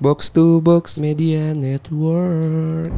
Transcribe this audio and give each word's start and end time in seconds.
Box 0.00 0.32
to 0.32 0.64
box. 0.64 0.96
Media 0.96 1.52
Network. 1.52 2.88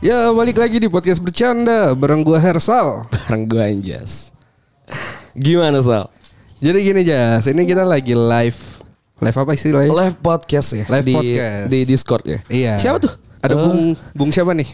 Ya 0.00 0.32
balik 0.32 0.56
lagi 0.56 0.80
di 0.80 0.88
podcast 0.88 1.20
bercanda 1.20 1.92
bareng 1.92 2.24
gua 2.24 2.40
Hersal. 2.40 3.04
Bareng 3.12 3.44
gue 3.44 3.60
Anjas. 3.60 4.32
Gimana 5.36 5.84
Sal? 5.84 6.15
Jadi 6.56 6.78
gini 6.88 7.04
Jas, 7.04 7.44
ini 7.52 7.68
kita 7.68 7.84
lagi 7.84 8.16
live. 8.16 8.80
Live 9.20 9.36
apa 9.36 9.52
istilahnya? 9.52 9.92
Live 9.92 10.16
podcast 10.24 10.72
ya? 10.72 10.84
Live 10.88 11.04
di, 11.04 11.12
podcast. 11.12 11.66
Di 11.68 11.80
Discord 11.84 12.24
ya? 12.24 12.38
Iya. 12.48 12.72
Siapa 12.80 12.96
tuh? 12.96 13.12
Ada 13.44 13.60
Oh. 13.60 13.68
Bung 13.68 13.80
Bung 14.16 14.30
siapa 14.32 14.56
nih? 14.56 14.64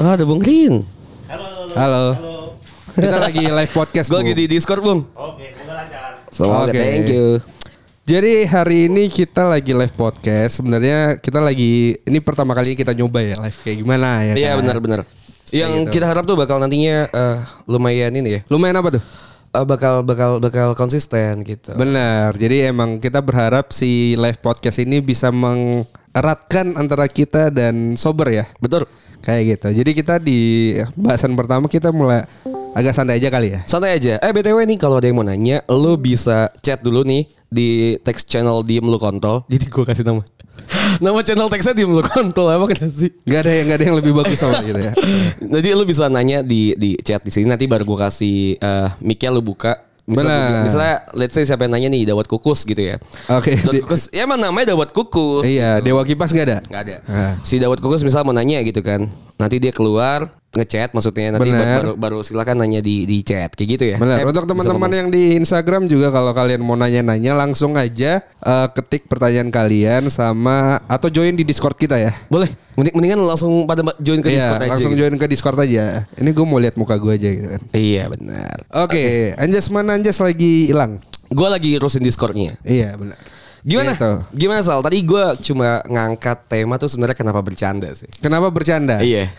Oh, 0.00 0.08
ada 0.08 0.24
Bung 0.24 0.40
Rin. 0.40 0.80
Halo. 1.76 2.16
Kita 2.96 3.20
lagi 3.20 3.44
live 3.52 3.72
podcast. 3.76 4.08
Gue 4.08 4.16
Bung. 4.16 4.24
lagi 4.24 4.32
di 4.32 4.44
Discord, 4.48 4.80
Bung. 4.80 5.04
Oke, 5.12 5.52
semoga 5.52 5.72
lancar. 5.76 6.10
Semoga 6.32 6.72
Oke. 6.72 6.80
thank 6.80 7.08
you. 7.12 7.26
Jadi 8.08 8.32
hari 8.48 8.78
ini 8.88 9.12
kita 9.12 9.44
lagi 9.44 9.76
live 9.76 9.92
podcast. 9.92 10.56
Sebenarnya 10.56 11.20
kita 11.20 11.44
lagi 11.44 12.00
ini 12.00 12.18
pertama 12.24 12.56
kali 12.56 12.72
kita 12.72 12.96
nyoba 12.96 13.20
ya 13.20 13.36
live 13.36 13.58
kayak 13.60 13.76
gimana 13.84 14.24
ya. 14.24 14.32
Iya 14.40 14.50
kan? 14.56 14.64
benar-benar. 14.64 15.00
Yang 15.52 15.72
gitu. 15.84 16.00
kita 16.00 16.06
harap 16.08 16.24
tuh 16.24 16.32
bakal 16.32 16.56
nantinya 16.56 17.12
eh, 17.12 17.38
lumayan 17.68 18.16
ini 18.16 18.40
ya. 18.40 18.48
Lumayan 18.48 18.80
apa 18.80 18.96
tuh? 18.96 19.04
Eh, 19.54 19.64
bakal 19.64 20.02
bakal 20.02 20.42
bakal 20.42 20.74
konsisten 20.74 21.40
gitu. 21.46 21.76
Benar. 21.78 22.34
Jadi 22.34 22.66
emang 22.66 22.98
kita 22.98 23.22
berharap 23.22 23.70
si 23.70 24.18
live 24.18 24.40
podcast 24.42 24.82
ini 24.82 24.98
bisa 24.98 25.30
mengeratkan 25.30 26.74
antara 26.74 27.06
kita 27.06 27.52
dan 27.54 27.94
sober 27.94 28.32
ya. 28.32 28.44
Betul. 28.58 28.88
Kayak 29.26 29.42
gitu. 29.58 29.82
Jadi 29.82 29.90
kita 29.90 30.14
di 30.22 30.38
bahasan 30.94 31.34
pertama 31.34 31.66
kita 31.66 31.90
mulai 31.90 32.22
agak 32.78 32.94
santai 32.94 33.18
aja 33.18 33.26
kali 33.26 33.58
ya. 33.58 33.60
Santai 33.66 33.98
aja. 33.98 34.22
Eh 34.22 34.30
BTW 34.30 34.62
nih 34.62 34.78
kalau 34.78 35.02
ada 35.02 35.10
yang 35.10 35.18
mau 35.18 35.26
nanya, 35.26 35.66
lu 35.66 35.98
bisa 35.98 36.54
chat 36.62 36.78
dulu 36.78 37.02
nih 37.02 37.26
di 37.50 37.98
text 38.06 38.30
channel 38.30 38.62
diem 38.62 38.86
lu 38.86 39.02
kontol. 39.02 39.42
Jadi 39.50 39.66
gue 39.66 39.82
kasih 39.82 40.06
nama. 40.06 40.22
nama 41.04 41.18
channel 41.26 41.50
textnya 41.50 41.74
diem 41.74 41.90
lu 41.90 42.06
kontol 42.06 42.46
apa 42.46 42.70
kena 42.70 42.86
sih? 42.86 43.10
Gak 43.26 43.40
ada 43.42 43.50
yang 43.50 43.66
gak 43.66 43.76
ada 43.82 43.84
yang 43.90 43.96
lebih 43.98 44.12
bagus 44.14 44.38
sama 44.38 44.62
gitu 44.62 44.78
ya. 44.78 44.94
Nanti 45.52 45.68
lu 45.74 45.82
bisa 45.82 46.06
nanya 46.06 46.46
di 46.46 46.78
di 46.78 46.94
chat 47.02 47.26
di 47.26 47.34
sini 47.34 47.50
nanti 47.50 47.66
baru 47.66 47.82
gue 47.82 47.98
kasih 47.98 48.62
eh 48.62 48.88
mic-nya 49.02 49.34
lu 49.34 49.42
buka. 49.42 49.85
Misalnya, 50.06 50.62
misalnya 50.62 50.94
let's 51.12 51.34
say 51.34 51.42
siapa 51.42 51.66
yang 51.66 51.74
nanya 51.74 51.90
nih 51.90 52.06
Dawat 52.06 52.30
Kukus 52.30 52.62
gitu 52.62 52.78
ya. 52.78 52.94
Oke. 53.26 53.58
Dawat 53.58 53.74
di- 53.74 53.82
Kukus, 53.82 54.06
ya 54.14 54.22
emang 54.22 54.38
namanya 54.38 54.72
Dawat 54.72 54.94
Kukus. 54.94 55.42
iya, 55.44 55.82
Dewa 55.82 56.06
Kipas 56.06 56.30
gak 56.30 56.46
ada? 56.46 56.58
Nggak 56.62 56.82
ada. 56.86 56.96
Ah. 57.10 57.34
Si 57.42 57.58
Dawat 57.58 57.82
Kukus 57.82 58.06
misal 58.06 58.22
mau 58.22 58.30
nanya 58.30 58.62
gitu 58.62 58.78
kan. 58.80 59.10
Nanti 59.34 59.58
dia 59.58 59.74
keluar 59.74 60.30
ngechat 60.56 60.90
maksudnya 60.90 61.30
nanti 61.30 61.46
Bener. 61.46 61.84
baru 61.84 61.92
baru 61.94 62.18
silakan 62.20 62.56
nanya 62.58 62.80
di 62.80 63.04
di 63.04 63.20
chat 63.20 63.52
kayak 63.52 63.68
gitu 63.70 63.84
ya. 63.86 63.96
Benar. 63.96 64.16
Eh, 64.18 64.24
Untuk 64.24 64.44
teman-teman 64.44 64.88
yang 64.90 65.08
di 65.08 65.36
Instagram 65.36 65.84
juga 65.84 66.08
kalau 66.08 66.32
kalian 66.32 66.58
mau 66.58 66.74
nanya-nanya 66.74 67.36
langsung 67.36 67.76
aja 67.76 68.24
eh, 68.24 68.68
ketik 68.72 69.04
pertanyaan 69.04 69.48
kalian 69.48 70.08
sama 70.08 70.80
atau 70.86 71.06
join 71.06 71.32
di 71.32 71.44
Discord 71.44 71.76
kita 71.76 71.94
ya. 71.94 72.16
boleh 72.26 72.48
mending, 72.74 72.94
mendingan 72.96 73.20
langsung 73.22 73.52
pada 73.64 73.84
join 73.98 74.18
ke 74.18 74.28
Iya, 74.28 74.40
Discord 74.40 74.58
aja. 74.58 74.70
langsung 74.72 74.92
gitu. 74.92 75.00
join 75.02 75.14
ke 75.14 75.26
Discord 75.26 75.58
aja. 75.60 75.84
Ini 76.16 76.30
gue 76.32 76.44
mau 76.44 76.56
lihat 76.56 76.74
muka 76.74 76.96
gue 76.96 77.12
aja 77.12 77.28
gitu 77.28 77.48
kan. 77.50 77.62
Iya 77.70 78.08
benar. 78.08 78.56
Oke, 78.82 79.36
Anjas 79.36 79.68
mana 79.68 79.94
Anjas 79.94 80.16
lagi 80.18 80.66
hilang? 80.66 80.98
Gue 81.26 81.46
lagi 81.46 81.74
urusin 81.74 82.00
Discordnya. 82.00 82.54
Iya, 82.62 82.94
benar. 82.94 83.18
Gimana? 83.60 83.98
Gitu. 83.98 84.12
Gimana 84.38 84.62
Sal? 84.62 84.78
Tadi 84.78 85.02
gue 85.02 85.24
cuma 85.42 85.82
ngangkat 85.82 86.38
tema 86.46 86.78
tuh 86.78 86.86
sebenarnya 86.86 87.18
kenapa 87.18 87.42
bercanda 87.42 87.90
sih. 87.92 88.06
Kenapa 88.18 88.46
bercanda? 88.46 89.02
Iya. 89.02 89.34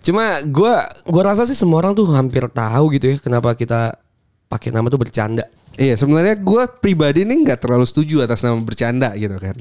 Cuma 0.00 0.40
gue 0.40 0.74
gua 1.08 1.22
rasa 1.22 1.44
sih 1.44 1.56
semua 1.56 1.84
orang 1.84 1.92
tuh 1.92 2.08
hampir 2.08 2.44
tahu 2.48 2.96
gitu 2.96 3.12
ya 3.12 3.16
kenapa 3.20 3.52
kita 3.52 3.96
pakai 4.48 4.72
nama 4.72 4.88
tuh 4.88 4.98
bercanda. 4.98 5.46
Iya, 5.78 5.94
sebenarnya 5.94 6.34
gue 6.40 6.62
pribadi 6.82 7.22
nih 7.22 7.46
nggak 7.46 7.62
terlalu 7.62 7.86
setuju 7.86 8.26
atas 8.26 8.42
nama 8.42 8.58
bercanda 8.58 9.14
gitu 9.14 9.36
kan. 9.38 9.54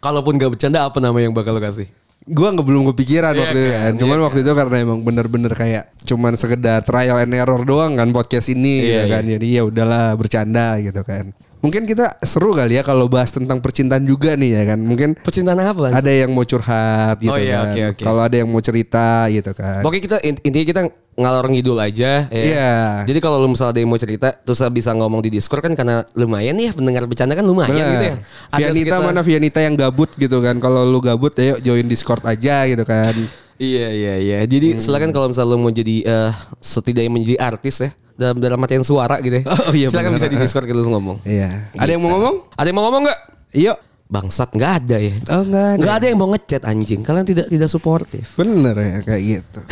Kalaupun 0.00 0.40
gak 0.40 0.56
bercanda 0.56 0.88
apa 0.88 0.96
nama 0.96 1.18
yang 1.20 1.36
bakal 1.36 1.52
lo 1.52 1.60
kasih? 1.60 1.84
Gue 2.24 2.48
nggak 2.48 2.64
belum 2.64 2.88
kepikiran 2.94 3.36
Iya 3.36 3.40
waktu 3.44 3.58
itu 3.58 3.68
kan, 3.68 3.80
kan. 3.80 3.92
Cuman 4.00 4.16
iya 4.16 4.24
waktu 4.24 4.38
itu 4.40 4.52
karena 4.56 4.76
emang 4.80 5.00
bener-bener 5.04 5.52
kayak 5.52 5.84
cuman 6.08 6.32
sekedar 6.36 6.80
trial 6.84 7.20
and 7.20 7.36
error 7.36 7.60
doang 7.64 8.00
kan 8.00 8.08
podcast 8.12 8.48
ini 8.48 8.86
gitu 8.86 9.04
Iya, 9.04 9.12
kan. 9.12 9.22
Jadi 9.28 9.46
ya 9.60 9.62
udahlah 9.68 10.16
bercanda 10.16 10.80
gitu 10.80 11.04
kan. 11.04 11.36
Mungkin 11.60 11.84
kita 11.84 12.16
seru 12.20 12.50
kali 12.50 12.74
ya 12.74 12.82
kalau 12.82 13.04
bahas 13.04 13.30
tentang 13.30 13.60
percintaan 13.60 14.00
juga 14.02 14.32
nih 14.32 14.50
ya 14.50 14.62
kan. 14.66 14.80
Mungkin 14.80 15.12
Percintaan 15.16 15.60
apa? 15.60 15.92
ada 15.92 16.08
yang 16.08 16.30
mau 16.30 16.40
curhat 16.42 17.20
gitu 17.20 17.28
Oh 17.28 17.36
iya, 17.36 17.60
kan. 17.60 17.68
oke, 17.68 17.80
oke. 17.92 18.02
Kalau 18.02 18.20
ada 18.22 18.32
yang 18.34 18.48
mau 18.48 18.58
cerita 18.58 19.28
gitu 19.28 19.52
kan. 19.52 19.80
Pokoknya 19.80 20.02
kita 20.02 20.16
int- 20.20 20.40
intinya 20.40 20.66
kita 20.66 20.82
ngalor 21.14 21.46
ngidul 21.46 21.76
aja. 21.76 22.12
ya. 22.26 22.32
Iya. 22.32 22.72
Jadi 23.04 23.18
kalau 23.18 23.36
lu 23.36 23.52
misalnya 23.52 23.76
ada 23.76 23.80
yang 23.80 23.88
mau 23.88 24.00
cerita, 24.00 24.32
terus 24.32 24.56
bisa 24.72 24.90
ngomong 24.90 25.20
di 25.20 25.30
Discord 25.30 25.60
kan 25.60 25.74
karena 25.74 26.00
lumayan 26.14 26.56
ya 26.56 26.72
pendengar 26.72 27.04
bercanda 27.04 27.34
kan 27.34 27.44
lumayan 27.44 27.76
Benar. 27.76 27.92
gitu 27.92 28.04
ya. 28.04 28.14
Vianita 28.50 28.72
sekitar- 28.96 29.04
mana 29.04 29.20
Vianita 29.20 29.60
yang 29.60 29.74
gabut 29.76 30.10
gitu 30.16 30.40
kan. 30.40 30.56
Kalau 30.56 30.82
lu 30.82 30.98
gabut 30.98 31.36
ayo 31.36 31.60
join 31.60 31.84
Discord 31.84 32.24
aja 32.24 32.64
gitu 32.64 32.84
kan. 32.84 33.12
Iya 33.60 33.92
iya 33.92 34.14
iya. 34.16 34.38
Jadi 34.42 34.72
Hmm. 34.72 34.80
silakan 34.80 35.12
kalau 35.12 35.28
misalnya 35.28 35.52
lu 35.52 35.60
mau 35.60 35.68
jadi 35.68 35.96
eh, 36.00 36.32
setidaknya 36.56 37.12
menjadi 37.12 37.36
artis 37.38 37.76
ya 37.78 37.92
dalam 38.20 38.36
dalam 38.36 38.60
artian 38.60 38.84
suara 38.84 39.16
gitu 39.24 39.40
ya. 39.40 39.44
Oh, 39.48 39.72
iya, 39.72 39.88
silakan 39.88 40.12
bisa 40.20 40.28
di 40.28 40.36
Discord 40.36 40.68
kita 40.68 40.84
ngomong. 40.84 41.24
Iya. 41.24 41.72
Ada 41.72 41.96
yang 41.96 42.04
mau 42.04 42.12
ngomong? 42.20 42.34
Ada 42.52 42.66
yang 42.68 42.76
mau 42.76 42.84
ngomong 42.92 43.02
nggak? 43.08 43.20
Yuk. 43.56 43.78
Bangsat 44.10 44.50
nggak 44.52 44.72
ada 44.84 44.96
ya. 45.00 45.14
Oh 45.32 45.42
enggak 45.46 45.64
ada. 45.64 45.78
Nggak 45.80 45.94
ada 45.96 46.06
yang 46.10 46.18
mau 46.18 46.28
ngechat 46.34 46.62
anjing. 46.68 47.00
Kalian 47.00 47.24
tidak 47.24 47.46
tidak 47.48 47.68
suportif. 47.72 48.36
Bener 48.36 48.76
ya 48.76 48.96
kayak 49.00 49.22
gitu. 49.24 49.60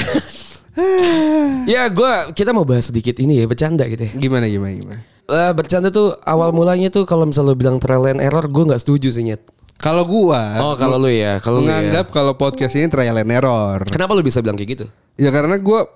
Ya 1.67 1.91
gue 1.91 2.13
kita 2.39 2.55
mau 2.55 2.63
bahas 2.63 2.87
sedikit 2.87 3.19
ini 3.19 3.43
ya 3.43 3.51
bercanda 3.51 3.83
gitu 3.91 4.07
ya. 4.07 4.13
gimana 4.15 4.47
gimana 4.47 4.73
gimana? 4.79 5.01
Eh, 5.27 5.51
bercanda 5.51 5.91
tuh 5.91 6.15
awal 6.23 6.55
mulanya 6.55 6.89
tuh 6.89 7.03
kalau 7.03 7.27
misalnya 7.27 7.53
lu 7.53 7.59
bilang 7.59 7.77
trial 7.83 8.07
and 8.07 8.23
error 8.23 8.47
gue 8.47 8.63
nggak 8.63 8.79
setuju 8.79 9.11
sih 9.11 9.27
nyet. 9.27 9.43
Kalau 9.79 10.07
gua 10.07 10.59
Oh 10.59 10.75
kalau 10.75 10.99
lu 10.99 11.07
ya, 11.07 11.39
kalau 11.39 11.63
lu 11.63 11.71
ya. 11.71 12.03
kalau 12.11 12.35
podcast 12.35 12.75
ini 12.75 12.87
trial 12.91 13.15
and 13.15 13.31
error. 13.31 13.83
Kenapa 13.87 14.15
lu 14.15 14.23
bisa 14.23 14.43
bilang 14.43 14.55
kayak 14.55 14.71
gitu? 14.75 14.87
Ya 15.19 15.35
karena 15.35 15.55
gua 15.59 15.87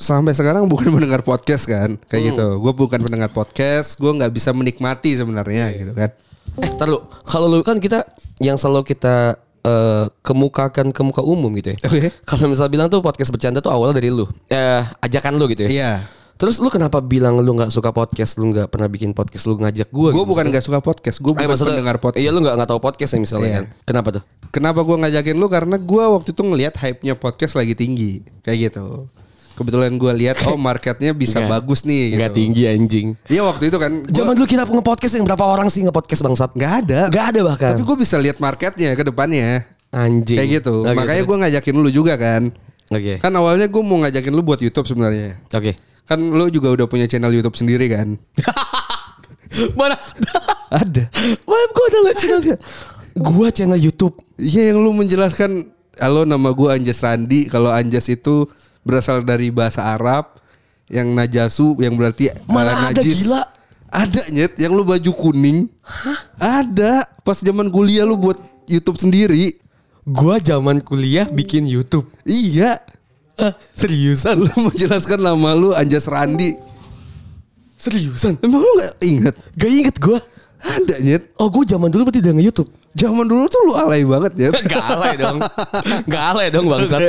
sampai 0.00 0.32
sekarang 0.32 0.64
bukan 0.64 0.88
mendengar 0.96 1.20
podcast 1.20 1.68
kan, 1.68 1.94
Hmm. 1.94 2.08
kayak 2.08 2.32
gitu. 2.32 2.46
Gua 2.56 2.72
bukan 2.72 2.98
pendengar 2.98 3.28
podcast, 3.28 3.94
gua 3.94 4.16
nggak 4.16 4.32
bisa 4.32 4.50
menikmati 4.50 5.12
sebenarnya 5.12 5.76
gitu 5.76 5.92
kan. 5.92 6.10
Eh, 6.56 6.70
tar 6.74 6.88
lu. 6.88 6.98
Kalau 7.22 7.46
lu 7.46 7.60
kan 7.60 7.76
kita 7.76 8.08
yang 8.40 8.56
selalu 8.56 8.82
kita 8.88 9.36
eh, 9.60 10.08
kemukakan 10.24 10.88
ke 10.88 11.00
muka 11.04 11.20
umum 11.20 11.52
gitu 11.54 11.76
ya. 11.76 11.78
Oke. 11.84 12.08
Kalau 12.28 12.48
misalnya 12.48 12.72
bilang 12.72 12.88
tuh 12.88 12.98
podcast 12.98 13.28
bercanda 13.28 13.60
tuh 13.60 13.68
awalnya 13.68 14.00
dari 14.00 14.08
lu. 14.08 14.24
Eh, 14.48 14.80
ajakan 15.04 15.36
lu 15.36 15.44
gitu 15.46 15.68
ya. 15.68 15.70
Iya. 15.70 15.92
Terus 16.34 16.56
lu 16.56 16.72
kenapa 16.72 17.04
bilang 17.04 17.36
lu 17.36 17.52
nggak 17.52 17.68
suka 17.68 17.92
podcast, 17.92 18.40
lu 18.40 18.48
nggak 18.48 18.72
pernah 18.72 18.88
bikin 18.88 19.12
podcast, 19.12 19.44
lu 19.44 19.60
ngajak 19.60 19.92
gue? 19.92 20.10
Gua 20.10 20.24
bukan 20.24 20.48
nggak 20.48 20.64
suka 20.64 20.80
podcast, 20.80 21.20
gua 21.20 21.36
Eh, 21.36 21.44
bukan 21.44 21.52
maksudnya- 21.52 21.76
pendengar 21.76 21.96
podcast. 22.00 22.24
Iya 22.24 22.30
lu 22.32 22.40
nggak 22.40 22.54
nggak 22.56 22.70
tahu 22.72 22.80
podcast 22.80 23.10
nih 23.12 23.20
misalnya 23.20 23.44
Iya. 23.44 23.56
kan. 23.60 23.64
Kenapa 23.84 24.08
tuh? 24.16 24.22
Kenapa 24.48 24.80
gua 24.80 24.96
ngajakin 25.04 25.36
lu? 25.36 25.46
Karena 25.46 25.76
gua 25.76 26.04
waktu 26.16 26.32
itu 26.32 26.40
ngelihat 26.40 26.74
hype-nya 26.80 27.14
podcast 27.14 27.52
lagi 27.52 27.76
tinggi, 27.76 28.24
kayak 28.40 28.72
gitu. 28.72 29.12
Kebetulan 29.60 29.92
gua 29.94 30.16
lihat 30.16 30.40
oh 30.48 30.56
marketnya 30.72 31.12
bisa 31.12 31.36
Nggak. 31.38 31.52
bagus 31.52 31.84
nih 31.84 32.00
gitu. 32.08 32.16
Nggak 32.16 32.32
tinggi 32.32 32.62
anjing. 32.64 33.06
Iya 33.28 33.44
waktu 33.44 33.68
itu 33.68 33.76
kan 33.76 33.92
gua- 34.00 34.16
Zaman 34.16 34.32
dulu 34.32 34.46
kita 34.48 34.64
nge-podcast 34.64 35.12
yang 35.14 35.24
berapa 35.28 35.44
orang 35.44 35.68
sih 35.68 35.84
nge-podcast 35.84 36.20
bangsat? 36.24 36.50
nggak 36.56 36.72
ada. 36.80 37.00
Nggak 37.12 37.26
ada 37.28 37.40
bahkan. 37.44 37.72
Tapi 37.76 37.84
gue 37.84 37.96
bisa 38.00 38.16
lihat 38.16 38.40
marketnya 38.40 38.96
ke 38.96 39.04
depannya. 39.04 39.68
Anjing. 39.92 40.38
Kayak 40.38 40.50
gitu. 40.62 40.80
Oke, 40.80 40.96
Makanya 40.96 41.22
gue 41.22 41.36
ngajakin 41.36 41.74
lu 41.76 41.90
juga 41.90 42.16
kan. 42.16 42.48
Oke. 42.88 43.20
Kan 43.20 43.32
awalnya 43.34 43.68
gue 43.68 43.82
mau 43.84 44.00
ngajakin 44.00 44.32
lu 44.32 44.40
buat 44.40 44.58
YouTube 44.58 44.88
sebenarnya. 44.88 45.36
Oke. 45.46 45.76
Kan 46.06 46.18
lu 46.18 46.48
juga 46.48 46.72
udah 46.72 46.86
punya 46.86 47.04
channel 47.04 47.30
YouTube 47.30 47.54
sendiri 47.54 47.86
kan? 47.86 48.16
Mana? 49.78 49.98
Ada. 50.72 51.04
Mana 51.42 51.64
gua 51.68 51.84
ada 51.84 51.98
liat 52.06 52.16
channel. 52.16 52.40
Gua 53.18 53.48
channel 53.50 53.76
YouTube. 53.76 54.14
Iya 54.34 54.70
yang 54.70 54.78
lu 54.78 54.94
menjelaskan 54.94 55.66
halo 55.98 56.22
nama 56.22 56.48
gue 56.48 56.68
Anjas 56.70 57.02
Randi. 57.02 57.50
Kalau 57.50 57.68
Anjas 57.68 58.06
itu 58.06 58.46
berasal 58.84 59.22
dari 59.24 59.52
bahasa 59.52 59.84
Arab 59.84 60.40
yang 60.90 61.12
najasu 61.14 61.78
yang 61.78 61.94
berarti 61.94 62.32
uh, 62.32 62.50
ada, 62.50 62.90
najis. 62.90 63.26
gila. 63.26 63.42
Ada 63.90 64.22
nyet 64.30 64.54
yang 64.58 64.70
lu 64.74 64.86
baju 64.86 65.10
kuning. 65.14 65.66
Ada. 66.38 67.06
Pas 67.26 67.42
zaman 67.42 67.66
kuliah 67.74 68.06
lu 68.06 68.14
buat 68.14 68.38
YouTube 68.70 68.98
sendiri. 69.02 69.58
Gua 70.06 70.38
zaman 70.38 70.78
kuliah 70.78 71.26
bikin 71.26 71.66
YouTube. 71.66 72.06
Iya. 72.22 72.78
Ah, 73.34 73.54
seriusan? 73.74 74.46
Lu 74.46 74.54
menjelaskan 74.70 75.18
nama 75.18 75.58
lu 75.58 75.74
Anjas 75.74 76.06
Randi. 76.06 76.54
Seriusan? 77.74 78.38
Emang 78.44 78.62
lu 78.62 78.72
gak 78.78 78.94
inget? 79.02 79.34
Gak 79.58 79.70
inget 79.74 79.96
gua. 79.98 80.22
Ada 80.60 81.00
nyet. 81.02 81.22
Oh 81.40 81.48
gue 81.48 81.64
zaman 81.64 81.88
dulu 81.88 82.06
berarti 82.06 82.20
udah 82.20 82.34
nge-youtube 82.36 82.70
Zaman 82.90 83.22
dulu 83.22 83.46
tuh 83.46 83.60
lu 83.64 83.72
alay 83.74 84.02
banget 84.02 84.32
ya. 84.36 84.48
Gak 84.72 84.82
alay 84.84 85.14
dong 85.14 85.38
Gak 86.10 86.24
alay 86.28 86.46
dong 86.50 86.66
bangsat 86.66 87.00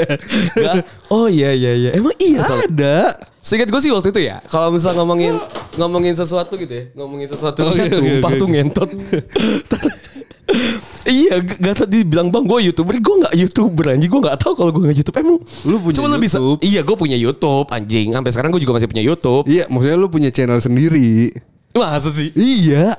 Gak- 0.53 0.85
Oh 1.09 1.25
iya 1.25 1.49
iya 1.51 1.73
iya 1.73 1.89
Emang 1.97 2.13
iya 2.17 2.45
Sal? 2.45 2.69
Ada. 2.69 3.17
Seingat 3.41 3.73
gue 3.73 3.81
sih 3.81 3.89
waktu 3.89 4.13
itu 4.13 4.21
ya, 4.21 4.37
kalau 4.45 4.69
misal 4.69 4.93
ngomongin 4.93 5.33
ngomongin 5.73 6.13
sesuatu 6.13 6.53
gitu 6.55 6.69
ya, 6.69 6.85
ngomongin 6.93 7.25
sesuatu 7.25 7.65
Oke, 7.65 7.73
kan 7.73 7.89
oke, 7.89 7.97
tumpah 7.97 8.31
tuh 8.37 8.45
ngentot. 8.45 8.89
iya, 11.09 11.41
gak 11.41 11.75
tadi 11.81 12.05
bilang 12.05 12.29
bang 12.29 12.45
gue 12.45 12.69
youtuber, 12.69 12.93
gue 12.93 13.15
nggak 13.17 13.33
youtuber 13.33 13.85
anjing, 13.89 14.13
gue 14.13 14.21
nggak 14.21 14.37
tahu 14.37 14.53
kalau 14.53 14.69
gue 14.69 14.81
nggak 14.83 14.93
YouTube 14.93 15.17
emang. 15.17 15.41
Lu 15.65 15.81
punya 15.81 15.95
Coba 15.97 16.07
lu 16.07 16.21
bisa, 16.21 16.37
YouTube? 16.37 16.61
iya 16.61 16.81
gue 16.85 16.93
punya 16.95 17.17
YouTube 17.17 17.67
anjing, 17.71 18.13
sampai 18.13 18.29
sekarang 18.29 18.49
gue 18.53 18.61
juga 18.61 18.73
masih 18.77 18.87
punya 18.87 19.03
YouTube. 19.03 19.43
Iya, 19.49 19.65
maksudnya 19.67 19.97
lu 19.97 20.07
punya 20.07 20.29
channel 20.29 20.61
sendiri. 20.61 21.33
Masa 21.73 22.13
sih? 22.13 22.29
Iya. 22.35 22.93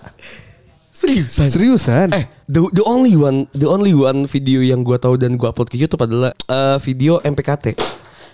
Seriusan? 1.03 1.47
Seriusan? 1.51 2.09
Eh, 2.15 2.25
the, 2.47 2.63
the 2.71 2.85
only 2.87 3.19
one, 3.19 3.51
the 3.51 3.67
only 3.67 3.91
one 3.91 4.31
video 4.31 4.63
yang 4.63 4.87
gua 4.87 4.97
tahu 4.97 5.19
dan 5.19 5.35
gua 5.35 5.51
upload 5.51 5.67
ke 5.67 5.75
YouTube 5.75 6.07
adalah 6.07 6.31
eh, 6.31 6.79
video 6.79 7.19
MPKT. 7.19 7.75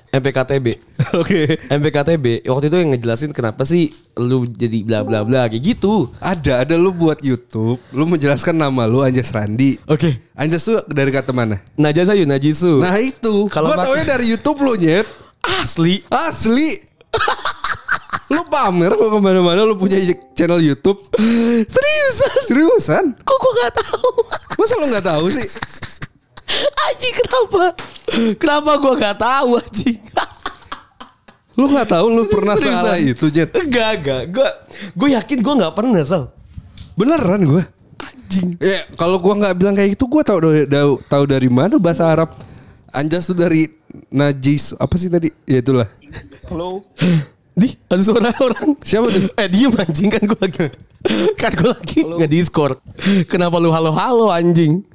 MPKTB. 0.08 0.66
Oke. 1.20 1.60
MPKTB 1.68 2.48
waktu 2.48 2.72
itu 2.72 2.76
yang 2.80 2.96
ngejelasin 2.96 3.32
kenapa 3.32 3.68
sih 3.68 3.92
lu 4.16 4.48
jadi 4.48 4.80
bla 4.80 5.04
bla 5.04 5.20
bla 5.20 5.48
kayak 5.48 5.60
gitu. 5.64 6.08
Ada, 6.20 6.64
ada 6.64 6.80
lu 6.80 6.92
buat 6.92 7.20
YouTube, 7.20 7.76
lu 7.92 8.04
menjelaskan 8.08 8.56
nama 8.56 8.88
lu 8.88 9.04
Anjas 9.04 9.32
Randi. 9.32 9.76
Oke. 9.84 10.16
Anjas 10.32 10.64
tuh 10.64 10.80
dari 10.88 11.12
kata 11.12 11.36
mana? 11.36 11.60
Najasa 11.76 12.16
yuk 12.16 12.24
Najisu. 12.24 12.80
Nah 12.80 12.96
itu, 12.96 13.48
Kalau 13.52 13.72
gua 13.72 13.84
taunya 13.84 14.08
dari 14.08 14.32
YouTube 14.32 14.60
lu 14.64 14.76
nyet. 14.80 15.04
asli. 15.44 16.00
Asli. 16.08 16.87
lu 18.32 18.42
pamer 18.52 18.92
kok 18.92 19.08
ke 19.08 19.18
mana-mana 19.18 19.64
lu 19.64 19.74
punya 19.74 19.96
channel 20.36 20.60
YouTube. 20.60 21.00
Seriusan? 21.64 22.34
Seriusan? 22.44 23.04
Kok 23.24 23.36
gua 23.40 23.52
gak 23.64 23.72
tahu? 23.80 24.10
Masa 24.60 24.74
lu 24.76 24.86
nggak 24.92 25.06
tahu 25.06 25.24
sih? 25.32 25.48
Anjing 26.88 27.14
kenapa? 27.16 27.64
Kenapa 28.36 28.70
gua 28.76 28.94
gak 28.96 29.16
tahu 29.20 29.50
anjing? 29.56 29.98
Lu 31.58 31.66
nggak 31.66 31.88
tahu 31.90 32.06
lu 32.12 32.22
pernah 32.30 32.54
Seriusan? 32.54 32.84
salah 32.84 32.98
itu 33.00 33.26
nyet. 33.32 33.50
Enggak, 33.56 33.90
enggak. 33.98 34.22
Gua 34.30 34.48
gue 34.94 35.08
yakin 35.16 35.38
gua 35.42 35.54
nggak 35.64 35.74
pernah, 35.74 36.00
Sal. 36.04 36.24
Beneran 36.94 37.42
gua. 37.48 37.64
Anjing. 37.98 38.60
Ya, 38.60 38.86
kalau 38.94 39.18
gua 39.18 39.34
nggak 39.40 39.54
bilang 39.56 39.74
kayak 39.74 39.96
gitu, 39.96 40.04
gua 40.06 40.22
tahu 40.22 40.38
dari 40.44 40.68
tahu, 40.68 40.92
tahu 41.08 41.24
dari 41.24 41.48
mana 41.48 41.80
bahasa 41.80 42.06
Arab. 42.06 42.30
Anjas 42.92 43.28
tuh 43.28 43.36
dari 43.36 43.77
najis 44.08 44.72
apa 44.76 44.94
sih 44.96 45.08
tadi? 45.08 45.28
Ya 45.44 45.60
itulah. 45.60 45.88
Halo. 46.48 46.84
Di, 47.58 47.74
ada 47.90 47.98
suara 48.06 48.30
orang. 48.38 48.78
Siapa 48.86 49.10
tuh? 49.10 49.34
Eh 49.34 49.50
diem 49.50 49.74
anjing 49.74 50.06
kan 50.14 50.22
gue 50.22 50.38
lagi 50.38 50.70
Kan 51.42 51.50
gue 51.58 51.74
lagi 51.74 52.00
nge 52.06 52.28
discord 52.30 52.78
Kenapa 53.26 53.58
lu 53.58 53.74
halo-halo 53.74 54.30
anjing 54.30 54.86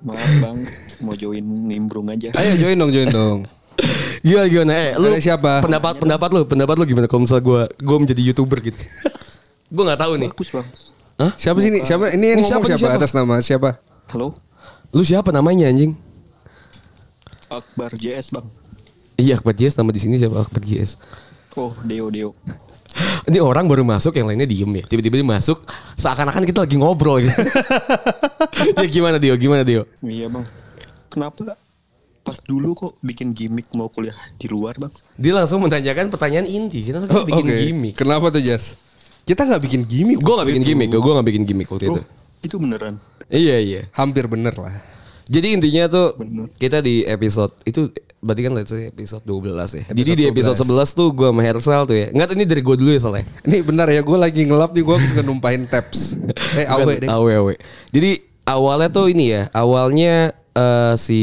Maaf 0.00 0.32
bang, 0.40 0.58
mau 1.04 1.12
join 1.12 1.44
nimbrung 1.44 2.08
aja. 2.08 2.32
Ayo 2.40 2.56
join 2.56 2.80
dong, 2.80 2.88
join 2.88 3.08
dong. 3.12 3.38
Gimana 4.24 4.48
gimana 4.48 4.72
Eh 4.72 4.90
lu 4.96 5.12
Ada 5.12 5.20
siapa? 5.20 5.60
Pendapat 5.60 6.00
pendapat 6.00 6.28
lu 6.32 6.48
Pendapat 6.48 6.74
lu 6.80 6.84
gimana 6.88 7.04
Kalau 7.04 7.28
misal 7.28 7.44
gue 7.44 7.68
Gue 7.76 7.96
menjadi 8.00 8.20
youtuber 8.32 8.64
gitu 8.64 8.80
Gue 9.76 9.84
gak 9.84 10.00
tahu 10.00 10.16
nih 10.16 10.32
Bagus 10.32 10.56
bang. 10.56 10.66
Siapa 11.36 11.58
sih 11.60 11.68
ini? 11.68 11.84
Siapa 11.84 12.16
ini 12.16 12.32
yang 12.32 12.40
Ini 12.40 12.48
ngomong 12.48 12.64
siapa, 12.64 12.64
siapa, 12.64 12.80
ini 12.80 12.88
siapa? 12.88 12.96
atas 12.96 13.12
nama 13.12 13.34
siapa? 13.44 13.70
Halo. 14.08 14.32
Lu 14.88 15.04
siapa 15.04 15.36
namanya 15.36 15.68
anjing 15.68 15.92
Akbar 17.48 17.92
JS 17.92 18.30
bang. 18.30 18.46
Iya 19.14 19.38
Akbar 19.38 19.54
JS 19.54 19.74
Nama 19.74 19.90
di 19.90 20.00
sini 20.00 20.18
siapa 20.18 20.42
Akbar 20.42 20.58
JS 20.58 20.98
Oh 21.54 21.70
Deo 21.82 22.10
Deo. 22.10 22.34
Ini 23.30 23.38
orang 23.38 23.66
baru 23.66 23.82
masuk 23.82 24.10
Yang 24.10 24.26
lainnya 24.26 24.44
diem 24.44 24.70
ya 24.74 24.82
Tiba-tiba 24.84 25.14
dia 25.16 25.28
masuk 25.28 25.62
Seakan-akan 25.94 26.42
kita 26.42 26.66
lagi 26.66 26.74
ngobrol 26.74 27.22
gitu 27.22 27.34
Ya 28.78 28.86
gimana 28.86 29.22
Dio 29.22 29.34
Gimana 29.34 29.62
Dio 29.62 29.86
Iya 30.02 30.26
bang. 30.26 30.42
Kenapa 31.10 31.54
pas 32.24 32.40
dulu 32.40 32.74
kok 32.74 32.92
bikin 33.00 33.36
gimmick 33.36 33.70
mau 33.70 33.86
kuliah 33.86 34.16
di 34.34 34.50
luar 34.50 34.74
bang? 34.74 34.90
Dia 35.14 35.36
langsung 35.36 35.62
menanyakan 35.62 36.10
pertanyaan 36.10 36.50
inti 36.50 36.82
Kenapa 36.82 37.06
kita 37.06 37.14
Oh, 37.14 37.24
bikin 37.24 37.46
oke. 37.46 37.56
gimmick 37.60 37.94
Kenapa 37.94 38.26
tuh 38.34 38.42
Jas? 38.42 38.74
Kita 39.22 39.46
nggak 39.46 39.62
bikin 39.62 39.82
gimmick. 39.86 40.18
Gue 40.18 40.34
gak 40.34 40.42
waktu 40.42 40.50
bikin 40.50 40.62
itu. 40.62 40.68
gimmick 40.74 40.88
Gue 40.90 41.12
gak 41.14 41.26
bikin 41.26 41.42
gimmick 41.46 41.68
waktu 41.70 41.86
itu 41.86 42.00
Oh 42.02 42.06
itu 42.44 42.60
beneran. 42.60 43.00
Iya 43.32 43.56
iya 43.56 43.80
Hampir 43.96 44.28
bener 44.28 44.52
lah. 44.52 44.74
Jadi 45.24 45.48
intinya 45.56 45.84
tuh 45.88 46.08
Bener. 46.20 46.46
kita 46.60 46.84
di 46.84 47.04
episode 47.08 47.52
itu 47.64 47.88
berarti 48.24 48.42
kan 48.44 48.52
let's 48.56 48.72
say 48.72 48.88
episode 48.88 49.24
12 49.24 49.52
ya. 49.52 49.84
Jadi 49.92 50.10
di 50.16 50.24
12. 50.28 50.32
episode 50.32 50.58
11 50.64 50.96
tuh 50.96 51.08
gue 51.12 51.28
sama 51.28 51.42
Hersal 51.44 51.82
tuh 51.84 51.96
ya. 51.96 52.06
Enggak 52.12 52.36
ini 52.36 52.44
dari 52.48 52.62
gue 52.64 52.76
dulu 52.76 52.90
ya 52.92 53.00
soalnya. 53.00 53.24
Ini 53.44 53.58
benar 53.64 53.86
ya, 53.92 54.00
gue 54.00 54.18
lagi 54.18 54.40
ngelap 54.48 54.72
nih, 54.72 54.82
gue 54.84 54.96
suka 55.00 55.22
numpahin 55.24 55.64
tabs. 55.68 56.16
Eh, 56.60 56.66
awe 56.70 56.92
deh. 57.00 57.08
Awe 57.10 57.32
awe. 57.34 57.54
Jadi 57.90 58.22
awalnya 58.48 58.88
tuh 58.88 59.10
ini 59.12 59.32
ya. 59.32 59.42
Awalnya 59.52 60.32
eh, 60.56 60.94
si 60.96 61.20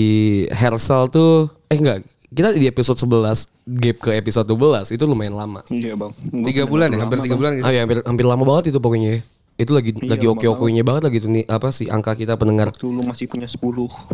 Hersal 0.52 1.10
tuh 1.10 1.50
eh 1.72 1.80
enggak 1.80 2.04
kita 2.32 2.56
di 2.56 2.64
episode 2.64 2.96
11 2.96 3.52
gap 3.68 3.98
ke 4.08 4.12
episode 4.16 4.48
12 4.48 4.96
itu 4.96 5.04
lumayan 5.04 5.36
lama. 5.36 5.62
Iya 5.68 6.00
bang. 6.00 6.12
Gua 6.16 6.48
Tiga 6.48 6.64
bulan 6.64 6.88
ya, 6.96 6.98
hampir 7.04 7.20
tiga 7.28 7.36
bulan 7.36 7.52
gitu. 7.60 7.66
Ah 7.68 7.72
ya 7.76 7.84
hampir, 7.84 8.00
hampir 8.08 8.26
lama 8.26 8.44
banget 8.48 8.72
itu 8.72 8.80
pokoknya. 8.80 9.20
Ya. 9.62 9.64
Itu 9.64 9.78
lagi 9.78 9.94
Iya, 9.94 10.10
lagi 10.18 10.26
oke-okenya 10.26 10.82
banget 10.82 11.04
lagi 11.06 11.18
tuh 11.22 11.30
nih 11.30 11.46
apa 11.46 11.70
sih 11.70 11.88
angka 11.94 12.18
kita 12.18 12.34
pendengar. 12.42 12.74
Waktu 12.74 12.90
lu 12.90 13.06
masih 13.06 13.30
punya 13.30 13.46
10 13.46 13.62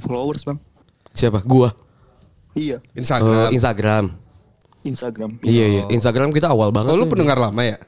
followers 0.04 0.44
bang. 0.44 0.60
Siapa? 1.16 1.40
Gua. 1.48 1.72
Iya. 2.52 2.84
Instagram. 3.00 3.56
Instagram. 3.56 4.06
Instagram. 4.84 5.30
Iya 5.44 5.66
iya, 5.68 5.84
Instagram 5.92 6.32
kita 6.36 6.52
awal 6.52 6.72
banget. 6.76 6.96
oh, 6.96 7.00
lu 7.00 7.08
pendengar 7.08 7.40
lama 7.40 7.64
ya? 7.64 7.80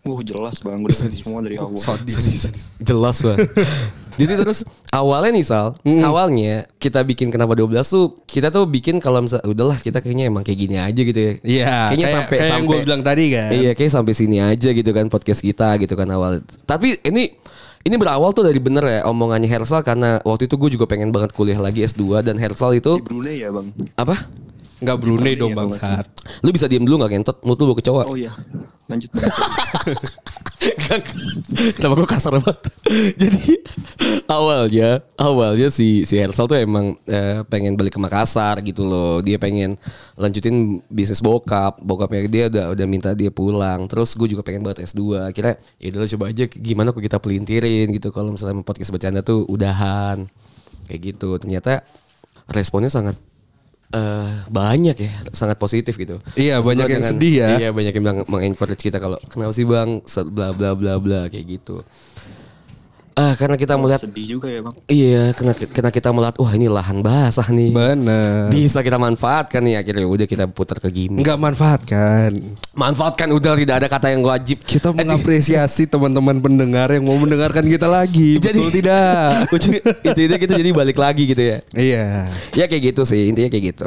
Uh 0.00 0.20
jelas 0.24 0.56
bang. 0.64 0.80
Udah 0.80 0.96
semua 0.96 1.44
dari 1.44 1.60
awal. 1.60 1.76
Sadis. 1.76 2.48
Jelas 2.80 3.20
banget. 3.20 3.48
Jadi 4.20 4.32
terus 4.36 4.60
awalnya 4.90 5.32
nih 5.32 5.42
Sal, 5.42 5.72
awalnya 6.04 6.68
kita 6.76 7.00
bikin 7.00 7.28
kenapa 7.28 7.56
12 7.56 7.72
tuh 7.82 8.20
kita 8.22 8.48
tuh 8.48 8.68
bikin 8.68 9.00
kalau 9.00 9.24
misalnya 9.24 9.48
udahlah 9.48 9.76
kita 9.76 9.98
kayaknya 9.98 10.28
emang 10.28 10.44
kayak 10.44 10.60
gini 10.60 10.76
aja 10.76 11.00
gitu 11.00 11.16
ya. 11.16 11.32
Iya, 11.40 11.72
Kayaknya 11.88 11.96
kayak- 12.04 12.14
sampai 12.14 12.36
kayak 12.36 12.44
yang 12.44 12.52
sampai 12.54 12.68
gua 12.68 12.84
bilang 12.84 13.02
tadi 13.02 13.24
kan. 13.32 13.50
Iya, 13.50 13.70
kayak 13.72 13.90
sampai 13.90 14.12
sini 14.12 14.36
aja 14.38 14.68
gitu 14.70 14.90
kan 14.90 15.06
podcast 15.08 15.40
kita 15.40 15.68
gitu 15.78 15.94
kan 15.94 16.08
awal. 16.10 16.44
Tapi 16.64 17.00
ini 17.02 17.32
ini 17.80 17.94
berawal 17.96 18.30
tuh 18.30 18.44
dari 18.44 18.60
bener 18.60 18.84
ya 18.84 19.00
omongannya 19.08 19.48
Hersal 19.48 19.80
karena 19.80 20.20
waktu 20.20 20.44
itu 20.44 20.60
gue 20.60 20.76
juga 20.76 20.84
pengen 20.84 21.08
banget 21.08 21.32
kuliah 21.32 21.56
lagi 21.56 21.80
S2 21.80 22.20
dan 22.20 22.36
Hersal 22.36 22.76
itu 22.76 23.00
Di 23.00 23.04
Brunei 23.04 23.40
ya 23.40 23.48
bang. 23.48 23.72
apa? 23.96 24.28
Enggak 24.80 24.96
Brunei 25.00 25.36
dong 25.36 25.52
bangsat. 25.52 26.08
Lu 26.40 26.50
bisa 26.50 26.64
diem 26.64 26.82
dulu 26.82 27.04
gak 27.04 27.12
kentot? 27.12 27.36
Mulut 27.44 27.58
lu 27.60 27.66
bau 27.72 27.76
kecoa. 27.76 28.04
Oh 28.08 28.16
iya. 28.16 28.32
Lanjut. 28.88 29.12
Kenapa 31.80 31.94
gue 31.96 32.08
kasar 32.08 32.32
banget? 32.36 32.58
Jadi 33.20 33.64
awalnya 34.28 35.00
awalnya 35.16 35.68
si 35.72 36.04
si 36.04 36.20
Hersal 36.20 36.50
tuh 36.50 36.58
emang 36.58 36.98
eh, 37.08 37.40
pengen 37.48 37.80
balik 37.80 37.96
ke 37.96 38.00
Makassar 38.00 38.60
gitu 38.64 38.84
loh. 38.84 39.24
Dia 39.24 39.40
pengen 39.40 39.76
lanjutin 40.16 40.84
bisnis 40.88 41.24
bokap. 41.24 41.80
Bokapnya 41.80 42.20
dia 42.28 42.44
udah 42.52 42.64
udah 42.76 42.86
minta 42.88 43.12
dia 43.16 43.32
pulang. 43.32 43.88
Terus 43.88 44.16
gue 44.16 44.28
juga 44.36 44.44
pengen 44.44 44.64
banget 44.64 44.84
S2. 44.84 45.28
Akhirnya 45.28 45.54
ya 45.80 45.88
udah 45.96 46.10
coba 46.18 46.24
aja 46.32 46.44
gimana 46.48 46.88
kok 46.92 47.04
kita 47.04 47.16
pelintirin 47.20 47.88
gitu 47.96 48.12
kalau 48.12 48.34
misalnya 48.34 48.60
podcast 48.64 48.92
bercanda 48.92 49.20
tuh 49.24 49.44
udahan. 49.48 50.28
Kayak 50.88 51.00
gitu. 51.14 51.36
Ternyata 51.40 51.84
responnya 52.50 52.90
sangat 52.92 53.16
eh 53.90 54.32
banyak 54.46 54.96
ya, 54.96 55.12
sangat 55.34 55.58
positif 55.58 55.98
gitu. 55.98 56.22
Iya, 56.38 56.62
Maksudnya 56.62 56.86
banyak 56.86 56.88
yang 56.94 57.04
sedih 57.04 57.34
ya. 57.42 57.48
Iya, 57.58 57.68
banyak 57.74 57.92
yang 57.98 58.04
bilang 58.06 58.18
mengencourage 58.30 58.86
kita 58.86 59.02
kalau 59.02 59.18
kenapa 59.26 59.50
sih 59.50 59.66
bang, 59.66 59.98
bla 60.30 60.54
bla 60.54 60.70
bla 60.78 60.94
bla 61.02 61.20
kayak 61.26 61.58
gitu. 61.58 61.82
Ah, 63.18 63.34
karena 63.34 63.58
kita 63.58 63.74
melihat 63.74 64.00
Sedih 64.00 64.38
juga 64.38 64.46
ya 64.46 64.62
bang. 64.62 64.74
iya, 64.86 65.22
karena 65.34 65.52
karena 65.52 65.90
kita 65.90 66.08
melihat 66.10 66.34
wah 66.38 66.52
ini 66.54 66.70
lahan 66.70 67.02
basah 67.02 67.48
nih. 67.50 67.74
Bener. 67.74 68.48
Bisa 68.48 68.80
kita 68.80 68.96
manfaatkan 68.96 69.60
nih 69.60 69.82
akhirnya 69.82 70.06
udah 70.06 70.26
kita 70.26 70.44
putar 70.46 70.78
ke 70.78 70.88
gimmick. 70.88 71.20
Enggak 71.20 71.36
manfaatkan. 71.36 72.30
Manfaatkan 72.72 73.28
udah 73.30 73.52
tidak 73.58 73.76
ada 73.82 73.88
kata 73.90 74.14
yang 74.14 74.22
wajib. 74.22 74.62
Kita 74.62 74.94
mengapresiasi 74.94 75.84
teman-teman 75.92 76.38
pendengar 76.38 76.88
yang 76.90 77.04
mau 77.04 77.18
mendengarkan 77.18 77.66
kita 77.66 77.90
lagi. 77.90 78.38
Betul 78.38 78.70
tidak? 78.70 79.30
Ujung- 79.54 79.82
intinya 79.82 80.36
kita 80.38 80.52
jadi 80.54 80.70
balik 80.70 80.96
lagi 80.96 81.22
gitu 81.26 81.42
ya. 81.42 81.58
Iya. 81.74 82.06
Ya 82.54 82.64
kayak 82.70 82.94
gitu 82.94 83.02
sih, 83.02 83.28
intinya 83.28 83.50
kayak 83.50 83.74
gitu. 83.74 83.86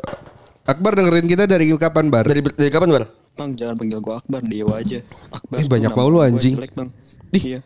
Akbar 0.63 0.95
dengerin 0.95 1.27
kita 1.27 1.43
dari 1.43 1.67
kapan 1.75 2.07
bar? 2.07 2.23
Dari 2.23 2.39
dari 2.39 2.71
kapan, 2.71 2.87
Bar? 2.91 3.03
Bang 3.33 3.51
jangan 3.57 3.75
panggil 3.75 3.97
gua 3.97 4.21
Akbar, 4.21 4.45
Dewa 4.45 4.77
aja. 4.77 5.01
Akbar. 5.33 5.57
Eh, 5.57 5.67
banyak 5.67 5.91
mau 5.91 6.05
lu, 6.05 6.21
anjing. 6.21 6.53
Jelek, 6.55 6.71
bang. 6.77 6.89
Ih. 7.33 7.43
Iya. 7.43 7.59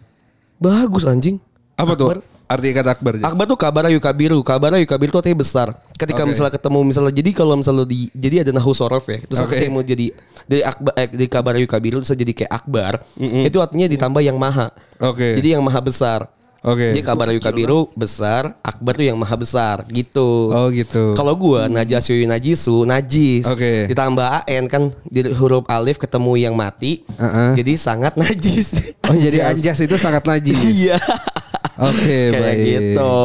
Bagus 0.58 1.06
anjing. 1.06 1.38
Apa 1.78 1.94
Akbar. 1.94 2.20
tuh? 2.22 2.36
Arti 2.48 2.72
kata 2.72 2.90
Akbar. 2.96 3.14
Jas? 3.20 3.28
Akbar 3.28 3.46
tuh 3.46 3.60
kabar 3.60 3.84
ayu 3.92 4.00
kabiru. 4.00 4.40
Kabar 4.40 4.72
ayu 4.80 4.88
kabiru 4.88 5.12
tuh 5.12 5.20
artinya 5.20 5.40
besar. 5.44 5.68
Ketika 6.00 6.24
Oke. 6.24 6.32
misalnya 6.32 6.54
ketemu 6.56 6.80
misalnya 6.88 7.14
jadi 7.14 7.30
kalau 7.36 7.54
misalnya 7.60 7.84
di 7.84 8.08
jadi 8.16 8.48
ada 8.48 8.52
nahu 8.56 8.72
sorof 8.72 9.04
ya. 9.12 9.20
Terus 9.20 9.40
ketika 9.46 9.68
mau 9.68 9.84
jadi 9.84 10.16
dari 10.48 10.64
akbar 10.64 10.94
eh, 10.96 11.08
dari 11.12 11.28
kabar 11.28 11.54
ayu 11.60 11.68
kabiru 11.68 12.00
terus 12.00 12.16
jadi 12.16 12.34
kayak 12.34 12.52
akbar. 12.52 13.04
Itu 13.20 13.60
artinya 13.60 13.86
ditambah 13.92 14.22
yang 14.24 14.40
maha. 14.40 14.72
Oke. 15.04 15.36
Jadi 15.38 15.60
yang 15.60 15.64
maha 15.64 15.84
besar. 15.84 16.32
Oke. 16.68 16.92
Jadi 16.92 17.00
kabar 17.00 17.32
ayu 17.32 17.40
kabiru 17.40 17.88
besar, 17.96 18.60
akbar 18.60 19.00
tuh 19.00 19.08
yang 19.08 19.16
maha 19.16 19.40
besar 19.40 19.88
gitu. 19.88 20.52
Oh 20.52 20.68
gitu. 20.68 21.16
Kalau 21.16 21.32
gua 21.34 21.72
najas 21.72 22.12
yuyu 22.12 22.28
najisu 22.28 22.84
najis 22.84 23.48
Oke. 23.48 23.88
ditambah 23.88 24.44
an 24.44 24.64
kan 24.68 24.84
di 25.08 25.24
huruf 25.32 25.64
alif 25.72 25.96
ketemu 25.96 26.36
yang 26.36 26.54
mati 26.54 27.08
Uh-uh. 27.16 27.56
jadi 27.56 27.80
sangat 27.80 28.20
najis. 28.20 28.92
Oh 29.08 29.16
jadi 29.16 29.48
anjas 29.48 29.80
itu 29.80 29.96
sangat 29.96 30.28
najis. 30.28 30.60
Iya. 30.78 31.00
Oke 31.78 32.34
Kayak 32.34 32.42
baik. 32.44 32.66
gitu. 32.66 33.16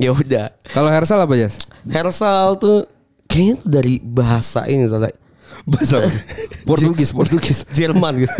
Ya 0.00 0.10
udah. 0.10 0.46
Kalau 0.72 0.90
Hersal 0.90 1.22
apa 1.22 1.34
Jas? 1.36 1.62
Hersal 1.86 2.56
tuh 2.58 2.88
kayaknya 3.28 3.54
tuh 3.62 3.68
dari 3.70 3.94
bahasa 4.02 4.64
ini 4.66 4.88
soalnya. 4.88 5.14
Bahasa? 5.66 5.98
Portugis, 6.62 7.10
Portugis. 7.10 7.66
Jerman 7.74 8.22
gitu. 8.22 8.30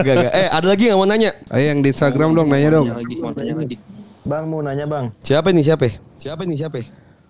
gak, 0.00 0.14
gak. 0.24 0.32
Eh 0.32 0.48
ada 0.48 0.66
lagi 0.72 0.88
yang 0.88 0.96
mau 0.96 1.04
nanya? 1.04 1.36
Ayo 1.52 1.76
yang 1.76 1.84
di 1.84 1.92
Instagram 1.92 2.32
dong 2.32 2.48
nanya 2.48 2.80
dong. 2.80 2.88
Lagi, 2.96 3.16
mau 3.20 3.32
tanya 3.36 3.54
lagi. 3.60 3.76
Bang 4.24 4.48
mau 4.48 4.64
nanya 4.64 4.88
bang, 4.88 5.12
Siapa 5.20 5.52
nih 5.52 5.60
siapa? 5.60 5.84
Siapa 6.16 6.48
nih 6.48 6.56
siapa? 6.56 6.80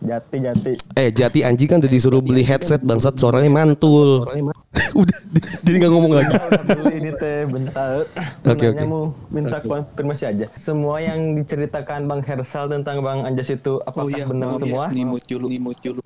jati 0.04 0.36
jati. 0.36 0.72
Eh 1.00 1.08
Jati 1.08 1.40
anjing 1.40 1.64
kan 1.64 1.78
udah 1.80 1.88
disuruh 1.88 2.20
beli 2.20 2.44
headset 2.44 2.84
bangsat 2.84 3.16
suaranya 3.16 3.48
mantul. 3.48 4.22
Udah 4.94 5.18
jadi 5.62 5.86
nggak 5.86 5.92
ngomong 5.94 6.12
lagi. 6.18 6.34
Ini 6.98 7.10
teh 7.18 7.46
bentar. 7.46 8.06
Oke, 8.46 8.66
Nanya 8.68 8.84
oke. 8.84 8.84
mau 8.90 9.04
minta 9.30 9.58
konfirmasi 9.62 10.24
aja. 10.28 10.46
Semua 10.58 10.98
yang 10.98 11.38
diceritakan 11.38 12.10
Bang 12.10 12.22
Hersal 12.26 12.70
tentang 12.70 13.00
Bang 13.02 13.22
Anjas 13.22 13.50
itu 13.54 13.78
apakah 13.86 14.06
Oh 14.06 14.10
iya, 14.10 14.26
benar 14.26 14.54
oh, 14.54 14.58
iya. 14.58 14.62
semua? 14.66 14.84
Nimut 14.90 15.22
dulu, 15.26 15.46
nimut 15.50 15.78
dulu. 15.78 16.02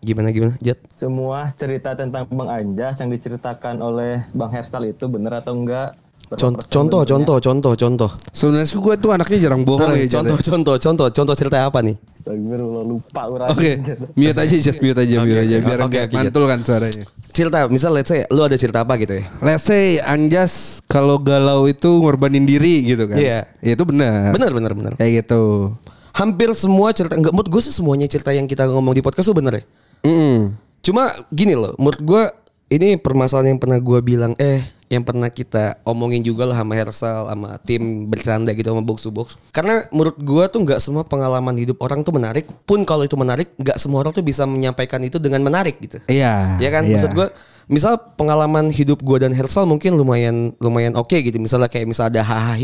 Gimana 0.00 0.32
gimana 0.32 0.56
Jat? 0.64 0.80
Semua 0.96 1.52
cerita 1.60 1.92
tentang 1.92 2.24
Bang 2.32 2.48
Anjas 2.48 3.04
yang 3.04 3.12
diceritakan 3.12 3.84
oleh 3.84 4.24
Bang 4.32 4.48
Hersal 4.48 4.88
itu 4.88 5.04
benar 5.12 5.44
atau 5.44 5.52
enggak? 5.52 5.92
Contoh 6.30 6.62
contoh 6.70 7.02
contoh 7.02 7.36
contoh 7.42 7.72
contoh. 7.74 8.10
Sebenarnya 8.30 8.66
sih 8.70 8.78
gue 8.78 8.94
tuh 8.96 9.10
anaknya 9.10 9.50
jarang 9.50 9.66
bohong 9.66 9.98
ya. 9.98 10.06
Contoh 10.06 10.38
contoh 10.38 10.74
contoh 10.78 11.06
contoh 11.10 11.34
cerita 11.34 11.66
apa 11.66 11.82
nih? 11.82 11.98
Astagfirullah 12.22 12.84
lupa 12.86 13.22
orang. 13.26 13.48
Oke, 13.50 13.70
mute 14.14 14.38
aja 14.38 14.56
just 14.56 14.78
mute 14.78 15.00
aja 15.00 15.14
mute 15.20 15.40
aja 15.42 15.56
biar 15.58 15.78
Oke, 15.82 15.98
nggak 15.98 16.04
oke, 16.06 16.14
mantul 16.14 16.44
kan 16.46 16.60
suaranya. 16.62 17.04
Cerita 17.34 17.66
misal 17.66 17.90
let's 17.98 18.08
say 18.08 18.22
lu 18.30 18.46
ada 18.46 18.54
cerita 18.54 18.86
apa 18.86 18.94
gitu 19.02 19.18
ya? 19.18 19.24
Let's 19.42 19.66
say 19.66 19.98
Anjas 20.00 20.78
kalau 20.86 21.18
galau 21.18 21.66
itu 21.66 21.88
ngorbanin 21.88 22.46
diri 22.46 22.86
gitu 22.86 23.10
kan. 23.10 23.18
Iya. 23.18 23.50
Ya, 23.58 23.72
itu 23.74 23.82
benar. 23.82 24.30
Benar 24.30 24.50
benar 24.54 24.72
benar. 24.78 24.92
Kayak 25.02 25.26
gitu. 25.26 25.74
Hampir 26.14 26.54
semua 26.54 26.94
cerita 26.94 27.18
enggak 27.18 27.34
menurut 27.34 27.50
gue 27.50 27.62
sih 27.64 27.74
semuanya 27.74 28.06
cerita 28.06 28.30
yang 28.30 28.46
kita 28.46 28.70
ngomong 28.70 28.94
di 28.94 29.02
podcast 29.02 29.26
tuh 29.26 29.34
bener 29.34 29.58
ya. 29.58 29.64
Mm. 30.04 30.56
Cuma 30.80 31.12
gini 31.28 31.54
loh, 31.54 31.76
menurut 31.76 32.00
gue 32.00 32.22
ini 32.70 32.96
permasalahan 32.96 33.56
yang 33.56 33.60
pernah 33.60 33.78
gue 33.82 33.98
bilang 34.00 34.32
eh 34.38 34.62
yang 34.90 35.06
pernah 35.06 35.30
kita 35.30 35.78
omongin 35.86 36.18
juga 36.18 36.50
lah 36.50 36.58
sama 36.58 36.74
Hersal 36.74 37.30
sama 37.30 37.50
tim 37.62 38.10
bercanda 38.10 38.50
gitu 38.50 38.74
sama 38.74 38.82
box 38.82 39.06
to 39.06 39.14
box. 39.14 39.38
Karena 39.54 39.86
menurut 39.94 40.18
gue 40.18 40.44
tuh 40.50 40.60
nggak 40.66 40.82
semua 40.82 41.06
pengalaman 41.06 41.54
hidup 41.54 41.78
orang 41.78 42.02
tuh 42.02 42.10
menarik. 42.10 42.50
Pun 42.66 42.82
kalau 42.82 43.06
itu 43.06 43.14
menarik, 43.14 43.54
nggak 43.54 43.78
semua 43.78 44.02
orang 44.02 44.10
tuh 44.10 44.26
bisa 44.26 44.42
menyampaikan 44.50 44.98
itu 45.06 45.22
dengan 45.22 45.46
menarik 45.46 45.78
gitu. 45.78 46.02
Iya. 46.10 46.58
Ya 46.58 46.70
kan, 46.74 46.90
iya. 46.90 46.98
maksud 46.98 47.14
gue 47.14 47.30
misal 47.70 47.94
pengalaman 48.18 48.66
hidup 48.68 48.98
gue 49.00 49.22
dan 49.22 49.30
Hersal 49.30 49.62
mungkin 49.62 49.94
lumayan 49.94 50.52
lumayan 50.58 50.98
oke 50.98 51.14
gitu. 51.14 51.38
Misalnya 51.38 51.70
kayak 51.70 51.86
misal 51.86 52.10
ada 52.10 52.20
hahaha 52.26 52.58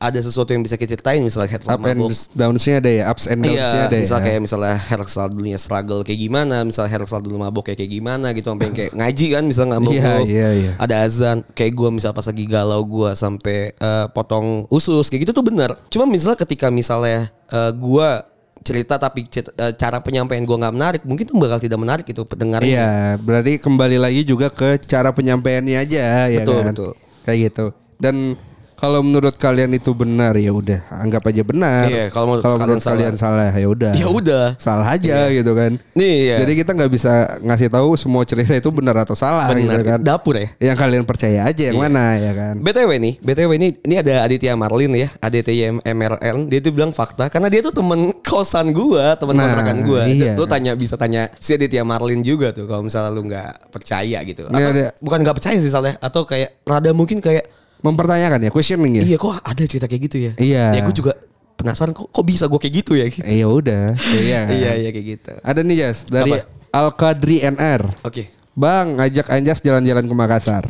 ada 0.00 0.18
sesuatu 0.18 0.50
yang 0.56 0.64
bisa 0.64 0.80
kita 0.80 0.96
ceritain 0.96 1.20
misalnya 1.20 1.52
Hersal 1.52 1.76
up 1.76 1.84
and 1.84 2.00
mabok. 2.00 2.10
downs-nya 2.32 2.74
ada 2.80 2.90
ya, 2.90 3.04
ups 3.12 3.24
and 3.28 3.40
downs-nya 3.44 3.80
Iya, 3.84 3.88
ada 3.92 3.96
ya. 3.96 4.02
misal 4.02 4.18
kayak 4.24 4.40
misalnya 4.40 4.76
Hersal 4.80 5.26
dulunya 5.30 5.58
struggle 5.60 6.00
kayak 6.00 6.20
gimana, 6.20 6.56
misal 6.64 6.88
Hersal 6.88 7.20
dulu 7.20 7.36
mabok 7.38 7.68
kayak 7.68 7.78
kayak 7.84 7.92
gimana 7.92 8.26
gitu 8.32 8.48
sampai 8.50 8.66
yang 8.72 8.76
kayak 8.76 8.92
ngaji 8.96 9.26
kan 9.36 9.42
misal 9.44 9.64
nggak 9.68 9.82
mabok. 9.84 9.94
Iya, 9.94 10.14
iya, 10.24 10.48
iya. 10.56 10.72
Ada 10.80 10.94
azan, 11.04 11.36
kayak 11.52 11.72
gua 11.76 11.88
misal 11.92 12.10
pas 12.16 12.24
lagi 12.24 12.44
galau 12.48 12.80
gua 12.88 13.12
sampai 13.12 13.76
eh, 13.76 14.06
potong 14.16 14.64
usus 14.72 15.06
kayak 15.12 15.28
gitu 15.28 15.32
tuh 15.36 15.44
benar. 15.44 15.76
Cuma 15.92 16.08
misal 16.08 16.32
ketika 16.34 16.72
misalnya 16.72 17.28
eh, 17.52 17.72
gua 17.76 18.24
cerita 18.60 19.00
tapi 19.00 19.24
cet- 19.26 19.52
eh, 19.56 19.72
cara 19.74 20.04
penyampaian 20.04 20.44
gua 20.44 20.60
nggak 20.60 20.74
menarik, 20.76 21.02
mungkin 21.08 21.24
tuh 21.24 21.36
bakal 21.40 21.58
tidak 21.58 21.80
menarik 21.80 22.06
itu 22.06 22.22
pendengarnya. 22.24 22.68
Iya, 22.68 22.92
berarti 23.20 23.56
kembali 23.56 23.96
lagi 23.96 24.22
juga 24.22 24.52
ke 24.52 24.76
cara 24.84 25.10
penyampaiannya 25.10 25.76
aja 25.80 26.28
ya 26.28 26.44
Betul, 26.44 26.60
kan. 26.60 26.72
betul. 26.72 26.90
Kayak 27.24 27.38
gitu. 27.48 27.66
Dan 27.96 28.36
kalau 28.80 29.04
menurut 29.04 29.36
kalian 29.36 29.76
itu 29.76 29.92
benar 29.92 30.32
ya 30.34 30.50
udah 30.50 30.80
anggap 30.90 31.28
aja 31.28 31.44
benar. 31.44 31.84
Iya, 31.84 32.08
kalau 32.08 32.32
menurut 32.32 32.44
kalian 32.48 32.60
menurut 32.64 32.80
salah. 32.80 32.96
kalian 32.96 33.14
salah 33.14 33.48
ya 33.52 33.66
udah. 33.68 33.92
Ya 33.92 34.06
udah. 34.08 34.46
Salah 34.56 34.88
aja 34.88 35.28
gitu 35.28 35.52
kan. 35.52 35.76
Nih 35.92 36.32
ya. 36.32 36.36
Jadi 36.40 36.52
kita 36.56 36.70
nggak 36.72 36.88
bisa 36.88 37.12
ngasih 37.44 37.68
tahu 37.68 37.92
semua 37.94 38.24
cerita 38.24 38.56
itu 38.56 38.72
benar 38.72 39.04
atau 39.04 39.12
salah 39.12 39.52
Benar, 39.52 39.76
gitu 39.76 39.84
kan. 39.84 39.98
dapur 40.00 40.34
ya. 40.34 40.48
Yang 40.56 40.76
kalian 40.80 41.04
percaya 41.04 41.44
aja 41.44 41.62
yang 41.68 41.76
mana 41.76 42.16
ya 42.16 42.32
kan. 42.32 42.54
BTW 42.56 42.90
nih, 42.96 43.14
BTW 43.20 43.50
ini 43.60 43.68
ini 43.84 43.94
ada 44.00 44.24
Aditya 44.24 44.56
Marlin 44.56 44.92
ya, 44.96 45.08
Aditya 45.20 45.76
MRN. 45.84 46.48
Dia 46.48 46.60
tuh 46.64 46.72
bilang 46.72 46.90
fakta 46.90 47.28
karena 47.28 47.52
dia 47.52 47.60
tuh 47.60 47.76
temen 47.76 48.16
kosan 48.24 48.72
gua, 48.72 49.12
temen 49.14 49.36
Nah, 49.36 49.44
kontrakan 49.44 49.78
gua. 49.84 50.08
iya. 50.08 50.32
Lu 50.34 50.48
tanya 50.48 50.72
bisa 50.72 50.96
tanya 50.96 51.28
si 51.36 51.52
Aditya 51.52 51.84
Marlin 51.84 52.24
juga 52.24 52.48
tuh 52.50 52.64
kalau 52.64 52.80
misalnya 52.80 53.12
lu 53.12 53.28
nggak 53.28 53.68
percaya 53.68 54.18
gitu. 54.24 54.48
Atau, 54.48 54.56
ada- 54.72 54.96
bukan 54.98 55.18
nggak 55.20 55.36
percaya 55.36 55.60
sih 55.60 55.68
soalnya 55.68 56.00
atau 56.00 56.24
kayak 56.24 56.64
rada 56.64 56.96
mungkin 56.96 57.20
kayak 57.20 57.59
Mempertanyakan 57.80 58.38
ya, 58.44 58.50
questioning 58.52 59.00
ya. 59.00 59.04
iya 59.04 59.16
kok 59.16 59.40
ada 59.40 59.62
cerita 59.64 59.86
kayak 59.88 60.02
gitu 60.10 60.16
ya. 60.20 60.32
Iya. 60.36 60.64
Ya 60.76 60.80
gue 60.84 60.94
juga 60.94 61.12
penasaran 61.56 61.92
kok 61.92 62.08
kok 62.08 62.24
bisa 62.24 62.44
gue 62.48 62.60
kayak 62.60 62.74
gitu 62.84 62.92
ya. 62.96 63.06
Gitu. 63.08 63.24
Eh, 63.24 63.40
ya 63.40 63.46
udah. 63.48 63.84
Iya. 63.96 64.40
kan? 64.48 64.54
iya 64.60 64.70
iya 64.76 64.90
kayak 64.92 65.06
gitu. 65.16 65.32
Ada 65.40 65.60
nih 65.64 65.76
Jas 65.80 65.98
dari 66.08 66.32
Apa? 66.36 66.44
Al 66.70 66.88
Kadri 66.94 67.36
NR. 67.42 67.82
Oke. 68.04 68.40
Bang, 68.50 68.98
ngajak 68.98 69.30
Anjas 69.30 69.62
jalan-jalan 69.64 70.04
ke 70.04 70.14
Makassar. 70.14 70.64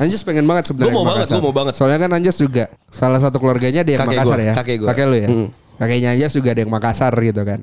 Anjas 0.00 0.24
pengen 0.26 0.48
banget 0.48 0.72
sebenarnya. 0.72 0.90
Gua 0.90 0.98
mau 0.98 1.06
banget, 1.06 1.26
gua 1.28 1.42
mau 1.44 1.54
banget. 1.54 1.74
Soalnya 1.76 1.98
kan 2.02 2.10
Anjas 2.16 2.36
juga 2.40 2.72
salah 2.88 3.20
satu 3.20 3.36
keluarganya 3.38 3.84
ada 3.86 3.90
yang 3.94 4.00
Kakek 4.02 4.18
Makassar 4.18 4.38
gua, 4.40 4.48
ya. 4.48 4.54
kakek 4.56 4.76
gua. 4.80 5.04
lu 5.06 5.16
ya. 5.16 5.28
Hmm. 5.28 5.48
Kakeknya 5.78 6.08
Anjas 6.18 6.32
juga 6.34 6.48
ada 6.56 6.60
yang 6.64 6.72
Makassar 6.72 7.12
gitu 7.20 7.42
kan. 7.46 7.60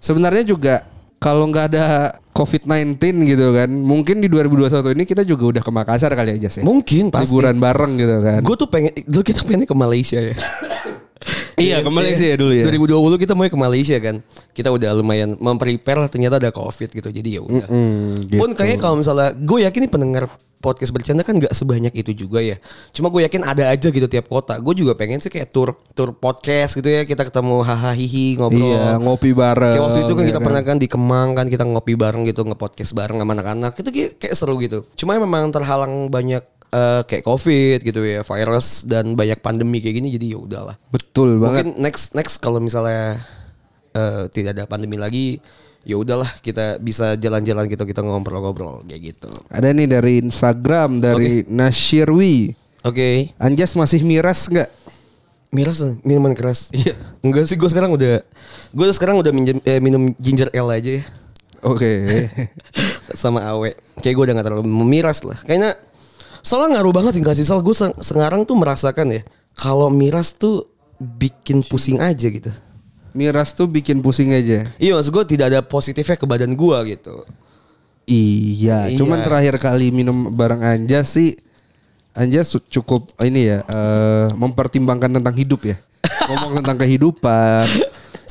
Sebenarnya 0.00 0.44
juga 0.48 0.74
kalau 1.26 1.50
nggak 1.50 1.74
ada 1.74 2.14
COVID-19 2.30 3.02
gitu 3.26 3.50
kan, 3.50 3.66
mungkin 3.66 4.22
di 4.22 4.30
2021 4.30 4.94
ini 4.94 5.02
kita 5.02 5.26
juga 5.26 5.58
udah 5.58 5.62
ke 5.66 5.72
Makassar 5.74 6.14
kali 6.14 6.38
aja 6.38 6.46
sih. 6.46 6.62
Mungkin 6.62 7.10
pasti. 7.10 7.34
Liburan 7.34 7.58
bareng 7.58 7.98
gitu 7.98 8.16
kan. 8.22 8.40
Gue 8.46 8.54
tuh 8.54 8.70
pengen 8.70 8.94
dulu 9.10 9.26
kita 9.26 9.42
pengennya 9.42 9.66
ke 9.66 9.74
Malaysia 9.74 10.22
ya. 10.22 10.38
Iya, 11.56 11.80
ke 11.80 11.88
Malaysia 11.88 12.26
ya 12.28 12.36
dulu 12.36 12.52
ya. 12.52 12.64
2020 12.68 13.22
kita 13.24 13.32
mau 13.32 13.48
ke 13.48 13.58
Malaysia 13.58 13.96
kan. 13.96 14.20
Kita 14.52 14.68
udah 14.68 14.90
lumayan 14.92 15.40
memprepare 15.40 16.04
ternyata 16.12 16.36
ada 16.36 16.52
Covid 16.52 16.92
gitu. 16.92 17.08
Jadi 17.08 17.40
ya 17.40 17.40
udah. 17.40 17.68
Mm, 17.68 18.28
gitu. 18.28 18.40
Pun 18.40 18.52
kayaknya 18.52 18.78
kalau 18.84 19.00
misalnya 19.00 19.32
gue 19.32 19.58
yakin 19.64 19.80
nih 19.88 19.92
pendengar 19.92 20.24
podcast 20.56 20.90
bercanda 20.90 21.22
kan 21.22 21.36
nggak 21.40 21.52
sebanyak 21.56 21.94
itu 21.96 22.26
juga 22.26 22.44
ya. 22.44 22.60
Cuma 22.92 23.08
gue 23.08 23.24
yakin 23.24 23.44
ada 23.48 23.72
aja 23.72 23.88
gitu 23.88 24.04
tiap 24.04 24.28
kota. 24.28 24.60
Gue 24.60 24.76
juga 24.76 24.92
pengen 24.92 25.16
sih 25.16 25.32
kayak 25.32 25.48
tour 25.48 25.72
tour 25.96 26.12
podcast 26.12 26.76
gitu 26.76 26.92
ya. 26.92 27.08
Kita 27.08 27.24
ketemu 27.24 27.64
hahaha 27.64 27.96
hihi 27.96 28.36
ngobrol. 28.36 28.76
Iya, 28.76 29.00
ngopi 29.00 29.32
bareng. 29.32 29.72
Kayak 29.72 29.84
waktu 29.88 30.00
itu 30.04 30.12
kan 30.12 30.22
ya 30.22 30.28
kita 30.28 30.40
pernah 30.44 30.60
kan 30.60 30.76
di 30.76 30.88
Kemang 30.92 31.28
kan 31.32 31.46
kita 31.48 31.64
ngopi 31.64 31.96
bareng 31.96 32.28
gitu 32.28 32.44
nge-podcast 32.44 32.92
bareng 32.92 33.16
sama 33.16 33.32
anak-anak. 33.32 33.72
Itu 33.80 33.88
kayak, 33.88 34.10
kayak 34.20 34.34
seru 34.36 34.60
gitu. 34.60 34.84
Cuma 34.92 35.16
memang 35.16 35.48
terhalang 35.48 36.12
banyak 36.12 36.44
eh, 36.72 37.02
kayak 37.06 37.24
Covid 37.24 37.78
gitu 37.82 38.00
ya, 38.02 38.22
virus 38.26 38.86
dan 38.86 39.14
banyak 39.14 39.38
pandemi 39.42 39.78
kayak 39.78 39.96
gini 40.02 40.08
jadi 40.14 40.26
ya 40.34 40.38
udahlah. 40.38 40.76
Betul 40.90 41.38
banget. 41.38 41.70
Mungkin 41.70 41.82
next 41.82 42.14
next 42.14 42.38
kalau 42.42 42.58
misalnya 42.58 43.20
eh, 43.94 44.30
tidak 44.30 44.56
ada 44.56 44.64
pandemi 44.64 44.96
lagi 44.96 45.38
ya 45.86 45.94
udahlah 45.94 46.26
kita 46.42 46.82
bisa 46.82 47.14
jalan-jalan 47.14 47.70
gitu 47.70 47.86
kita 47.86 48.02
ngobrol-ngobrol 48.02 48.82
kayak 48.82 49.14
gitu. 49.14 49.30
Ada 49.46 49.70
nih 49.70 49.86
dari 49.86 50.18
Instagram 50.18 50.98
dari 50.98 51.46
Nashirwi. 51.46 52.58
Oke. 52.82 53.30
Anjas 53.38 53.78
masih 53.78 54.02
miras 54.02 54.50
nggak? 54.50 54.66
Miras 55.54 55.78
minuman 56.02 56.34
keras. 56.34 56.74
Iya. 56.74 56.98
Enggak 57.22 57.46
sih 57.46 57.54
gue 57.54 57.70
sekarang 57.70 57.94
udah 57.94 58.18
gue 58.74 58.86
sekarang 58.90 59.22
udah 59.22 59.30
minjem, 59.30 59.62
eh, 59.62 59.78
minum 59.78 60.10
ginger 60.18 60.50
ale 60.50 60.82
aja 60.82 60.90
ya. 60.98 61.04
Oke. 61.62 61.90
sama 63.14 63.46
Awe. 63.46 63.78
Kayak 64.02 64.14
gue 64.18 64.24
udah 64.26 64.34
gak 64.42 64.46
terlalu 64.50 64.64
memiras 64.66 65.22
lah. 65.22 65.38
Kayaknya 65.46 65.78
soalnya 66.46 66.78
ngaruh 66.78 66.94
banget 66.94 67.12
sih 67.12 67.22
gak 67.22 67.34
sih. 67.34 67.42
Soal 67.42 67.58
gue 67.60 67.74
se- 67.74 67.98
sekarang 68.00 68.46
tuh 68.46 68.54
merasakan 68.54 69.10
ya. 69.10 69.22
Kalau 69.52 69.90
miras 69.90 70.30
tuh 70.30 70.62
bikin 70.96 71.60
pusing 71.60 71.98
aja 71.98 72.30
gitu. 72.30 72.54
miras 73.10 73.50
tuh 73.50 73.64
bikin 73.64 73.98
pusing 73.98 74.28
aja. 74.30 74.68
Iya 74.76 74.92
maksud 74.92 75.08
gue 75.10 75.24
tidak 75.26 75.48
ada 75.48 75.60
positifnya 75.60 76.14
ke 76.14 76.24
badan 76.24 76.52
gue 76.52 76.78
gitu. 76.86 77.24
Iya, 78.04 78.86
Iya. 78.86 78.94
cuman 78.94 79.18
terakhir 79.18 79.56
kali 79.56 79.88
minum 79.88 80.30
bareng 80.30 80.60
Anjas 80.60 81.16
sih 81.16 81.34
Anjas 82.12 82.52
su- 82.52 82.62
cukup 82.62 83.08
ini 83.20 83.48
ya 83.48 83.64
eh, 83.64 84.26
mempertimbangkan 84.32 85.10
tentang 85.10 85.32
hidup 85.32 85.64
ya. 85.64 85.76
Ngomong 86.28 86.60
tentang 86.60 86.76
kehidupan. 86.78 87.66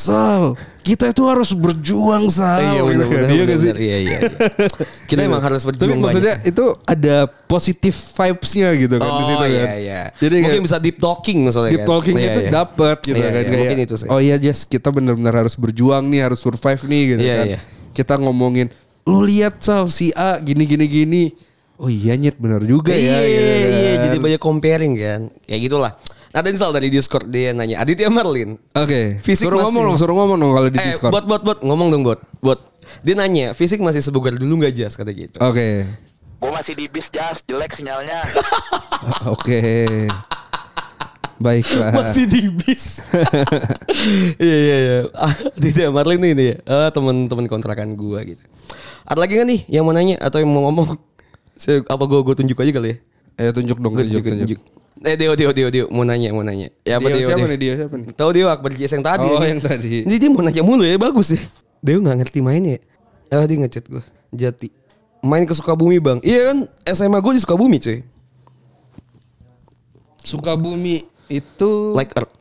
Sal, 0.05 0.43
kita 0.79 1.09
itu 1.09 1.23
harus 1.23 1.49
berjuang 1.51 2.29
Sal. 2.29 2.61
iya 2.61 2.81
benar 2.81 3.03
kan. 3.03 3.13
benar 3.17 3.29
Iya 3.31 3.43
benar. 3.47 3.75
Iya 3.75 3.97
iya. 3.97 3.97
iya. 3.99 4.19
Kita 5.09 5.21
emang 5.21 5.39
harus 5.39 5.61
Tapi 5.61 5.69
berjuang 5.73 5.97
maksudnya 5.97 6.35
banyak. 6.37 6.49
itu 6.49 6.65
ada 6.85 7.15
positif 7.45 7.93
vibes-nya 8.13 8.69
gitu 8.75 8.95
kan 8.95 9.07
di 9.07 9.15
Oh 9.15 9.25
situ 9.25 9.37
kan. 9.39 9.49
iya 9.51 9.73
iya. 9.75 10.01
Jadi 10.13 10.33
mungkin 10.37 10.51
kayak 10.53 10.65
bisa 10.65 10.77
deep 10.77 10.97
talking 10.97 11.37
misalnya 11.41 11.71
deep 11.71 11.81
kan. 11.81 11.89
talking 11.91 12.15
Iya, 12.15 12.27
itu 12.27 12.39
iya. 12.39 12.51
dapet 12.51 12.97
gitu 13.03 13.15
Iya, 13.15 13.23
kan 13.23 13.31
iya, 13.31 13.41
kayak 13.41 13.59
mungkin 13.59 13.79
itu 13.81 13.95
sih. 13.95 14.07
oh 14.07 14.19
iya 14.19 14.35
Jas 14.37 14.59
kita 14.63 14.89
benar-benar 14.89 15.33
harus 15.35 15.55
berjuang 15.55 16.03
nih 16.05 16.21
harus 16.23 16.39
survive 16.39 16.81
nih 16.85 17.03
gitu 17.07 17.21
Iya, 17.21 17.35
kan 17.35 17.45
iya. 17.47 17.59
kita 17.91 18.13
ngomongin 18.17 18.67
lu 19.03 19.21
lihat 19.21 19.57
Sal 19.59 19.85
si 19.87 20.09
A 20.11 20.37
gini 20.37 20.63
gini 20.63 20.85
gini 20.85 21.23
oh 21.75 21.85
iya 21.87 22.13
nyet 22.13 22.35
benar 22.35 22.61
juga 22.61 22.91
iya, 22.91 23.19
ya 23.19 23.19
iya, 23.19 23.27
gitu 23.27 23.51
iya, 23.51 23.91
kan. 23.91 24.03
jadi 24.03 24.17
banyak 24.17 24.39
comparing 24.39 24.93
kan. 24.95 25.21
Kayak 25.43 25.61
gitulah. 25.61 25.91
Ada 26.35 26.51
Sal 26.53 26.75
dari 26.75 26.91
Discord 26.91 27.25
dia 27.25 27.55
nanya, 27.55 27.79
Aditya 27.79 28.11
Marlin. 28.11 28.59
oke 28.71 29.23
Fisik 29.23 29.47
suruh 29.47 29.55
masih- 29.57 29.71
ngomong 29.71 29.83
dong 29.87 29.97
suruh 29.97 30.15
ngomong 30.15 30.37
dong 30.37 30.51
kalau 30.51 30.67
di 30.67 30.77
eh, 30.77 30.85
Discord 30.85 31.11
buat 31.11 31.23
buat 31.23 31.41
buat 31.41 31.59
ngomong 31.61 31.87
dong 31.89 32.03
buat 32.03 32.19
buat. 32.39 32.59
Dia 33.01 33.15
nanya, 33.15 33.51
fisik 33.51 33.79
masih 33.79 33.99
sebugar 33.99 34.35
dulu 34.35 34.59
nggak 34.59 34.75
jas 34.75 34.93
kata 34.93 35.09
gitu. 35.09 35.39
oke 35.39 35.67
Gue 36.35 36.51
masih 36.51 36.75
di 36.75 36.85
bis 36.85 37.07
jas, 37.09 37.39
jelek 37.41 37.71
sinyalnya. 37.73 38.19
oke 39.33 39.61
baiklah 41.35 41.91
Masih 41.93 42.25
di 42.25 42.47
bis. 42.53 42.99
Iya 44.37 44.57
iya 44.57 44.77
iya. 44.77 44.97
Aditya 45.57 45.87
Marlin 45.89 46.19
ini 46.21 46.51
ya. 46.51 46.55
Eh, 46.59 46.89
teman-teman 46.91 47.45
kontrakan 47.45 47.95
gua 47.95 48.23
gitu. 48.23 48.39
Ada 49.03 49.19
lagi 49.19 49.35
gak 49.35 49.47
nih 49.47 49.59
yang 49.67 49.83
mau 49.83 49.91
nanya 49.91 50.15
atau 50.17 50.39
yang 50.39 50.49
mau 50.49 50.67
ngomong? 50.67 50.95
Saya- 51.55 51.83
Apa 51.85 52.03
gue 52.05 52.19
gue 52.21 52.35
tunjuk 52.35 52.57
aja 52.57 52.71
kali 52.71 52.89
ya? 52.89 52.97
Eh 53.37 53.51
tunjuk 53.51 53.77
dong, 53.77 53.95
Gue 53.95 54.03
tunjuk, 54.03 54.23
tunjuk, 54.23 54.47
tunjuk. 54.47 54.59
tunjuk. 54.59 54.84
Eh 54.97 55.15
Dio 55.15 55.35
Dio 55.35 55.51
Dio 55.51 55.67
Dio 55.67 55.85
mau 55.89 56.03
nanya 56.03 56.31
mau 56.31 56.39
nanya. 56.39 56.71
Ya 56.81 56.97
apa 56.97 57.07
Dio 57.09 57.19
Dio? 57.19 57.27
siapa 57.27 57.39
Dio? 57.41 57.49
nih, 57.49 57.59
Dio 57.59 57.73
siapa 57.75 57.95
nih? 57.95 58.07
Tahu 58.11 58.29
Dio 58.31 58.47
Akbar 58.47 58.71
JS 58.71 58.93
yang 58.93 59.03
tadi. 59.03 59.27
Oh, 59.27 59.43
yang 59.43 59.59
tadi. 59.59 59.91
Jadi 60.07 60.17
dia 60.17 60.29
mau 60.29 60.39
nanya 60.39 60.61
mulu 60.61 60.83
ya 60.83 60.95
bagus 60.95 61.27
ya. 61.31 61.41
Dio 61.79 61.99
nggak 61.99 62.17
ngerti 62.21 62.39
mainnya. 62.39 62.79
Ah 63.27 63.43
dia 63.43 63.57
ngechat 63.57 63.85
gue. 63.85 64.03
Jati. 64.31 64.71
Main 65.19 65.43
ke 65.43 65.51
Sukabumi 65.51 65.97
bang. 65.97 66.21
Iya 66.21 66.41
kan 66.47 66.57
SMA 66.87 67.17
gue 67.17 67.33
di 67.33 67.41
Sukabumi 67.41 67.77
cuy. 67.77 67.99
Sukabumi 70.17 71.01
itu 71.27 71.71
Like 71.93 72.13
Earth. 72.15 72.33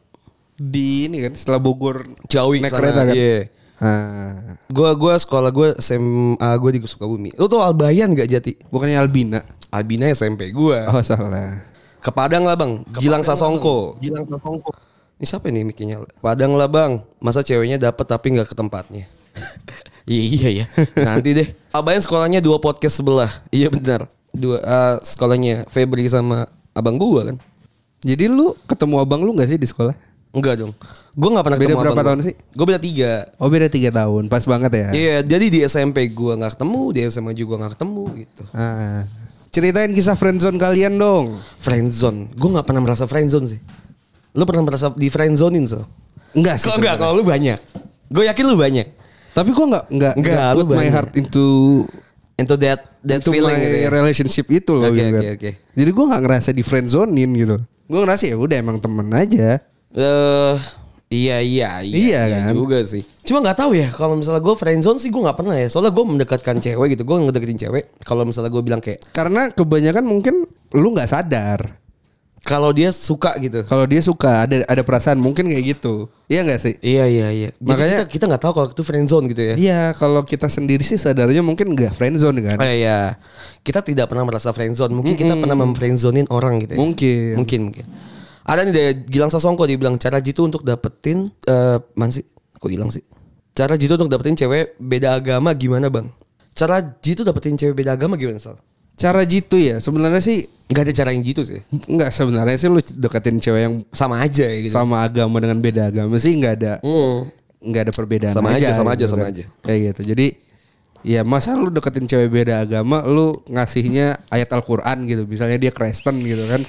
di 0.55 1.05
ini 1.05 1.19
kan 1.21 1.35
setelah 1.35 1.59
Bogor 1.59 2.07
Ciawi 2.27 2.63
naik 2.63 2.71
sana, 2.71 2.81
kereta 2.81 3.03
kan. 3.03 3.15
Iya. 3.15 3.39
Ah, 3.77 4.55
Gua 4.71 4.95
gua 4.95 5.19
sekolah 5.19 5.51
gue 5.51 5.75
SMA 5.77 6.39
gue 6.55 6.71
di 6.71 6.81
Sukabumi. 6.85 7.35
Lu 7.35 7.51
tau 7.51 7.61
Albayan 7.61 8.15
gak 8.15 8.31
Jati? 8.31 8.55
bukannya 8.71 8.97
Albina. 8.97 9.43
Albina 9.69 10.07
SMP 10.09 10.55
gua. 10.55 10.87
Oh 10.89 11.03
salah. 11.03 11.74
Ke 12.05 12.13
Padang 12.13 12.45
lah 12.45 12.53
bang. 12.53 12.85
Gilang 13.01 13.25
Sasongko. 13.25 13.97
Gilang 13.97 14.29
Sasongko. 14.29 14.77
Ini 15.17 15.25
siapa 15.25 15.49
nih 15.49 15.65
mikinya? 15.65 16.05
Padang 16.21 16.53
lah 16.53 16.69
bang. 16.69 17.01
Masa 17.17 17.41
ceweknya 17.41 17.81
dapat 17.81 18.05
tapi 18.05 18.37
nggak 18.37 18.53
ke 18.53 18.55
tempatnya. 18.55 19.09
iya 20.05 20.23
iya 20.29 20.49
ya. 20.53 20.67
Nanti 21.09 21.33
deh. 21.33 21.49
Abayan 21.73 22.05
sekolahnya 22.05 22.45
dua 22.45 22.61
podcast 22.61 23.01
sebelah. 23.01 23.33
Iya 23.49 23.73
benar. 23.73 24.05
Dua 24.37 24.61
eh, 24.61 24.95
sekolahnya 25.01 25.65
Febri 25.73 26.05
sama 26.13 26.45
abang 26.77 27.01
gua 27.01 27.33
kan. 27.33 27.37
Jadi 28.05 28.29
lu 28.29 28.53
ketemu 28.69 29.01
abang 29.01 29.25
lu 29.25 29.33
gak 29.33 29.49
sih 29.49 29.57
di 29.57 29.65
sekolah? 29.65 29.97
Enggak 30.37 30.61
dong. 30.61 30.77
Gua 31.17 31.41
nggak 31.41 31.45
pernah 31.49 31.59
Beda 31.63 31.67
ketemu 31.73 31.81
berapa 31.81 31.95
abang 31.97 32.05
tahun 32.05 32.21
gua. 32.21 32.29
sih? 32.29 32.35
Gue 32.53 32.67
beda 32.69 32.81
tiga. 32.85 33.13
Oh 33.41 33.49
beda 33.49 33.69
tiga 33.73 33.91
tahun, 33.95 34.23
pas 34.29 34.45
banget 34.45 34.73
ya. 34.77 34.89
Iya, 34.93 35.17
jadi 35.25 35.47
di 35.49 35.59
SMP 35.65 36.11
gua 36.13 36.37
nggak 36.37 36.59
ketemu, 36.59 36.81
di 36.91 37.01
SMA 37.09 37.33
juga 37.33 37.55
nggak 37.65 37.73
ketemu 37.81 38.05
gitu. 38.19 38.43
Ah. 38.53 39.07
Ceritain 39.55 39.95
kisah 39.95 40.19
friendzone 40.19 40.59
kalian 40.59 40.99
dong. 40.99 41.39
Friendzone. 41.63 42.27
Gue 42.35 42.51
nggak 42.51 42.67
pernah 42.67 42.83
merasa 42.83 43.07
friendzone 43.07 43.47
sih. 43.47 43.61
Lu 44.35 44.43
pernah 44.43 44.67
merasa 44.67 44.91
di 44.91 45.07
friendzonein 45.07 45.63
so? 45.65 45.79
Enggak 46.35 46.59
sih. 46.59 46.67
Kalau 46.67 46.83
enggak, 46.83 46.95
kalau 46.99 47.13
lu 47.15 47.23
banyak. 47.23 47.59
Gue 48.11 48.27
yakin 48.27 48.45
lu 48.45 48.59
banyak. 48.59 48.87
Tapi 49.31 49.51
gua 49.51 49.67
nggak 49.69 49.85
nggak 49.91 50.15
nggak 50.17 50.51
put 50.53 50.67
my 50.67 50.75
banyak. 50.77 50.93
heart 50.93 51.13
into 51.15 51.47
Into 52.35 52.59
that 52.59 52.99
that 53.03 53.23
into 53.23 53.31
feeling 53.31 53.55
my 53.55 53.63
gitu 53.63 53.79
ya. 53.79 53.89
relationship 53.89 54.47
itu 54.49 54.75
loh 54.75 54.91
Oke, 54.91 54.99
gitu 54.99 55.07
oke, 55.07 55.15
kan. 55.15 55.35
oke. 55.39 55.51
Jadi 55.71 55.91
gua 55.95 56.05
nggak 56.11 56.23
ngerasa 56.27 56.51
di 56.51 56.63
friendzonein 56.63 57.31
gitu. 57.35 57.57
Gua 57.87 57.99
ngerasa 58.03 58.23
ya 58.27 58.35
udah 58.35 58.57
emang 58.59 58.79
temen 58.79 59.07
aja. 59.11 59.63
Eh 59.95 60.57
iya 61.11 61.39
iya 61.39 61.71
Iya 61.79 62.21
kan? 62.27 62.53
juga 62.59 62.83
sih. 62.83 63.07
Cuma 63.25 63.41
nggak 63.41 63.57
tahu 63.57 63.73
ya 63.73 63.89
kalau 63.89 64.21
misalnya 64.21 64.45
gue 64.45 64.55
friendzone 64.55 65.01
sih 65.01 65.09
gue 65.09 65.21
nggak 65.25 65.39
pernah 65.41 65.57
ya. 65.57 65.67
Soalnya 65.73 65.97
gue 65.97 66.05
mendekatkan 66.05 66.61
cewek 66.61 66.95
gitu. 66.95 67.03
Gue 67.09 67.17
ngedeketin 67.25 67.57
cewek. 67.57 67.85
Kalau 68.05 68.29
misalnya 68.29 68.53
gue 68.53 68.63
bilang 68.63 68.85
kayak 68.85 69.01
Karena 69.11 69.49
kebanyakan 69.49 70.05
mungkin 70.05 70.45
lu 70.77 70.89
nggak 70.93 71.09
sadar 71.09 71.81
kalau 72.45 72.77
dia 72.77 72.93
suka 72.93 73.33
gitu. 73.41 73.65
kalau 73.65 73.89
dia 73.89 74.05
suka 74.05 74.45
ada 74.45 74.61
ada 74.69 74.83
perasaan 74.85 75.17
mungkin 75.17 75.49
kayak 75.49 75.65
gitu. 75.65 76.13
Iya 76.29 76.45
nggak 76.45 76.61
sih? 76.61 76.75
Iya 76.85 77.05
iya 77.09 77.29
iya. 77.33 77.51
Jadi 77.57 77.65
Makanya- 77.73 77.99
kita 78.05 78.05
kita 78.13 78.25
nggak 78.29 78.43
tahu 78.45 78.53
kalau 78.53 78.69
itu 78.69 78.83
friendzone 78.85 79.25
gitu 79.33 79.43
ya. 79.49 79.55
Iya, 79.57 79.83
kalau 79.97 80.21
kita 80.29 80.53
sendiri 80.53 80.85
sih 80.85 81.01
sadarnya 81.01 81.41
mungkin 81.41 81.73
nggak 81.73 81.97
friendzone 81.97 82.45
kan. 82.45 82.61
Oh 82.61 82.69
iya. 82.69 83.17
Kita 83.65 83.81
tidak 83.81 84.13
pernah 84.13 84.29
merasa 84.29 84.53
friendzone. 84.53 84.93
Mungkin 84.93 85.17
kita 85.17 85.41
pernah 85.41 85.57
memfriendzonein 85.57 86.29
orang 86.29 86.61
gitu 86.61 86.77
ya. 86.77 86.79
Mungkin. 86.85 87.33
Mungkin 87.41 87.61
mungkin. 87.73 87.85
Ada 88.45 88.61
nih 88.69 88.73
dari 88.77 88.93
Gilang 89.09 89.33
Sasongko 89.33 89.65
dia 89.65 89.81
bilang 89.81 89.97
cara 89.97 90.21
jitu 90.21 90.45
untuk 90.45 90.69
dapetin 90.69 91.33
eh 91.49 91.81
man 91.97 92.13
Kok 92.65 92.73
hilang 92.73 92.89
sih? 92.89 93.05
Cara 93.53 93.77
jitu 93.77 93.93
untuk 93.95 94.09
dapetin 94.09 94.33
cewek 94.35 94.81
beda 94.81 95.15
agama 95.15 95.53
gimana, 95.53 95.87
Bang? 95.87 96.09
Cara 96.57 96.81
jitu 96.81 97.21
dapetin 97.23 97.55
cewek 97.55 97.77
beda 97.77 97.93
agama 97.93 98.17
gimana, 98.17 98.41
Sal? 98.41 98.57
Cara 98.97 99.21
jitu 99.23 99.61
ya, 99.61 99.77
sebenarnya 99.79 100.19
sih 100.19 100.49
Gak 100.65 100.89
ada 100.89 100.93
cara 100.97 101.13
yang 101.13 101.21
jitu 101.21 101.45
sih. 101.45 101.61
nggak 101.69 102.09
sebenarnya 102.09 102.57
sih 102.57 102.73
lu 102.73 102.81
deketin 102.81 103.37
cewek 103.37 103.63
yang 103.69 103.75
Sama 103.93 104.17
aja 104.25 104.49
ya 104.49 104.65
gitu. 104.65 104.73
sama 104.73 105.05
agama 105.05 105.37
dengan 105.37 105.61
beda 105.61 105.93
agama 105.93 106.17
sih 106.17 106.33
nggak 106.33 106.55
ada 106.57 106.73
Hmm. 106.81 107.29
nggak 107.61 107.83
ada 107.85 107.93
perbedaan 107.93 108.33
Sama 108.33 108.57
aja, 108.57 108.73
sama 108.73 108.97
aja, 108.97 109.05
gitu 109.05 109.13
sama 109.13 109.29
kan. 109.29 109.33
aja. 109.37 109.45
Kayak 109.61 109.81
gitu. 109.93 110.01
Jadi 110.17 110.27
ya 111.05 111.21
masa 111.21 111.53
lu 111.53 111.69
deketin 111.69 112.09
cewek 112.09 112.33
beda 112.33 112.65
agama, 112.65 113.05
lu 113.05 113.45
ngasihnya 113.45 114.25
ayat 114.33 114.49
Al-Qur'an 114.57 115.05
gitu. 115.05 115.29
Misalnya 115.29 115.61
dia 115.61 115.69
Kristen 115.69 116.17
gitu 116.25 116.49
kan. 116.49 116.65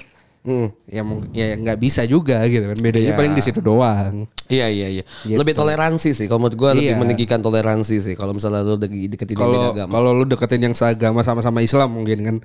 Hmm. 0.46 0.70
Ya 0.86 1.02
ya 1.34 1.58
nggak 1.58 1.78
bisa 1.78 2.06
juga 2.06 2.46
gitu 2.46 2.64
kan. 2.64 2.78
Bedanya 2.78 3.12
Iya. 3.12 3.18
paling 3.18 3.34
di 3.34 3.42
situ 3.42 3.60
doang. 3.60 4.30
Iya 4.46 4.70
iya 4.70 4.88
iya. 4.92 5.04
Gitu. 5.26 5.36
Lebih 5.36 5.52
toleransi 5.52 6.14
sih. 6.14 6.26
Kalau 6.26 6.38
menurut 6.40 6.54
gue 6.56 6.70
lebih 6.78 6.94
Iya. 6.94 7.02
meninggikan 7.02 7.42
toleransi 7.42 7.98
sih. 7.98 8.14
Kalau 8.14 8.32
misalnya 8.32 8.62
lu 8.62 8.78
de- 8.78 9.10
deketin 9.10 9.36
yang 9.36 9.50
beda 9.50 9.70
agama. 9.74 9.92
kalau 9.92 10.14
lu 10.14 10.24
deketin 10.24 10.62
yang 10.62 10.76
seagama 10.78 11.20
sama-sama 11.20 11.60
Islam 11.60 11.90
mungkin 11.92 12.18
kan. 12.22 12.36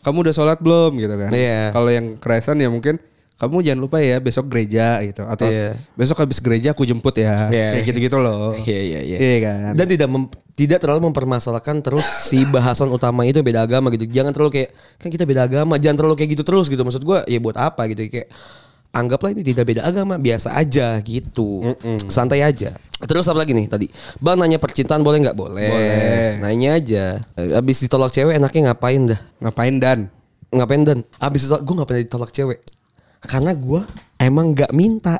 Kamu 0.00 0.20
udah 0.20 0.32
sholat 0.32 0.58
belum 0.58 0.96
gitu 0.96 1.14
kan? 1.14 1.30
Iya. 1.30 1.68
Kalau 1.70 1.88
yang 1.88 2.16
Kristen 2.16 2.58
ya 2.58 2.68
mungkin 2.68 2.96
kamu 3.34 3.60
jangan 3.60 3.80
lupa 3.82 3.98
ya 3.98 4.16
besok 4.18 4.48
gereja 4.48 5.00
gitu 5.00 5.20
atau 5.22 5.44
Iya. 5.44 5.76
besok 5.92 6.16
habis 6.18 6.38
gereja 6.38 6.70
aku 6.70 6.84
jemput 6.84 7.12
ya. 7.14 7.48
Iya. 7.48 7.68
Kayak 7.76 7.84
gitu-gitu 7.88 8.16
loh. 8.16 8.56
Iya 8.56 8.80
iya 8.80 9.00
iya. 9.02 9.18
Iya 9.18 9.36
kan? 9.42 9.72
Dan 9.74 9.86
tidak 9.86 10.08
mem- 10.08 10.32
tidak 10.54 10.78
terlalu 10.82 11.10
mempermasalahkan 11.10 11.82
terus 11.82 12.06
si 12.06 12.46
bahasan 12.46 12.86
utama 12.94 13.26
itu 13.26 13.42
beda 13.42 13.66
agama 13.66 13.90
gitu. 13.90 14.06
Jangan 14.06 14.30
terlalu 14.30 14.62
kayak 14.62 14.70
kan 15.02 15.08
kita 15.10 15.26
beda 15.26 15.50
agama, 15.50 15.74
jangan 15.82 16.02
terlalu 16.02 16.14
kayak 16.22 16.30
gitu 16.38 16.44
terus 16.46 16.70
gitu. 16.70 16.82
Maksud 16.86 17.02
gua 17.02 17.26
ya 17.26 17.42
buat 17.42 17.58
apa 17.58 17.90
gitu 17.90 18.06
kayak 18.06 18.30
anggaplah 18.94 19.34
ini 19.34 19.42
tidak 19.42 19.74
beda 19.74 19.82
agama, 19.82 20.14
biasa 20.14 20.54
aja 20.54 20.94
gitu. 21.02 21.74
Santai 22.06 22.46
aja. 22.46 22.78
Terus 23.02 23.26
apa 23.26 23.42
lagi 23.42 23.50
nih 23.50 23.66
tadi? 23.66 23.90
Bang 24.22 24.38
nanya 24.38 24.62
percintaan 24.62 25.02
boleh 25.02 25.18
nggak? 25.26 25.34
Boleh. 25.34 25.66
Boleh. 25.66 26.38
Nanya 26.38 26.78
aja. 26.78 27.04
Abis 27.34 27.82
ditolak 27.82 28.14
cewek 28.14 28.38
enaknya 28.38 28.70
ngapain 28.70 29.02
dah? 29.10 29.20
Ngapain 29.42 29.74
dan? 29.82 29.98
Ngapain 30.54 30.86
dan? 30.86 31.02
Abis 31.18 31.50
ditolak, 31.50 31.62
gue 31.66 31.74
gak 31.74 31.88
pernah 31.90 32.02
ditolak 32.06 32.30
cewek. 32.30 32.58
Karena 33.26 33.50
gue 33.58 33.82
emang 34.22 34.54
gak 34.54 34.70
minta. 34.70 35.18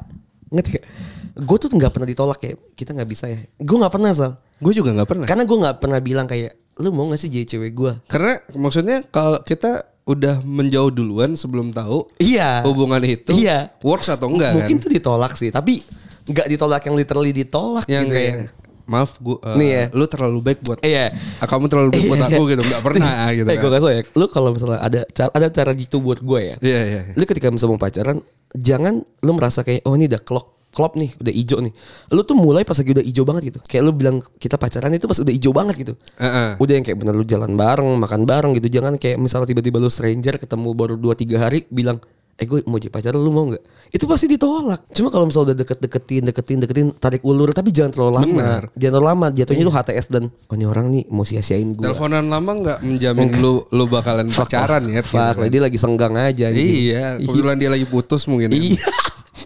Ngerti 0.55 0.79
gak? 0.79 0.87
Gue 1.35 1.59
tuh 1.59 1.66
gak 1.68 1.90
pernah 1.90 2.07
ditolak 2.07 2.38
kayak 2.38 2.57
kita 2.73 2.90
gak 2.92 3.07
bisa 3.07 3.27
ya. 3.27 3.42
Gue 3.57 3.77
gak 3.77 3.90
pernah 3.90 4.11
Sal. 4.11 4.38
Gue 4.57 4.70
juga 4.70 4.90
nggak 4.92 5.09
pernah. 5.09 5.27
Karena 5.27 5.42
gue 5.42 5.59
gak 5.61 5.77
pernah 5.79 5.99
bilang 5.99 6.27
kayak 6.27 6.55
lu 6.77 6.90
mau 6.90 7.07
gak 7.07 7.18
sih 7.18 7.27
jadi 7.27 7.47
cewek 7.49 7.73
gue? 7.73 7.92
Karena 8.07 8.35
maksudnya 8.53 9.03
kalau 9.05 9.38
kita 9.40 9.83
udah 10.05 10.38
menjauh 10.40 10.90
duluan 10.90 11.33
sebelum 11.33 11.70
tahu 11.70 12.07
Iya. 12.16 12.62
hubungan 12.62 13.01
itu 13.01 13.33
Iya. 13.33 13.73
works 13.81 14.07
atau 14.07 14.29
enggak 14.29 14.53
Mungkin 14.55 14.77
kan? 14.77 14.83
tuh 14.83 14.90
ditolak 14.92 15.33
sih. 15.35 15.49
Tapi 15.49 15.83
gak 16.25 16.47
ditolak 16.47 16.83
yang 16.83 16.94
literally 16.94 17.33
ditolak 17.33 17.83
Yang 17.85 18.05
gitu 18.05 18.14
kayak 18.14 18.35
ya. 18.35 18.47
maaf 18.85 19.16
gue 19.16 19.38
Nih 19.57 19.70
ya. 19.70 19.85
lu 19.90 20.05
terlalu 20.05 20.38
baik 20.40 20.61
buat 20.61 20.79
Iya. 20.81 21.16
Ah, 21.40 21.49
kamu 21.49 21.66
terlalu 21.66 21.88
baik 21.90 22.05
buat 22.07 22.23
aku 22.23 22.42
gitu 22.47 22.62
nggak 22.62 22.83
pernah 22.85 23.12
gitu 23.33 23.49
Eh 23.49 23.57
gue 23.57 23.64
kan. 23.64 23.75
kasih 23.75 23.90
ya. 23.90 24.03
Lu 24.12 24.27
kalau 24.29 24.49
misalnya 24.53 24.79
ada 24.79 25.01
cara, 25.09 25.31
ada 25.33 25.49
cara 25.49 25.70
gitu 25.73 25.97
buat 25.99 26.20
gue 26.20 26.40
ya. 26.44 26.57
Iya 26.61 26.81
iya. 26.85 27.01
iya. 27.09 27.14
Lu 27.16 27.25
ketika 27.25 27.49
misalnya 27.49 27.73
mau 27.73 27.81
pacaran, 27.81 28.18
jangan 28.53 28.94
lu 29.18 29.33
merasa 29.33 29.62
kayak 29.62 29.83
oh 29.83 29.97
ini 29.97 30.07
udah 30.07 30.20
klop 30.20 30.47
klop 30.74 30.98
nih, 30.98 31.14
udah 31.22 31.32
ijo 31.32 31.56
nih. 31.62 31.72
Lu 32.10 32.26
tuh 32.26 32.34
mulai 32.34 32.66
pas 32.66 32.74
lagi 32.74 32.90
udah 32.90 33.04
ijo 33.06 33.22
banget 33.22 33.42
gitu. 33.54 33.58
Kayak 33.64 33.82
lu 33.87 33.92
bilang 33.94 34.16
kita 34.37 34.58
pacaran 34.58 34.90
itu 34.90 35.06
pas 35.06 35.18
udah 35.22 35.30
ijo 35.32 35.50
banget 35.54 35.74
gitu. 35.78 35.92
Heeh. 36.18 36.58
Udah 36.58 36.72
yang 36.74 36.84
kayak 36.84 36.98
bener 36.98 37.14
lu 37.14 37.24
jalan 37.24 37.54
bareng, 37.54 37.88
makan 38.02 38.26
bareng 38.26 38.52
gitu. 38.58 38.66
Jangan 38.68 38.98
kayak 38.98 39.22
misalnya 39.22 39.46
tiba-tiba 39.46 39.78
lu 39.78 39.87
stranger 39.88 40.37
ketemu 40.42 40.68
baru 40.74 40.94
2 40.98 41.14
3 41.14 41.38
hari 41.38 41.62
bilang 41.70 42.02
Eh 42.34 42.50
gue 42.50 42.66
mau 42.66 42.82
jadi 42.82 42.90
pacaran 42.90 43.22
lu 43.22 43.30
mau 43.30 43.46
nggak? 43.46 43.62
Itu 43.94 44.10
pasti 44.10 44.26
ditolak. 44.26 44.90
Cuma 44.90 45.06
kalau 45.06 45.30
misalnya 45.30 45.54
udah 45.54 45.58
deket-deketin, 45.62 46.22
deketin, 46.26 46.58
deketin, 46.66 46.87
tarik 46.98 47.22
ulur, 47.22 47.54
tapi 47.54 47.70
jangan 47.70 47.94
terlalu 47.94 48.12
lama. 48.18 48.26
Bener. 48.26 48.62
Jangan 48.74 48.92
terlalu 48.98 49.06
lama. 49.06 49.26
Jatuhnya 49.30 49.64
tuh 49.70 49.74
HTS 49.78 50.06
dan 50.10 50.24
oh 50.34 50.54
ini 50.58 50.66
orang 50.66 50.87
nih 50.90 51.02
mau 51.14 51.22
sia-siain 51.22 51.78
gue. 51.78 51.87
Teleponan 51.87 52.26
lama 52.26 52.50
nggak 52.58 52.78
menjamin 52.82 53.38
lu 53.38 53.62
lu 53.70 53.87
bakalan 53.87 54.26
pacaran 54.34 54.82
ya. 54.90 54.98
gitu 54.98 55.14
Fuck, 55.14 55.46
kan. 55.46 55.46
dia 55.46 55.62
lagi 55.62 55.78
senggang 55.78 56.14
aja. 56.18 56.50
anjing. 56.50 56.74
Iya, 56.90 57.22
kebetulan 57.22 57.54
dia 57.54 57.70
lagi 57.70 57.87
putus 57.87 58.26
mungkin. 58.26 58.50
ya. 58.50 58.58
Iya. 58.58 58.82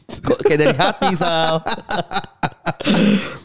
Kok 0.08 0.40
kayak 0.40 0.58
dari 0.58 0.74
hati 0.74 1.10
Sal. 1.12 1.60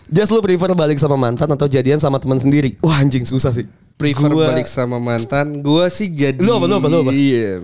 Just 0.08 0.32
lu 0.32 0.40
prefer 0.40 0.72
balik 0.72 0.96
sama 0.96 1.16
mantan 1.16 1.50
atau 1.50 1.68
jadian 1.68 2.00
sama 2.00 2.18
teman 2.18 2.40
sendiri? 2.40 2.80
Wah 2.80 2.98
anjing 2.98 3.24
susah 3.24 3.52
sih. 3.52 3.68
Prefer 3.94 4.32
Gua- 4.32 4.50
balik 4.50 4.66
sama 4.66 4.98
mantan, 4.98 5.60
gua 5.60 5.86
sih 5.88 6.08
jadi 6.08 6.40
Lu 6.40 6.56
apa, 6.56 6.66
lu 6.66 6.76
apa, 6.80 6.88
lu 6.88 6.98
apa? 7.04 7.12
Iya. 7.12 7.60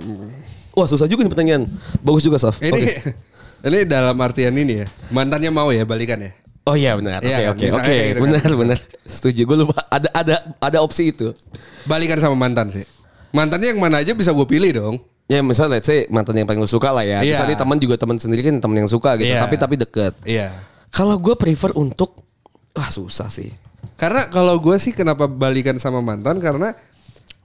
Wah 0.76 0.86
susah 0.86 1.08
juga 1.08 1.24
nih 1.24 1.32
pertanyaan. 1.32 1.64
Bagus 2.00 2.22
juga 2.22 2.38
Saf. 2.38 2.60
Ini 2.60 2.70
Oke. 2.70 2.92
ini 3.68 3.80
dalam 3.88 4.14
artian 4.16 4.52
ini 4.54 4.84
ya. 4.84 4.88
Mantannya 5.10 5.50
mau 5.50 5.72
ya 5.72 5.84
balikan 5.84 6.20
ya? 6.20 6.32
Oh 6.68 6.76
iya 6.76 6.94
benar. 6.94 7.18
Oke 7.18 7.28
Iya 7.28 7.50
oke 7.50 7.66
oke. 7.66 7.82
kayak 7.82 8.04
gitu 8.06 8.14
kan. 8.14 8.24
Benar 8.30 8.52
benar. 8.54 8.78
Setuju. 9.02 9.42
Gue 9.44 9.58
lupa 9.58 9.80
ada 9.88 10.10
ada 10.14 10.36
ada 10.60 10.78
opsi 10.80 11.10
itu. 11.10 11.32
Balikan 11.84 12.20
sama 12.20 12.36
mantan 12.36 12.70
sih. 12.70 12.84
Mantannya 13.32 13.74
yang 13.74 13.80
mana 13.80 14.04
aja 14.04 14.12
bisa 14.12 14.30
gue 14.30 14.46
pilih 14.46 14.70
dong. 14.76 14.96
Ya 15.30 15.46
misalnya 15.46 15.78
let's 15.78 15.86
say 15.86 16.10
mantan 16.10 16.42
yang 16.42 16.50
paling 16.50 16.58
lu 16.58 16.66
suka 16.66 16.90
lah 16.90 17.06
ya. 17.06 17.22
Iya. 17.22 17.38
Misalnya 17.38 17.58
teman 17.62 17.78
juga 17.78 17.96
teman 18.02 18.18
sendiri 18.18 18.42
kan 18.42 18.58
teman 18.58 18.82
yang 18.82 18.90
suka 18.90 19.14
gitu. 19.22 19.30
Iya. 19.30 19.46
Tapi 19.46 19.56
tapi 19.62 19.76
deket. 19.78 20.14
Iya. 20.26 20.50
Kalau 20.90 21.22
gue 21.22 21.38
prefer 21.38 21.70
untuk 21.78 22.26
wah 22.74 22.90
susah 22.90 23.30
sih. 23.30 23.54
Karena 23.94 24.26
kalau 24.26 24.58
gue 24.58 24.74
sih 24.82 24.90
kenapa 24.90 25.30
balikan 25.30 25.78
sama 25.78 26.02
mantan 26.02 26.42
karena 26.42 26.74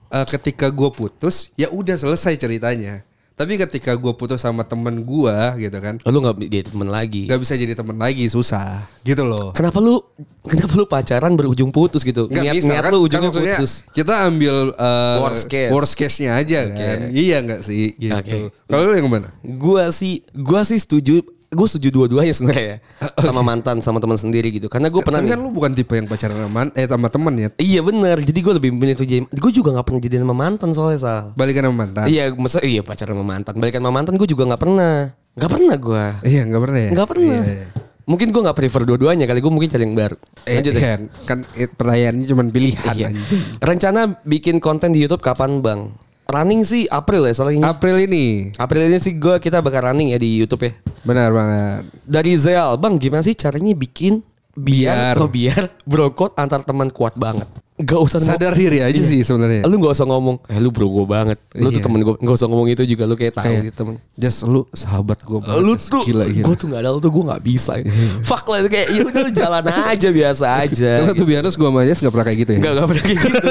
eh, 0.09 0.25
ketika 0.25 0.73
gue 0.73 0.89
putus 0.89 1.53
ya 1.53 1.69
udah 1.69 1.93
selesai 1.93 2.41
ceritanya. 2.41 3.05
Tapi 3.35 3.59
ketika 3.59 3.91
gue 3.93 4.11
putus 4.11 4.39
sama 4.39 4.63
temen 4.63 5.03
gue 5.03 5.35
gitu 5.59 5.77
kan, 5.77 5.99
Oh, 6.01 6.09
lu 6.09 6.19
gak 6.19 6.39
jadi 6.39 6.65
temen 6.65 6.87
lagi. 6.87 7.27
nggak 7.27 7.35
bisa 7.37 7.53
jadi 7.53 7.75
temen 7.75 7.95
lagi 7.95 8.23
susah 8.25 8.87
gitu 9.03 9.21
loh. 9.21 9.51
Kenapa 9.51 9.77
lu 9.77 9.99
kenapa 10.41 10.71
lu 10.73 10.85
pacaran 10.85 11.35
berujung 11.35 11.67
putus 11.67 12.01
gitu? 12.01 12.25
Nggak 12.25 12.41
niat 12.41 12.55
bisa 12.55 12.67
niat 12.69 12.79
kan, 12.81 12.91
lu 12.91 12.97
kan 12.97 13.03
ujungnya 13.03 13.29
maksudnya 13.29 13.57
putus. 13.59 13.73
kita 13.91 14.13
ambil 14.23 14.55
uh, 14.71 15.17
Worst 15.21 15.45
case. 15.45 15.67
worst 15.69 15.93
case-nya 15.93 16.31
aja 16.33 16.59
kan. 16.65 16.97
Iya 17.11 17.37
nggak 17.43 17.61
sih 17.61 17.91
gitu. 17.93 18.15
Oke. 18.15 18.37
Kalau 18.65 18.81
lu 18.87 18.95
yang 18.95 19.11
mana? 19.11 19.29
Gua 19.43 19.91
sih 19.91 20.23
gua 20.31 20.63
sih 20.63 20.79
setuju 20.79 21.19
gue 21.55 21.65
setuju 21.65 21.87
dua-duanya 21.89 22.29
sebenarnya 22.29 22.67
ya. 22.67 22.77
sama 23.25 23.41
mantan 23.41 23.79
sama 23.79 23.97
teman 23.97 24.15
sendiri 24.15 24.51
gitu. 24.51 24.67
Karena 24.67 24.87
gue 24.87 24.99
pernah 24.99 25.23
Tapi 25.23 25.27
nih, 25.27 25.33
kan 25.33 25.39
lu 25.39 25.49
bukan 25.49 25.71
tipe 25.71 25.93
yang 25.93 26.05
pacaran 26.05 26.35
sama 26.35 26.61
eh 26.69 26.85
sama 26.85 27.07
temen 27.07 27.33
ya. 27.33 27.49
Iya 27.55 27.79
bener 27.81 28.17
Jadi 28.19 28.39
gue 28.39 28.53
lebih 28.53 28.71
milih 28.71 28.93
tuh 28.93 29.05
jadi 29.05 29.23
Gue 29.25 29.49
juga 29.49 29.71
gak 29.71 29.85
pernah 29.85 29.99
jadian 29.99 30.21
sama 30.21 30.35
mantan 30.35 30.69
soalnya 30.69 30.99
Sal 30.99 31.23
Balikan 31.33 31.63
sama 31.63 31.77
mantan. 31.81 32.05
Iya 32.05 32.23
masa 32.31 32.59
iya 32.59 32.81
pacaran 32.81 33.13
sama 33.13 33.25
mantan 33.25 33.53
Balikan 33.55 33.79
sama 33.79 33.93
mantan 33.93 34.13
gue 34.13 34.27
juga 34.27 34.43
gak 34.45 34.61
pernah 34.61 34.95
Gak 35.33 35.49
pernah 35.49 35.75
gue 35.75 36.05
Iya 36.23 36.41
nggak 36.45 36.61
pernah 36.61 36.79
ya. 36.79 36.89
Gak 36.93 37.07
pernah 37.07 37.35
Iya, 37.37 37.53
iya. 37.55 37.67
Mungkin 38.05 38.27
gue 38.29 38.41
gak 38.43 38.53
prefer 38.55 38.81
dua-duanya 38.83 39.25
Kali 39.25 39.39
gue 39.39 39.49
mungkin 39.49 39.65
cari 39.67 39.81
yang 39.81 39.95
baru 39.95 40.17
Eh, 40.43 40.55
Lanjut 40.55 40.71
deh 40.71 40.83
iya, 40.83 40.95
kan 41.25 41.37
eh, 41.53 41.65
pertanyaannya 41.67 42.25
cuma 42.25 42.43
pilihan 42.45 42.93
Iya. 42.93 43.07
anjing. 43.09 43.41
Rencana 43.57 44.01
bikin 44.21 44.59
konten 44.59 44.93
di 44.93 45.01
YouTube 45.01 45.19
kapan 45.19 45.59
bang? 45.59 45.89
Running 46.25 46.65
sih 46.65 46.89
April 46.89 47.29
ya 47.29 47.33
salahnya 47.37 47.69
April 47.69 48.01
ini. 48.01 48.49
April 48.57 48.89
ini 48.89 48.97
sih 48.97 49.13
gue 49.13 49.37
kita 49.37 49.61
bakal 49.61 49.91
running 49.91 50.13
ya 50.13 50.19
di 50.19 50.41
YouTube 50.41 50.65
ya 50.65 50.73
Benar 51.05 51.29
banget. 51.29 51.81
Dari 52.05 52.33
Zeal 52.33 52.75
Bang 52.81 52.97
gimana 52.97 53.21
sih 53.21 53.37
caranya 53.37 53.77
bikin 53.77 54.25
Biar 54.55 55.13
Biar. 55.13 55.15
Oh 55.19 55.29
biar 55.29 55.63
Brokot 55.91 56.33
antar 56.39 56.63
teman 56.63 56.87
kuat 56.89 57.13
banget 57.19 57.45
Gak 57.75 57.99
usah 57.99 58.17
ngomong- 58.17 58.39
Sadar 58.39 58.53
diri 58.53 58.79
aja 58.79 58.95
sih 58.97 59.19
sebenarnya. 59.19 59.67
Lu 59.67 59.75
gak 59.77 59.93
usah 59.93 60.05
ngomong 60.05 60.39
Eh 60.47 60.55
lu 60.57 60.71
bro 60.71 60.87
gue 60.87 61.03
banget 61.05 61.35
Lu 61.53 61.67
tuh 61.67 61.75
Iya. 61.75 61.83
temen 61.83 61.99
gue 61.99 62.15
Gak 62.15 62.33
usah 62.33 62.47
ngomong 62.47 62.67
itu 62.67 62.83
juga 62.85 63.03
Lu 63.03 63.13
kayak 63.13 63.35
tahu 63.35 63.51
Kayak, 63.51 63.63
gitu 63.65 63.75
temen 63.75 63.95
Just 64.15 64.39
lu 64.43 64.63
sahabat 64.71 65.19
gue 65.19 65.37
banget. 65.37 65.59
Lu 65.59 65.73
tuh 65.75 65.99
gila 66.01 66.23
gila. 66.23 66.45
Gue 66.45 66.55
tuh 66.55 66.67
gak 66.69 66.79
ada 66.79 66.89
lu 66.89 66.99
tuh 66.99 67.11
gue 67.11 67.23
gak 67.25 67.41
bisa 67.41 67.75
Fuck 68.23 68.47
lah 68.47 68.63
itu 68.63 68.69
kayak 68.69 68.87
Ya 68.89 69.01
udah 69.03 69.21
lu 69.21 69.31
jalan 69.33 69.63
aja 69.67 70.07
Biasa 70.09 70.45
aja 70.57 70.91
Karena 70.97 71.11
tuh 71.13 71.27
biasa 71.27 71.45
gue 71.51 71.67
sama 71.67 71.81
Jas 71.83 71.99
gak 71.99 72.11
pernah 72.11 72.25
kayak 72.25 72.39
gitu 72.39 72.49
ya. 72.49 72.57
Enggak, 72.57 72.71
enggak 72.71 72.87
pernah 72.87 73.03
kayak 73.03 73.19
gitu. 73.19 73.47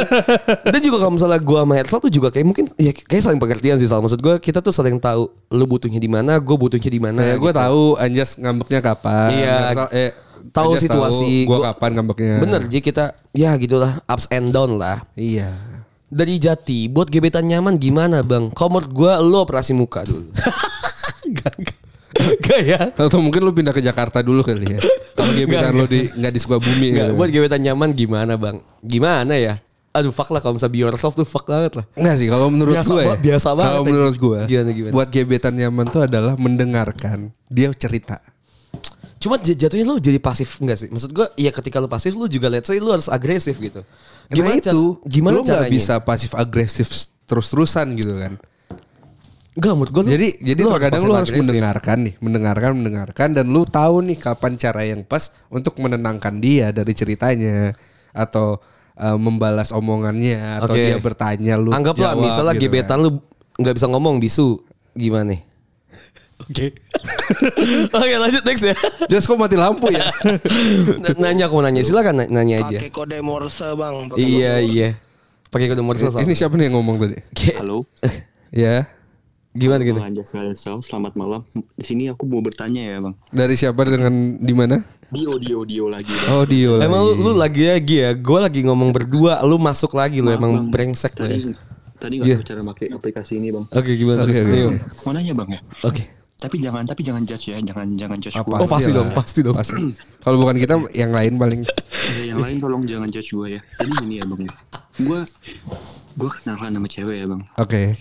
Dan 0.64 0.80
juga 0.80 0.96
kalau 0.98 1.12
misalnya 1.12 1.38
gua 1.38 1.60
sama 1.60 1.74
Hersal 1.76 1.98
tuh 2.00 2.08
juga 2.10 2.28
kayak 2.28 2.46
mungkin 2.46 2.64
ya 2.76 2.90
kayak 2.90 3.22
saling 3.22 3.36
pengertian 3.36 3.76
sih 3.76 3.84
Sal. 3.84 4.00
Maksud 4.00 4.18
gua 4.18 4.34
kita 4.38 4.58
tuh 4.58 4.72
saling 4.72 4.96
tahu 4.96 5.28
lu 5.50 5.64
butuhnya 5.66 5.96
di 5.96 6.08
mana, 6.08 6.36
gue 6.36 6.56
butuhnya 6.56 6.88
di 6.88 6.96
mana. 6.98 7.36
Gue 7.36 7.46
gitu. 7.46 7.60
tahu 7.60 7.82
Anjas 7.96 8.36
ngambeknya 8.36 8.80
kapan. 8.80 9.28
Iya. 9.30 9.56
Hersal- 9.68 9.92
eh, 9.92 10.10
tahu 10.50 10.76
situasi 10.76 11.46
Gue 11.46 11.56
Gua- 11.56 11.72
kapan 11.72 11.90
ngambeknya. 11.96 12.36
Bener, 12.42 12.60
jadi 12.66 12.82
kita 12.82 13.04
ya 13.32 13.54
gitulah 13.54 14.02
ups 14.04 14.26
and 14.28 14.50
down 14.50 14.76
lah. 14.76 15.06
Iya. 15.14 15.54
Dari 16.08 16.38
Jati, 16.38 16.86
buat 16.86 17.08
gebetan 17.08 17.42
nyaman 17.42 17.74
gimana 17.74 18.20
bang? 18.20 18.50
Menurut 18.50 18.90
gue 18.90 19.12
lo 19.24 19.42
operasi 19.42 19.72
muka 19.72 20.04
dulu. 20.04 20.30
Gak, 21.34 21.54
gak. 21.56 21.78
Gak 22.38 22.60
ya? 22.62 22.80
Atau 22.94 23.18
mungkin 23.18 23.42
lu 23.42 23.50
pindah 23.50 23.74
ke 23.74 23.80
Jakarta 23.80 24.20
dulu 24.20 24.44
kali 24.44 24.76
ya. 24.76 24.80
Kalau 25.16 25.32
gebetan 25.34 25.72
lu 25.72 25.88
di 25.88 26.06
nggak 26.06 26.30
di 26.30 26.38
Sukabumi. 26.38 26.94
Gak, 26.94 27.10
gitu. 27.10 27.12
buat 27.16 27.30
gebetan 27.32 27.60
nyaman 27.64 27.90
gimana 27.90 28.38
bang? 28.38 28.62
Gimana 28.78 29.34
ya? 29.34 29.56
Aduh 29.90 30.10
fuck 30.10 30.30
lah 30.30 30.38
kalau 30.38 30.54
misalnya 30.54 30.74
be 30.74 30.80
yourself 30.82 31.14
tuh 31.14 31.22
fuck 31.22 31.46
banget 31.46 31.78
lah. 31.78 31.86
Enggak 31.94 32.14
sih 32.18 32.26
kalau 32.26 32.50
menurut 32.50 32.74
Biasa 32.76 32.90
gue 32.90 33.02
ya. 33.02 33.14
biasa 33.16 33.48
banget 33.54 33.66
Kalau 33.70 33.82
menurut 33.82 34.14
gue. 34.14 34.40
Gimana, 34.46 34.70
gimana? 34.70 34.92
Buat 34.94 35.08
gebetan 35.10 35.54
nyaman 35.54 35.86
tuh 35.90 36.02
adalah 36.02 36.34
mendengarkan 36.34 37.18
dia 37.46 37.70
cerita. 37.74 38.18
Cuma 39.24 39.40
jatuhnya 39.40 39.88
lu 39.88 39.96
jadi 39.96 40.20
pasif 40.20 40.60
enggak 40.60 40.84
sih? 40.84 40.88
Maksud 40.92 41.16
gue 41.16 41.24
ya 41.40 41.48
ketika 41.48 41.80
lu 41.80 41.88
pasif 41.88 42.12
lu 42.12 42.28
juga 42.28 42.52
let's 42.52 42.68
say 42.68 42.76
lu 42.76 42.92
harus 42.92 43.08
agresif 43.08 43.56
gitu. 43.56 43.80
Gimana 44.28 44.60
ca- 44.60 44.68
itu? 44.68 45.00
Gimana 45.08 45.32
lu 45.32 45.40
nggak 45.40 45.64
caranya? 45.64 45.72
bisa 45.72 45.94
pasif 46.04 46.36
agresif 46.36 46.92
terus-terusan 47.24 47.96
gitu 47.96 48.20
kan. 48.20 48.36
Enggak 49.56 49.72
menurut 49.80 49.92
gue 49.96 50.02
Jadi 50.12 50.28
jadi 50.44 50.60
terkadang 50.60 51.02
lu 51.08 51.14
harus 51.16 51.32
mendengarkan 51.32 51.98
nih, 52.04 52.14
mendengarkan, 52.20 52.70
mendengarkan 52.76 53.28
dan 53.32 53.48
lu 53.48 53.64
tahu 53.64 54.04
nih 54.04 54.20
kapan 54.20 54.60
cara 54.60 54.84
yang 54.84 55.00
pas 55.08 55.32
untuk 55.48 55.80
menenangkan 55.80 56.36
dia 56.36 56.68
dari 56.68 56.92
ceritanya 56.92 57.72
atau 58.12 58.60
eh, 59.00 59.16
membalas 59.16 59.72
omongannya 59.72 60.60
atau 60.60 60.76
Oke. 60.76 60.84
dia 60.84 61.00
bertanya 61.00 61.56
lu 61.56 61.72
Anggaplah 61.72 62.12
jawab 62.12 62.28
misalnya 62.28 62.52
gitu 62.60 62.68
gebetan 62.68 63.00
kan. 63.00 63.04
lu 63.08 63.10
nggak 63.56 63.74
bisa 63.80 63.86
ngomong 63.88 64.20
bisu 64.20 64.60
gimana? 64.92 65.40
Oke. 66.44 66.83
Oke 67.90 68.14
lanjut 68.16 68.42
next 68.42 68.64
ya. 68.64 68.74
Just 69.06 69.24
kok 69.24 69.36
mati 69.36 69.54
lampu 69.54 69.88
ya? 69.88 70.08
Nanya 71.22 71.46
aku 71.46 71.56
mau 71.56 71.64
nanya 71.64 71.80
silakan 71.80 72.24
na- 72.24 72.30
nanya 72.30 72.64
aja. 72.64 72.78
Pakai 72.80 72.92
kode 72.92 73.18
Morse 73.20 73.68
bang. 73.74 73.94
Iya 74.14 74.52
kode 74.56 74.68
iya. 74.68 74.88
Pakai 75.48 75.66
kode 75.68 75.82
Morse 75.82 76.08
Sal. 76.08 76.22
Ini 76.22 76.34
siapa 76.34 76.54
nih 76.54 76.68
yang 76.68 76.76
ngomong 76.78 76.96
tadi? 76.98 77.16
Kayak- 77.32 77.58
Halo, 77.62 77.78
Ya. 78.54 78.86
Gimana 79.54 79.86
gitu? 79.86 80.02
Bang 80.02 80.10
Anjas 80.10 80.34
selamat 80.82 81.14
malam. 81.14 81.46
Di 81.78 81.86
sini 81.86 82.10
aku 82.10 82.26
mau 82.26 82.42
bertanya 82.42 82.82
ya, 82.82 82.98
Bang. 82.98 83.14
Dari 83.30 83.54
siapa 83.54 83.86
dengan 83.86 84.10
di 84.34 84.50
mana? 84.50 84.82
Dio, 85.14 85.38
Dio, 85.38 85.62
Dio 85.62 85.86
lagi. 85.86 86.10
Bang. 86.10 86.26
Oh, 86.34 86.42
Dio 86.42 86.74
lagi. 86.74 86.90
Emang 86.90 87.06
lu, 87.06 87.12
lu 87.14 87.32
lagi 87.38 87.62
lagi 87.62 88.02
ya? 88.02 88.10
Gue 88.18 88.42
lagi 88.42 88.66
ngomong 88.66 88.90
berdua, 88.90 89.38
lu 89.46 89.54
masuk 89.56 89.94
lagi 89.94 90.18
lu 90.18 90.26
Maaf, 90.26 90.42
emang 90.42 90.52
Bang. 90.58 90.66
brengsek 90.74 91.14
lu 91.14 91.22
ya. 91.22 91.38
Tadi, 91.38 91.42
tadi 92.02 92.14
nggak 92.18 92.26
Iya. 92.26 92.36
tahu 92.42 92.48
cara 92.50 92.60
pakai 92.74 92.86
aplikasi 92.90 93.32
ini, 93.38 93.54
Bang. 93.54 93.64
Oke 93.70 93.90
gimana? 93.94 94.26
Oke, 94.26 94.34
oke, 94.34 94.50
Ayo. 94.50 94.68
oke. 94.74 94.78
Mau 95.06 95.12
nanya, 95.14 95.32
Bang 95.32 95.48
ya? 95.54 95.60
Oke. 95.86 96.02
Tapi 96.34 96.60
jangan, 96.60 96.84
tapi 96.84 97.00
jangan 97.00 97.22
judge 97.24 97.50
ya, 97.50 97.58
jangan, 97.58 97.94
jangan 97.94 98.18
judge 98.20 98.36
gue. 98.36 98.52
Oh, 98.52 98.68
pasti 98.68 98.90
lah. 98.92 98.98
dong, 99.00 99.08
pasti 99.14 99.40
dong. 99.40 99.56
Kalau 100.20 100.36
bukan 100.36 100.56
kita 100.58 100.74
yang 100.92 101.10
lain 101.10 101.38
paling 101.38 101.62
Ya, 102.20 102.34
yang 102.34 102.40
lain 102.42 102.60
tolong 102.60 102.84
jangan 102.84 103.08
judge 103.08 103.32
gue 103.32 103.56
ya. 103.56 103.60
Tadi 103.74 103.90
gini 103.96 104.20
ya, 104.20 104.24
Bang 104.28 104.44
ya. 104.44 104.52
Gue, 104.98 105.20
gue 106.14 106.30
kenalan 106.30 106.70
sama 106.70 106.86
cewek 106.86 107.16
ya, 107.16 107.26
Bang. 107.26 107.42
Oke. 107.56 107.96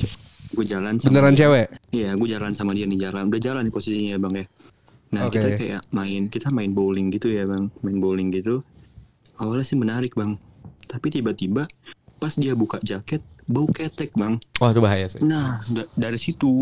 Gue 0.51 0.65
jalan 0.67 0.99
sama 0.99 1.07
Beneran 1.09 1.33
dia. 1.33 1.39
cewek? 1.47 1.67
Iya, 1.89 2.09
gue 2.13 2.27
jalan 2.27 2.51
sama 2.51 2.71
dia 2.73 2.83
nih 2.83 2.99
jalan. 2.99 3.31
Udah 3.31 3.41
jalan 3.41 3.61
nih 3.63 3.73
posisinya 3.73 4.09
ya, 4.11 4.19
Bang 4.19 4.35
ya. 4.35 4.45
Nah, 5.13 5.21
Oke. 5.25 5.37
kita 5.37 5.47
kayak 5.55 5.81
main, 5.89 6.21
kita 6.27 6.47
main 6.49 6.71
bowling 6.73 7.07
gitu 7.09 7.29
ya, 7.29 7.45
Bang. 7.45 7.71
Main 7.79 7.97
bowling 7.97 8.29
gitu. 8.29 8.59
Awalnya 9.37 9.63
sih 9.63 9.77
menarik, 9.77 10.13
Bang. 10.13 10.35
Tapi 10.83 11.07
tiba-tiba 11.09 11.63
pas 12.17 12.33
dia 12.35 12.53
buka 12.53 12.77
jaket, 12.81 13.23
bau 13.45 13.65
ketek, 13.67 14.13
Bang. 14.13 14.41
Wah 14.57 14.69
itu 14.69 14.81
bahaya 14.81 15.07
sih. 15.07 15.21
Nah, 15.21 15.63
da- 15.65 15.89
dari 15.95 16.17
situ 16.17 16.59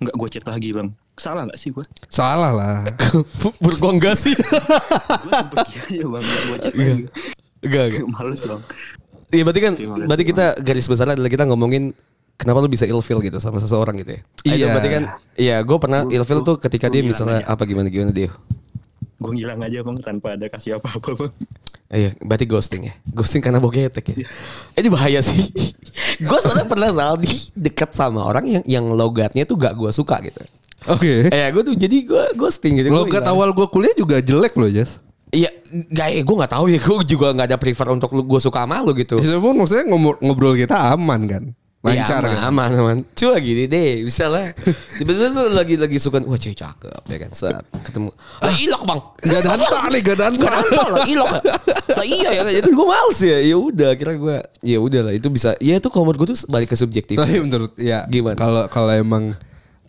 nggak 0.00 0.14
gue 0.16 0.28
chat 0.28 0.44
lagi, 0.44 0.72
Bang. 0.72 0.88
Salah 1.14 1.44
nggak 1.44 1.58
sih 1.58 1.68
gue? 1.70 1.84
Salah 2.08 2.50
lah. 2.50 2.80
Menurut 3.60 3.78
gua 3.78 3.92
enggak 3.92 4.16
sih. 4.16 4.32
gue 4.32 5.32
pergi 5.52 5.76
aja, 5.78 6.06
Bang. 6.08 6.24
Nggak 6.24 6.42
gue 6.42 6.58
chat 6.58 6.72
lagi. 6.74 7.04
Enggak, 7.60 7.84
enggak. 7.86 8.04
Males, 8.08 8.40
Bang. 8.42 8.62
Iya 9.30 9.42
berarti 9.46 9.60
kan 9.60 9.72
kasih, 9.78 10.06
berarti 10.08 10.24
kita 10.26 10.44
garis 10.58 10.86
besarnya 10.88 11.14
adalah 11.14 11.30
kita 11.30 11.46
ngomongin 11.46 11.94
kenapa 12.34 12.58
lu 12.58 12.66
bisa 12.66 12.82
ilfeel 12.82 13.20
gitu 13.20 13.38
sama 13.38 13.62
seseorang 13.62 13.94
gitu 14.00 14.18
ya. 14.18 14.20
Itu 14.42 14.56
Iya. 14.58 14.66
berarti 14.74 14.90
kan 14.90 15.02
iya 15.38 15.56
gue 15.62 15.76
pernah 15.78 16.00
gua- 16.42 16.48
tuh 16.48 16.56
ketika 16.58 16.88
gua 16.88 16.94
dia 16.96 17.02
misalnya 17.06 17.38
aja. 17.44 17.52
apa 17.52 17.62
gimana 17.62 17.86
gimana 17.86 18.10
dia. 18.10 18.34
Gue 19.20 19.36
ngilang 19.36 19.60
aja, 19.60 19.84
Bang, 19.84 20.00
tanpa 20.00 20.32
ada 20.32 20.48
kasih 20.48 20.80
apa-apa, 20.80 21.12
Bang. 21.12 21.32
Iya, 21.90 22.14
berarti 22.22 22.46
ghosting 22.46 22.82
ya. 22.88 22.94
Ghosting 23.12 23.42
karena 23.42 23.58
boketek 23.58 24.14
ya. 24.14 24.16
Ini 24.78 24.88
bahaya 24.88 25.20
sih. 25.20 25.52
gue 26.22 26.38
soalnya 26.38 26.64
pernah 26.64 26.88
salah 26.94 27.18
di 27.18 27.28
dekat 27.52 27.90
sama 27.92 28.22
orang 28.22 28.46
yang 28.46 28.64
yang 28.64 28.86
logatnya 28.88 29.42
tuh 29.42 29.58
gak 29.58 29.74
gue 29.74 29.90
suka 29.90 30.22
gitu. 30.22 30.38
Oke. 30.86 31.28
Eh 31.28 31.50
gue 31.50 31.62
tuh 31.66 31.74
jadi 31.74 31.96
gue 32.06 32.24
ghosting 32.38 32.78
gitu. 32.78 32.94
Gua 32.94 33.04
Logat 33.04 33.26
awal 33.26 33.50
gue 33.52 33.66
kuliah 33.68 33.92
juga 33.98 34.22
jelek 34.22 34.54
loh, 34.54 34.70
Jas. 34.70 35.02
Iya, 35.34 35.50
gak 35.90 36.08
ya 36.14 36.22
gue 36.22 36.36
nggak 36.40 36.52
tahu 36.54 36.64
ya. 36.70 36.78
Gue 36.78 36.96
juga 37.04 37.26
nggak 37.34 37.48
ada 37.50 37.58
prefer 37.58 37.86
untuk 37.90 38.14
lu 38.14 38.22
gue 38.22 38.40
suka 38.40 38.62
sama 38.62 38.80
lu 38.86 38.94
gitu. 38.94 39.18
Itu 39.18 39.42
pun 39.42 39.58
maksudnya 39.58 39.84
ngobrol, 39.90 40.16
ngobrol 40.22 40.54
kita 40.54 40.94
aman 40.94 41.20
kan? 41.26 41.42
Lancar 41.80 42.20
Iya, 42.20 42.36
kan? 42.36 42.52
aman, 42.52 42.68
aman, 42.68 42.70
aman. 42.76 42.98
Coba 43.16 43.40
gini 43.40 43.64
deh, 43.64 44.04
misalnya 44.04 44.52
tiba-tiba 45.00 45.48
lagi 45.48 45.80
lagi 45.80 45.96
suka, 45.96 46.20
wah 46.28 46.36
cewek 46.36 46.60
cakep 46.60 47.02
ya 47.08 47.16
kan, 47.16 47.30
set 47.32 47.56
ketemu, 47.88 48.12
ah 48.44 48.52
ilok 48.52 48.82
bang, 48.84 49.00
Gak 49.24 49.38
ada 49.40 49.48
hantar 49.56 49.82
nih, 49.88 50.00
gak 50.04 50.14
ada 50.20 50.24
hantar. 50.28 50.52
Lah, 50.60 51.08
ilok 51.08 51.28
ya. 51.32 51.40
Lah 51.96 52.04
iya 52.04 52.28
ya, 52.36 52.40
kan, 52.44 52.52
itu 52.52 52.68
gue 52.68 52.84
males 52.84 53.18
ya, 53.24 53.38
ya 53.40 53.56
udah, 53.56 53.90
kira 53.96 54.12
gue, 54.12 54.36
ya 54.60 54.76
udah 54.76 55.00
lah, 55.08 55.12
itu 55.16 55.28
bisa, 55.32 55.56
ya 55.56 55.80
itu 55.80 55.88
kalau 55.88 56.04
menurut 56.04 56.20
gue 56.20 56.28
tuh 56.36 56.38
balik 56.52 56.68
ke 56.68 56.76
subjektif. 56.76 57.16
Tapi 57.16 57.40
menurut 57.40 57.72
ya 57.80 58.04
Gimana? 58.04 58.36
Kalau 58.36 58.68
kalau 58.68 58.92
emang 58.92 59.32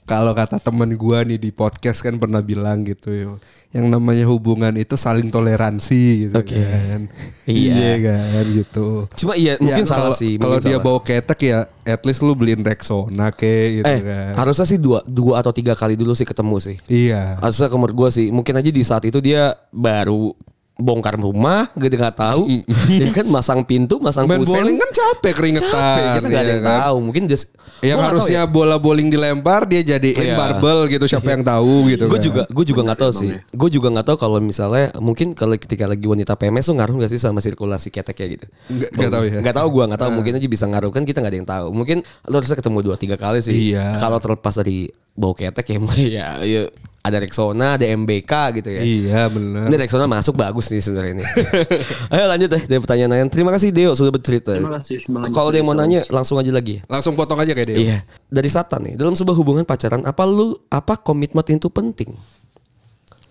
kalau 0.03 0.31
kata 0.31 0.57
temen 0.57 0.93
gua 0.93 1.23
nih 1.23 1.37
di 1.37 1.49
podcast 1.49 2.01
kan 2.01 2.15
pernah 2.15 2.39
bilang 2.39 2.83
gitu 2.83 3.09
yo. 3.09 3.31
Yang 3.71 3.87
namanya 3.87 4.27
hubungan 4.27 4.75
itu 4.75 4.99
saling 4.99 5.31
toleransi 5.31 6.27
gitu 6.27 6.35
Oke. 6.35 6.59
kan. 6.59 7.07
Iya. 7.47 7.95
kan 8.03 8.45
gitu. 8.51 9.07
Cuma 9.15 9.33
iya, 9.33 9.55
mungkin 9.57 9.83
Ya, 9.83 9.87
salah 9.87 10.11
kalau- 10.11 10.19
sih. 10.19 10.35
Kalau 10.35 10.57
dia 10.59 10.75
salah. 10.75 10.83
bawa 10.83 10.99
ketek 10.99 11.39
ya 11.41 11.59
at 11.83 12.01
least 12.03 12.19
lu 12.19 12.35
beliin 12.35 12.61
Rexona 12.61 13.31
ke 13.31 13.79
gitu 13.79 13.87
eh 13.87 13.99
kan. 14.03 14.33
harusnya 14.37 14.67
sih 14.67 14.75
dua 14.75 14.99
dua 15.03 15.39
atau 15.39 15.49
tiga 15.49 15.71
kali 15.71 15.95
dulu 15.95 16.11
sih 16.11 16.27
ketemu 16.27 16.55
sih. 16.59 16.75
Iya. 16.85 17.39
Harusnya 17.39 17.71
menurut 17.71 17.95
gue 17.95 18.09
sih, 18.11 18.27
mungkin 18.27 18.53
aja 18.53 18.67
di 18.67 18.83
saat 18.83 19.03
itu 19.03 19.17
dia 19.17 19.55
baru 19.71 20.35
bongkar 20.81 21.15
rumah 21.15 21.69
gitu 21.73 21.93
nggak 21.93 22.17
tahu 22.17 22.41
ya 22.89 23.09
kan 23.11 23.25
masang 23.25 23.61
pintu 23.61 23.97
masang 23.97 24.25
Main 24.25 24.41
kusen 24.41 24.57
bowling 24.57 24.75
kan 24.75 24.89
capek 24.89 25.33
keringetan. 25.33 25.69
capek 25.69 26.03
kita 26.11 26.27
nggak 26.27 26.41
ada 26.41 26.41
ya 26.43 26.51
yang 26.51 26.63
kan? 26.63 26.79
tahu 26.83 26.95
mungkin 26.99 27.23
just 27.25 27.53
Yang 27.79 27.99
harusnya 28.03 28.41
tahu 28.43 28.53
bola 28.53 28.77
bowling 28.77 29.09
dilempar 29.09 29.65
dia 29.65 29.81
jadiin 29.81 30.13
Iya. 30.13 30.35
barbel 30.35 30.85
gitu 30.87 31.05
siapa 31.05 31.29
yang 31.29 31.41
tahu 31.41 31.89
gitu. 31.89 32.05
Gue 32.05 32.17
kan. 32.17 32.23
juga 32.23 32.41
gue 32.45 32.65
juga 32.67 32.81
nggak 32.83 32.99
tahu 32.99 33.11
sih. 33.11 33.29
Bang, 33.31 33.41
Gue 33.51 33.69
juga 33.69 33.87
nggak 33.89 34.05
tahu 34.05 34.17
kalau 34.19 34.37
misalnya 34.37 34.85
mungkin 34.97 35.33
kalau 35.33 35.53
ketika 35.55 35.85
lagi 35.85 36.03
wanita 36.03 36.33
PMS 36.35 36.65
tuh 36.65 36.75
ngaruh 36.75 36.93
nggak 36.95 37.09
sih 37.09 37.17
sama 37.17 37.39
sirkulasi 37.39 37.89
keteknya 37.89 38.27
gitu. 38.31 38.45
Nggak- 38.67 38.91
nggak 38.91 39.11
tahu 39.11 39.23
ya. 39.23 39.37
Nggak 39.39 39.55
tahu 39.55 39.67
gue 39.71 39.83
nggak 39.87 39.97
tahu. 39.99 40.11
Mungkin 40.13 40.33
aja 40.35 40.47
bisa 40.47 40.65
ngaruh 40.67 40.91
kan 40.91 41.03
kita 41.03 41.17
nggak 41.19 41.31
ada 41.31 41.39
yang 41.39 41.49
tahu. 41.49 41.67
Mungkin 41.71 41.97
lo 42.23 42.33
harusnya 42.35 42.53
ketemu 42.55 42.77
dua 42.83 42.95
tiga 42.95 43.15
kali 43.15 43.39
sih. 43.39 43.73
Iya. 43.73 43.97
Kalau 43.97 44.17
terlepas 44.17 44.53
dari 44.55 44.85
bau 45.11 45.33
ketek 45.33 45.65
ya, 45.67 45.77
ya, 46.17 46.27
ya 46.39 46.61
ada 47.01 47.17
Rexona, 47.17 47.75
ada 47.75 47.85
MBK 47.87 48.31
gitu 48.55 48.69
ya. 48.69 48.81
Iya 48.81 49.21
benar. 49.25 49.65
Ini 49.65 49.75
Rexona 49.75 50.05
masuk 50.05 50.37
bagus 50.37 50.69
nih 50.69 50.79
sebenarnya 50.79 51.13
ini. 51.15 51.25
Ayo 52.13 52.25
lanjut 52.25 52.45
deh 52.47 52.63
dari 52.63 52.77
pertanyaan 52.77 53.09
lain. 53.11 53.27
Terima 53.27 53.49
kasih 53.49 53.69
Deo 53.69 53.91
sudah 53.91 54.09
bercerita. 54.09 54.53
Terima 54.53 54.77
kasih. 54.77 55.01
Kalau 55.29 55.49
dia 55.49 55.59
mau 55.59 55.73
nanya 55.73 56.05
langsung 56.07 56.37
aja 56.37 56.49
lagi. 56.49 56.77
ya. 56.77 56.81
Langsung 56.85 57.13
potong 57.13 57.37
aja 57.37 57.51
kayak 57.51 57.67
dia. 57.67 57.77
Iya. 57.77 57.97
Dari 58.27 58.47
Satan 58.47 58.85
nih, 58.85 58.93
dalam 58.95 59.11
sebuah 59.11 59.33
hubungan 59.33 59.65
pacaran 59.65 60.05
apa 60.05 60.23
lu 60.23 60.53
apa 60.67 60.93
komitmen 60.95 61.41
itu 61.43 61.67
penting? 61.67 62.13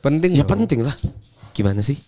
Penting 0.00 0.32
Ya 0.32 0.42
dong. 0.42 0.50
penting 0.56 0.80
lah. 0.82 0.96
Gimana 1.52 1.78
sih? 1.80 1.98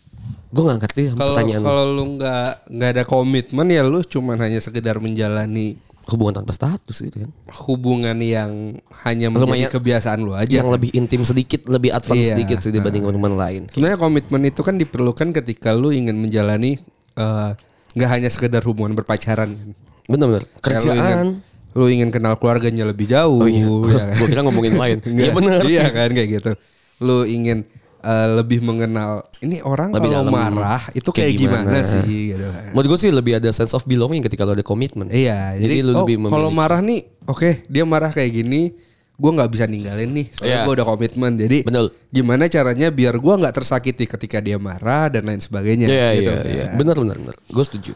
Gue 0.48 0.62
gak 0.64 0.85
ngerti 0.85 1.01
sama 1.09 1.16
Kalau 1.16 1.33
pertanyaan 1.33 1.61
lu. 1.61 1.66
kalau 1.66 1.85
lu 1.88 2.05
nggak 2.14 2.48
nggak 2.68 2.90
ada 2.90 3.05
komitmen 3.05 3.66
ya 3.68 3.83
lu 3.83 4.01
cuman 4.03 4.37
hanya 4.37 4.61
sekedar 4.61 4.98
menjalani 4.98 5.81
hubungan 6.05 6.35
tanpa 6.35 6.51
status 6.51 6.99
gitu 7.01 7.23
kan. 7.23 7.31
hubungan 7.62 8.19
yang 8.19 8.75
hanya 9.01 9.29
menjadi 9.29 9.47
Lumayan- 9.65 9.73
kebiasaan 9.73 10.19
lu 10.19 10.33
aja. 10.33 10.51
Yang 10.53 10.71
lebih 10.73 10.91
intim 10.93 11.23
sedikit, 11.23 11.65
lebih 11.67 11.91
advance 11.91 12.27
Iya. 12.27 12.33
sedikit 12.35 12.59
sih 12.59 12.71
dibanding 12.71 13.05
hubungan 13.05 13.35
lain. 13.35 13.62
Sebenarnya 13.67 13.97
komitmen 13.97 14.43
itu 14.43 14.61
kan 14.61 14.75
diperlukan 14.75 15.31
ketika 15.33 15.71
lu 15.71 15.91
ingin 15.91 16.15
menjalani 16.15 16.83
eh, 17.12 17.51
nggak 17.93 18.11
hanya 18.11 18.29
sekedar 18.29 18.62
hubungan 18.62 18.93
berpacaran. 18.93 19.53
kan. 19.53 19.71
Ingin, 20.09 20.43
Kerjaan. 20.59 21.27
lu 21.73 21.87
ingin 21.87 22.09
kenal 22.09 22.35
keluarganya 22.35 22.85
lebih 22.85 23.07
jauh. 23.07 23.38
Oh 23.38 23.47
iya. 23.47 23.62
ya 23.62 23.97
kan? 24.03 24.17
Gue 24.17 24.27
kira 24.29 24.41
ngomongin 24.43 24.75
lain. 24.75 24.99
Nggak, 24.99 25.23
Iya 25.23 25.33
bener. 25.33 25.59
Iya 25.62 25.85
kan 25.88 26.09
kayak 26.11 26.29
gitu. 26.33 26.53
Lu 26.99 27.23
ingin 27.23 27.62
eh, 28.03 28.29
lebih 28.35 28.61
mengenal 28.61 29.25
ini 29.38 29.59
orang 29.61 29.91
Lebih 29.91 30.11
kalau 30.11 30.23
dalam. 30.27 30.35
marah 30.35 30.83
itu 30.91 31.09
Kayak 31.09 31.19
kayak, 31.25 31.33
gimana, 31.38 31.67
gimana. 31.71 31.81
sih 31.83 32.03
gitu 32.29 32.45
kan. 32.45 32.62
Menurut 32.71 32.88
gue 32.88 32.99
sih 32.99 33.11
lebih 33.11 33.33
ada 33.38 33.51
sense 33.51 33.73
of 33.73 33.83
belonging 33.83 34.21
ketika 34.21 34.43
lo 34.43 34.53
ada 34.53 34.61
komitmen. 34.61 35.07
Iya, 35.09 35.57
Jadi, 35.57 35.62
jadi, 35.62 35.77
lu 35.83 35.91
oh, 35.93 35.97
lebih 36.03 36.17
kalau 36.27 36.51
memilih. 36.51 36.59
marah 36.59 36.81
nih, 36.81 37.01
oke 37.25 37.51
dia 37.65 37.85
marah 37.85 38.11
kayak 38.11 38.31
gini, 38.33 38.75
gue 39.12 39.31
nggak 39.31 39.49
bisa 39.49 39.65
ninggalin 39.65 40.11
nih, 40.11 40.27
soalnya 40.31 40.57
Iya. 40.57 40.65
gue 40.65 40.75
udah 40.75 40.87
komitmen. 40.88 41.33
Jadi 41.37 41.59
Betul. 41.62 41.87
gimana 42.09 42.43
caranya 42.47 42.88
biar 42.88 43.15
gue 43.17 43.35
nggak 43.38 43.55
tersakiti 43.55 44.05
ketika 44.05 44.38
dia 44.38 44.59
marah 44.59 45.07
dan 45.07 45.23
lain 45.25 45.38
sebagainya. 45.38 45.87
Iya 45.87 46.07
gitu. 46.17 46.33
iya 46.33 46.43
iya. 46.45 46.67
Bener 46.75 46.95
bener 46.95 47.17
bener. 47.17 47.37
Gue 47.47 47.62
setuju. 47.62 47.95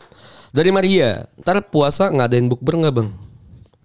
Dari 0.50 0.70
Maria, 0.70 1.26
ntar 1.36 1.60
puasa 1.62 2.08
ngadain 2.08 2.46
bukber 2.46 2.78
nggak 2.78 2.94
bang? 2.94 3.08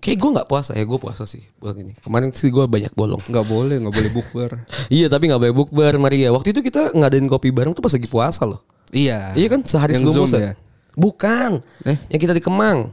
Kayak 0.02 0.18
gue 0.18 0.30
nggak 0.34 0.50
puasa 0.50 0.74
ya, 0.74 0.82
gue 0.82 0.98
puasa 0.98 1.24
sih 1.24 1.46
bulan 1.62 1.78
ini. 1.78 1.94
Kemarin 2.02 2.34
sih 2.34 2.50
gue 2.50 2.66
banyak 2.66 2.90
bolong. 2.92 3.22
Nggak 3.22 3.46
boleh, 3.46 3.78
nggak 3.78 3.94
boleh 3.94 4.12
bukber. 4.12 4.50
Iya 4.98 5.08
tapi 5.08 5.30
nggak 5.30 5.38
boleh 5.38 5.54
bukber 5.54 5.94
Maria. 6.02 6.34
Waktu 6.34 6.52
itu 6.52 6.60
kita 6.60 6.90
ngadain 6.92 7.30
kopi 7.30 7.54
bareng 7.54 7.72
tuh 7.72 7.86
pas 7.86 7.94
lagi 7.94 8.10
puasa 8.10 8.44
loh. 8.44 8.60
iya. 8.90 9.30
Iya 9.38 9.48
kan 9.48 9.62
sehari 9.62 9.94
Yang 9.94 10.10
sebelum 10.10 10.16
Zoom 10.18 10.26
puasa. 10.26 10.38
ya? 10.42 10.54
Bukan. 10.98 11.52
Eh? 11.86 11.98
Yang 12.10 12.22
kita 12.26 12.34
di 12.34 12.42
Kemang. 12.42 12.90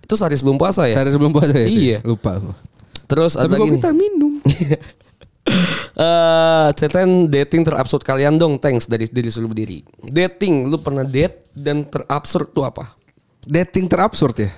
Itu 0.00 0.14
sehari 0.14 0.38
sebelum 0.38 0.54
puasa 0.54 0.86
ya. 0.86 0.94
Sehari 0.94 1.10
sebelum 1.10 1.34
puasa 1.34 1.52
ya? 1.58 1.66
Iya. 1.66 1.98
Lupa 2.06 2.38
aku. 2.38 2.54
Terus 3.04 3.34
ada 3.34 3.50
kok 3.50 3.58
lagi 3.58 3.70
kita 3.76 3.90
minum? 3.90 4.38
Eh, 5.94 6.68
ceritain 6.74 7.28
dating 7.28 7.62
terabsurd 7.62 8.00
kalian 8.00 8.34
dong, 8.34 8.56
thanks 8.56 8.88
dari 8.88 9.04
diri 9.06 9.28
seluruh 9.28 9.52
berdiri. 9.52 9.84
Dating, 10.02 10.66
lu 10.66 10.80
pernah 10.80 11.04
date 11.04 11.46
dan 11.52 11.84
terabsurd 11.84 12.50
tuh 12.50 12.64
apa? 12.64 12.96
Dating 13.44 13.86
terabsurd 13.86 14.34
ya? 14.40 14.50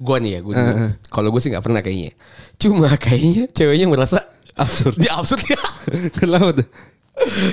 Gua 0.00 0.16
nih 0.18 0.38
ya, 0.38 0.40
gua 0.42 0.52
dulu. 0.54 0.72
Kalau 1.06 1.28
gue 1.30 1.40
sih 1.40 1.50
nggak 1.54 1.64
pernah 1.64 1.80
kayaknya. 1.80 2.12
Cuma 2.58 2.90
kayaknya 2.94 3.46
ceweknya 3.50 3.86
merasa 3.86 4.26
absurd. 4.54 4.98
Dia 4.98 5.14
absurd 5.14 5.42
ya. 5.46 5.60
Kenapa 6.14 6.62
tuh? 6.62 6.68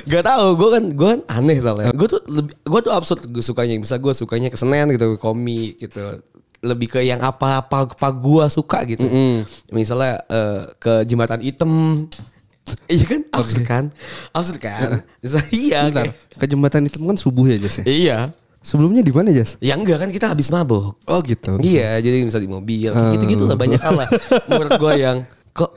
Gak 0.09 0.25
tau, 0.25 0.57
gue 0.57 0.69
kan 0.73 0.83
gue 0.89 1.07
kan 1.13 1.21
aneh 1.29 1.61
soalnya. 1.61 1.93
Gue 1.93 2.09
tuh 2.09 2.17
lebih, 2.25 2.53
gue 2.65 2.79
tuh 2.81 2.93
absurd 2.93 3.29
gue 3.29 3.45
sukanya. 3.45 3.77
Bisa 3.77 4.01
gue 4.01 4.09
sukanya 4.09 4.49
kesenian 4.49 4.89
gitu, 4.89 5.21
komik 5.21 5.77
gitu. 5.77 6.17
Lebih 6.65 6.97
ke 6.97 6.99
yang 7.05 7.21
apa-apa 7.21 7.85
apa 7.89 8.07
gue 8.09 8.45
suka 8.49 8.81
gitu. 8.89 9.05
Misalnya 9.69 10.25
eh, 10.25 10.61
ke 10.81 11.05
jembatan 11.05 11.45
hitam. 11.45 12.05
Iya 12.89 13.05
kan, 13.09 13.21
absurd 13.33 13.63
kan, 13.65 13.83
absurd 14.33 14.57
kan. 14.61 15.01
Bisa 15.17 15.41
iya. 15.53 15.89
Bentar, 15.89 16.09
kayak- 16.09 16.17
ke 16.37 16.45
jembatan 16.45 16.81
itu 16.85 16.97
kan 16.97 17.17
subuh 17.17 17.45
ya 17.45 17.57
Jas 17.57 17.81
ya? 17.81 17.85
Iya. 17.85 18.17
Sebelumnya 18.61 19.01
di 19.01 19.09
mana 19.09 19.29
Jas? 19.29 19.57
Ya 19.57 19.73
enggak 19.73 19.97
kan 19.97 20.09
kita 20.09 20.29
habis 20.29 20.47
mabuk. 20.47 20.93
Oh 21.03 21.19
gitu. 21.21 21.57
Iya, 21.59 21.97
jadi 21.97 22.21
bisa 22.21 22.37
di 22.37 22.45
mobil. 22.45 22.93
Gitu-gitu 22.93 23.43
lah 23.43 23.57
banyak 23.57 23.81
hal 23.81 23.97
lah. 23.97 24.09
Menurut 24.49 24.71
gue 24.77 24.93
yang 24.95 25.17
kok 25.49 25.73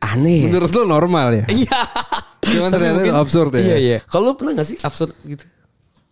aneh. 0.00 0.40
ya? 0.40 0.44
Menurut 0.48 0.70
lu 0.72 0.82
normal 0.84 1.28
ya? 1.34 1.44
Iya. 1.46 1.80
Cuman 2.48 2.70
ternyata 2.72 3.04
mungkin- 3.04 3.12
absurd 3.14 3.52
ya? 3.52 3.60
Iya 3.60 3.76
iya. 3.76 3.98
Kalau 4.02 4.32
pernah 4.32 4.56
gak 4.56 4.66
sih 4.66 4.80
absurd 4.80 5.12
gitu? 5.22 5.44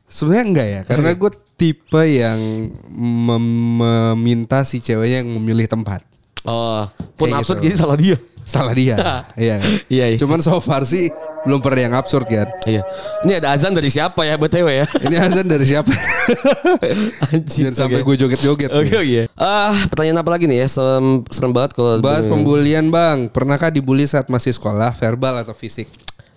Sebenarnya 0.07 0.45
enggak 0.47 0.69
ya, 0.69 0.81
karena 0.87 1.11
gue 1.13 1.31
tipe 1.57 1.99
yang 1.99 2.39
mem- 2.87 3.75
meminta 3.75 4.63
si 4.63 4.79
ceweknya 4.79 5.25
yang 5.25 5.35
memilih 5.35 5.67
tempat. 5.67 6.07
Oh, 6.47 6.87
pun 7.19 7.27
Kayak 7.27 7.43
absurd 7.43 7.59
gitu. 7.59 7.67
jadi 7.67 7.75
salah 7.75 7.99
dia. 7.99 8.15
Salah 8.47 8.71
dia. 8.73 8.95
iya. 9.37 9.59
kan? 9.59 9.71
Iya, 9.91 10.05
iya. 10.15 10.17
Cuman 10.17 10.39
so 10.39 10.55
far 10.59 10.87
sih 10.87 11.11
belum 11.43 11.59
pernah 11.59 11.83
yang 11.83 11.95
absurd 11.95 12.25
kan. 12.25 12.47
Iya. 12.63 12.87
Ini 13.23 13.43
ada 13.43 13.51
azan 13.51 13.75
dari 13.75 13.91
siapa 13.91 14.23
ya 14.23 14.39
BTW 14.39 14.67
ya? 14.73 14.87
Ini 15.03 15.17
azan 15.19 15.45
dari 15.45 15.67
siapa? 15.67 15.91
Anjir. 17.27 17.69
Jangan 17.69 17.75
sampai 17.77 18.01
gue 18.01 18.17
joget-joget. 18.17 18.71
Oke 18.71 18.95
oke. 18.95 19.23
Ah, 19.35 19.75
pertanyaan 19.89 20.23
apa 20.23 20.31
lagi 20.31 20.47
nih 20.47 20.63
ya? 20.63 20.69
Serem, 20.69 21.27
serem 21.29 21.51
banget 21.51 21.75
kalau 21.75 21.99
Bahas 21.99 22.23
bener- 22.23 22.33
pembulian 22.33 22.87
bang. 22.87 23.27
Pernahkah 23.27 23.69
dibully 23.69 24.07
saat 24.07 24.27
masih 24.27 24.55
sekolah, 24.55 24.95
verbal 24.95 25.43
atau 25.43 25.53
fisik? 25.53 25.91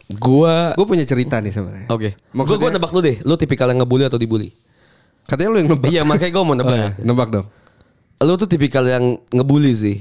Gua 0.09 0.73
Gue 0.73 0.89
punya 0.89 1.05
cerita 1.05 1.37
nih 1.37 1.53
sebenarnya. 1.53 1.85
Oke. 1.87 2.17
Gua 2.33 2.33
Maksudnya- 2.41 2.57
gua 2.59 2.69
nebak 2.73 2.91
lu 2.91 2.99
deh. 2.99 3.17
Lu 3.21 3.37
tipikal 3.37 3.69
yang 3.69 3.79
ngebully 3.79 4.05
atau 4.05 4.17
dibully? 4.17 4.49
Katanya 5.25 5.49
lu 5.53 5.57
yang 5.61 5.69
nebak. 5.69 5.89
Iya, 5.93 6.01
makanya 6.01 6.31
gua 6.33 6.43
mau 6.43 6.53
Oh, 6.53 6.57
nebak. 6.57 6.73
iya. 6.75 6.89
Nebak 6.99 7.29
dong. 7.29 7.45
Lu 8.19 8.33
tuh 8.35 8.49
tipikal 8.49 8.81
yang 8.83 9.03
ngebully 9.29 9.69
sih. 9.71 9.97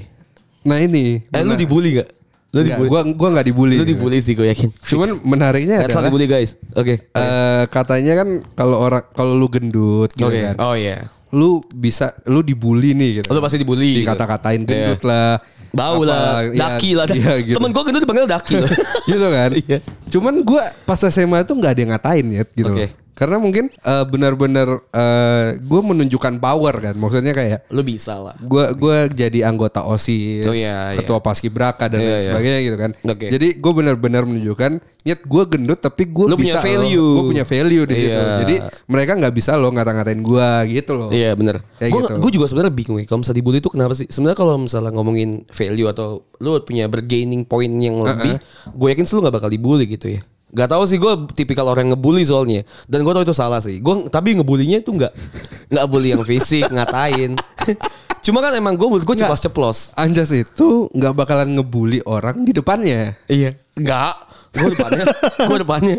Nah 0.61 0.77
ini. 0.77 1.23
Eh, 1.25 1.41
lu 1.41 1.55
dibully 1.55 1.97
gak? 1.97 2.09
Lu 2.49 2.59
enggak, 2.59 2.81
dibully. 2.81 2.89
Gua 2.89 3.01
gua 3.13 3.29
nggak 3.37 3.47
dibully. 3.47 3.77
Lu 3.77 3.85
dibully 3.85 4.17
sih 4.19 4.33
gue 4.33 4.47
yakin. 4.47 4.69
Cuman 4.73 5.09
menariknya 5.21 5.85
Hersal 5.85 6.01
adalah 6.01 6.09
dibully 6.09 6.25
guys. 6.25 6.57
Oke. 6.73 6.95
eh, 7.05 7.63
katanya 7.69 8.13
kan 8.19 8.29
kalau 8.57 8.77
orang 8.79 9.03
kalau 9.13 9.37
lu 9.37 9.47
gendut 9.47 10.09
gitu 10.11 10.25
kan. 10.27 10.57
Oh 10.57 10.73
iya. 10.73 11.05
Lu 11.29 11.61
bisa 11.69 12.09
lu 12.25 12.41
dibully 12.41 12.97
nih 12.97 13.21
gitu. 13.21 13.29
Lu 13.29 13.37
pasti 13.37 13.61
dibully. 13.61 14.01
gitu. 14.01 14.09
Dikata-katain 14.09 14.61
Iya. 14.61 14.67
gendut 14.67 15.01
lah. 15.05 15.37
Bau 15.69 16.01
lah, 16.01 16.49
ya, 16.49 16.65
daki 16.65 16.97
lah. 16.97 17.05
iya, 17.13 17.37
gitu. 17.45 17.53
Temen 17.53 17.69
gue 17.69 17.83
gendut 17.85 18.01
dipanggil 18.01 18.25
daki 18.25 18.53
loh. 18.57 18.69
gitu 19.13 19.27
kan. 19.29 19.49
Iya. 19.53 19.77
Cuman 20.09 20.33
gua 20.41 20.65
pas 20.81 20.97
SMA 20.97 21.45
tuh 21.45 21.53
nggak 21.53 21.71
ada 21.77 21.79
yang 21.79 21.91
ngatain 21.93 22.25
ya 22.33 22.43
gitu. 22.49 22.73
Oke. 22.73 22.85
loh. 22.89 22.89
Karena 23.19 23.35
mungkin 23.35 23.67
eh, 23.67 24.05
benar-benar 24.07 24.67
eh, 24.89 25.59
gue 25.59 25.81
menunjukkan 25.83 26.39
power 26.39 26.73
kan. 26.79 26.95
Maksudnya 26.95 27.35
kayak 27.35 27.67
Lu 27.67 27.83
bisa 27.83 28.15
lah. 28.15 28.39
gua 28.39 28.71
gua 28.71 29.11
jadi 29.11 29.43
anggota 29.43 29.83
OSIS, 29.83 30.47
Oh, 30.47 30.55
iya, 30.55 30.95
ketua 30.95 31.19
paskibraka 31.19 31.91
dan 31.91 31.99
Iya, 31.99 32.07
lain 32.07 32.15
iya. 32.15 32.25
sebagainya 32.31 32.59
gitu 32.63 32.77
kan. 32.79 32.91
Oke. 33.03 33.27
Jadi 33.27 33.47
gue 33.59 33.71
benar-benar 33.75 34.23
menunjukkan, 34.23 34.71
nyet 35.03 35.21
gue 35.27 35.43
gendut 35.51 35.79
tapi 35.83 36.07
gue 36.07 36.25
Lu 36.31 36.39
punya 36.39 36.55
bisa 36.55 36.63
value. 36.63 37.09
gue 37.19 37.23
punya 37.27 37.43
value 37.43 37.83
di 37.83 37.95
situ. 37.97 38.15
Iya. 38.15 38.37
Jadi 38.39 38.55
mereka 38.87 39.11
nggak 39.19 39.33
bisa 39.35 39.51
loh 39.59 39.69
ngata-ngatain 39.75 40.21
gue 40.23 40.49
gitu 40.79 40.95
loh. 40.95 41.11
Iya. 41.11 41.35
Kayak 41.35 41.91
Gue 41.91 42.01
gitu. 42.07 42.13
gue 42.23 42.31
juga 42.39 42.45
sebenarnya 42.47 42.71
bingung 42.71 42.97
ya. 42.97 43.05
Kalau 43.05 43.19
misalnya 43.19 43.39
dibully 43.43 43.59
itu 43.59 43.69
kenapa 43.69 43.93
sih? 43.95 44.07
Sebenarnya 44.07 44.37
kalau 44.39 44.55
misalnya 44.55 44.91
ngomongin 44.95 45.43
value 45.51 45.91
atau 45.91 46.23
lu 46.39 46.55
punya 46.63 46.87
bergaining 46.87 47.43
point 47.43 47.73
yang 47.75 47.99
lebih, 47.99 48.39
gue 48.69 48.87
yakin 48.87 49.03
sih 49.03 49.13
lu 49.17 49.27
gak 49.27 49.35
bakal 49.35 49.51
dibully 49.51 49.83
gitu 49.83 50.07
ya. 50.15 50.21
Gak 50.49 50.69
tahu 50.69 50.83
sih 50.85 50.97
gue 50.97 51.13
tipikal 51.33 51.65
orang 51.65 51.85
yang 51.85 51.93
ngebully 51.93 52.25
soalnya. 52.25 52.65
Dan 52.85 53.05
gue 53.05 53.13
tau 53.13 53.21
itu 53.21 53.33
salah 53.33 53.61
sih. 53.61 53.77
Gue 53.77 54.09
tapi 54.09 54.33
ngebulinya 54.33 54.81
itu 54.81 54.89
nggak 54.89 55.13
nggak 55.71 55.85
bully 55.85 56.13
yang 56.13 56.25
fisik 56.25 56.65
ngatain. 56.67 57.37
Cuma 58.25 58.43
kan 58.43 58.51
emang 58.51 58.75
gue 58.75 58.83
gue 58.83 58.99
Nggak. 58.99 59.25
ceplos 59.25 59.41
ceplos. 59.41 59.77
Anjas 59.95 60.29
itu 60.29 60.89
nggak 60.91 61.13
bakalan 61.15 61.55
ngebully 61.55 62.03
orang 62.03 62.43
di 62.43 62.51
depannya. 62.51 63.13
Iya. 63.29 63.55
Nggak. 63.77 64.15
Gue 64.49 64.69
depannya. 64.73 65.05
gue 65.45 65.57
depannya. 65.61 65.97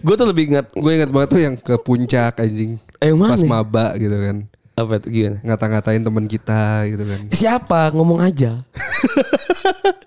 Gue 0.00 0.14
tuh 0.16 0.26
lebih 0.26 0.44
ingat 0.48 0.72
Gue 0.72 0.96
ingat 0.96 1.12
banget 1.12 1.28
tuh 1.28 1.40
yang 1.40 1.54
ke 1.54 1.76
puncak 1.78 2.40
anjing. 2.40 2.80
Eh, 2.98 3.12
mana? 3.12 3.36
Pas 3.36 3.44
maba 3.44 3.92
gitu 3.96 4.16
kan. 4.16 4.48
apa 4.72 4.96
tuh 4.96 5.12
gimana? 5.12 5.36
Ngata-ngatain 5.44 6.00
teman 6.00 6.24
kita 6.24 6.88
gitu 6.88 7.04
kan. 7.04 7.20
Siapa 7.28 7.92
ngomong 7.92 8.24
aja. 8.24 8.56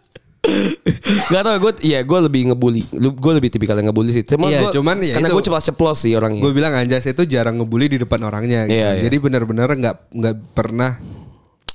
Gak 1.25 1.41
tau 1.41 1.57
gue 1.57 1.71
Iya 1.81 1.99
gue 2.01 2.19
lebih 2.21 2.53
ngebully 2.53 2.81
Gue 2.93 3.33
lebih 3.33 3.49
tipikal 3.49 3.75
yang 3.75 3.89
ngebully 3.89 4.13
sih 4.13 4.23
Cuma 4.23 4.47
Iya, 4.47 4.67
gua- 4.67 4.73
cuman 4.73 4.97
ya 5.01 5.17
Karena 5.17 5.29
gue 5.29 5.43
ceplos 5.43 5.65
ceplos 5.65 5.97
sih 6.01 6.13
orangnya 6.13 6.41
Gue 6.41 6.53
bilang 6.53 6.73
Anjas 6.73 7.05
itu 7.05 7.23
jarang 7.25 7.57
ngebully 7.57 7.89
di 7.89 7.97
depan 7.97 8.21
orangnya 8.21 8.65
gitu. 8.65 8.77
Iya, 8.77 8.89
iya. 8.95 9.01
Jadi 9.05 9.17
benar-benar 9.17 9.69
nggak 9.69 9.95
nggak 10.13 10.35
pernah 10.53 10.97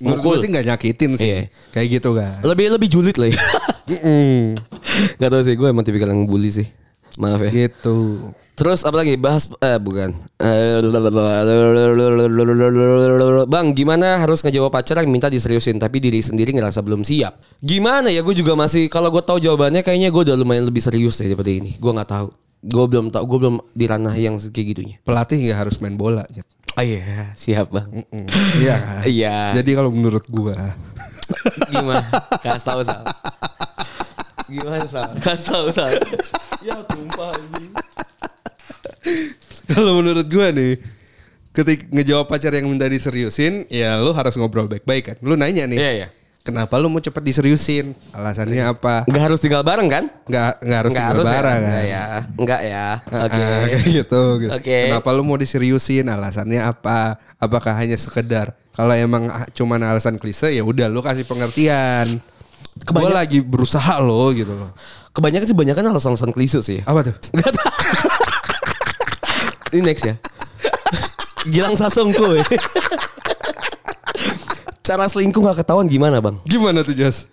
gue 0.00 0.16
Mukul. 0.16 0.40
sih 0.40 0.48
nggak 0.48 0.64
nyakitin 0.64 1.10
sih. 1.12 1.28
Iya. 1.28 1.40
Kayak 1.70 1.86
gitu 2.00 2.16
kan. 2.16 2.40
Lebih 2.40 2.72
lebih 2.72 2.88
julid 2.88 3.16
lah 3.16 3.28
ya. 3.28 3.36
Gak 5.20 5.28
tau 5.28 5.42
sih 5.42 5.54
gue 5.54 5.66
emang 5.66 5.82
tipikal 5.82 6.08
yang 6.08 6.24
ngebully 6.24 6.50
sih 6.52 6.66
Maaf 7.18 7.42
ya. 7.42 7.50
Gitu. 7.50 7.98
Terus 8.60 8.84
apa 8.84 9.00
lagi 9.00 9.16
bahas 9.16 9.48
eh 9.64 9.80
bukan. 9.80 10.12
Eh, 10.36 10.84
Bang, 13.48 13.72
gimana 13.72 14.20
harus 14.20 14.44
ngejawab 14.44 14.68
pacar 14.68 15.00
yang 15.00 15.08
minta 15.08 15.32
diseriusin 15.32 15.80
tapi 15.80 15.96
diri 15.96 16.20
sendiri 16.20 16.52
ngerasa 16.52 16.84
belum 16.84 17.00
siap? 17.00 17.40
Gimana 17.64 18.12
ya 18.12 18.20
gue 18.20 18.36
juga 18.36 18.52
masih 18.52 18.92
kalau 18.92 19.08
gue 19.08 19.24
tahu 19.24 19.40
jawabannya 19.40 19.80
kayaknya 19.80 20.12
gue 20.12 20.22
udah 20.28 20.36
lumayan 20.36 20.68
lebih 20.68 20.84
serius 20.84 21.16
deh 21.16 21.32
daripada 21.32 21.48
ini. 21.48 21.80
Gue 21.80 21.88
nggak 21.88 22.10
tahu. 22.12 22.28
Gue 22.60 22.84
belum 22.84 23.08
tahu, 23.08 23.24
gue 23.24 23.38
belum 23.48 23.56
di 23.72 23.84
ranah 23.88 24.12
yang 24.20 24.36
kayak 24.36 24.66
gitunya. 24.76 24.96
Pelatih 25.08 25.40
nggak 25.40 25.58
harus 25.64 25.80
main 25.80 25.96
bola. 25.96 26.28
Oh 26.76 26.84
iya, 26.84 27.32
siap 27.40 27.72
bang. 27.72 27.88
Mm, 28.12 28.28
Iya? 28.60 28.76
Iya. 29.08 29.36
Jadi 29.56 29.70
kalau 29.72 29.88
menurut 29.88 30.22
gua 30.28 30.76
Gimana? 31.72 32.04
Kasih 32.44 32.64
tahu 32.68 32.80
Sal. 32.84 33.02
Gimana 34.52 34.84
Sal? 34.84 35.08
Kasih 35.24 35.46
tahu 35.48 35.66
Sal. 35.72 35.90
Ya 36.60 36.76
tumpah 36.84 37.32
anjing. 37.32 37.89
Kalau 39.70 40.00
menurut 40.00 40.26
gua 40.28 40.52
nih 40.52 40.76
ketika 41.50 41.82
ngejawab 41.90 42.26
pacar 42.30 42.54
yang 42.54 42.70
minta 42.70 42.86
diseriusin, 42.86 43.66
ya 43.66 43.98
lu 43.98 44.14
harus 44.14 44.34
ngobrol 44.38 44.70
baik-baik 44.70 45.02
kan. 45.02 45.16
Lu 45.22 45.34
nanya 45.34 45.66
nih. 45.66 45.78
Iya, 45.78 45.92
iya. 45.92 46.08
Kenapa 46.40 46.80
lu 46.80 46.88
mau 46.88 47.04
cepet 47.04 47.20
diseriusin? 47.20 47.92
Alasannya 48.16 48.64
apa? 48.64 49.04
Nggak 49.04 49.24
harus 49.28 49.38
tinggal 49.44 49.60
bareng 49.60 49.92
kan? 49.92 50.08
Nggak 50.24 50.50
nggak 50.64 50.78
harus 50.80 50.90
Nggak 50.96 51.04
tinggal 51.04 51.20
ya? 51.20 51.28
bareng 51.28 51.52
kan? 51.52 51.60
Nggak 51.60 51.84
ya. 51.84 52.04
Enggak 52.40 52.60
ya. 52.64 52.86
Oke. 53.04 53.36
Ah, 53.44 53.64
kayak 53.70 53.84
gitu. 53.84 54.22
gitu. 54.40 54.50
Oke. 54.56 54.78
Kenapa 54.88 55.08
lu 55.12 55.22
mau 55.26 55.36
diseriusin? 55.36 56.08
Alasannya 56.08 56.64
apa? 56.64 57.20
Apakah 57.36 57.76
hanya 57.76 58.00
sekedar 58.00 58.56
kalau 58.72 58.96
emang 58.96 59.28
cuman 59.52 59.84
alasan 59.84 60.16
klise 60.16 60.48
ya 60.56 60.64
udah 60.64 60.88
lu 60.88 61.04
kasih 61.04 61.28
pengertian. 61.28 62.16
Gue 62.88 63.12
lagi 63.12 63.44
berusaha 63.44 64.00
lo 64.00 64.32
gitu 64.32 64.56
loh. 64.56 64.72
Kebanyakan 65.12 65.44
sih 65.44 65.58
banyak 65.58 65.76
kan 65.76 65.84
alasan-alasan 65.92 66.32
klise 66.32 66.64
sih. 66.64 66.80
Apa 66.88 67.04
tuh? 67.04 67.14
Enggak 67.36 67.52
tahu. 67.52 67.68
Ini 69.70 69.82
next 69.82 70.04
ya. 70.04 70.14
Gilang 71.46 71.74
Sasongko 71.74 72.36
ya. 72.36 72.44
Cara 74.80 75.06
selingkuh 75.06 75.40
gak 75.40 75.62
ketahuan 75.62 75.86
gimana 75.86 76.18
bang? 76.18 76.36
Gimana 76.42 76.82
tuh 76.82 76.92
Jas? 76.92 77.30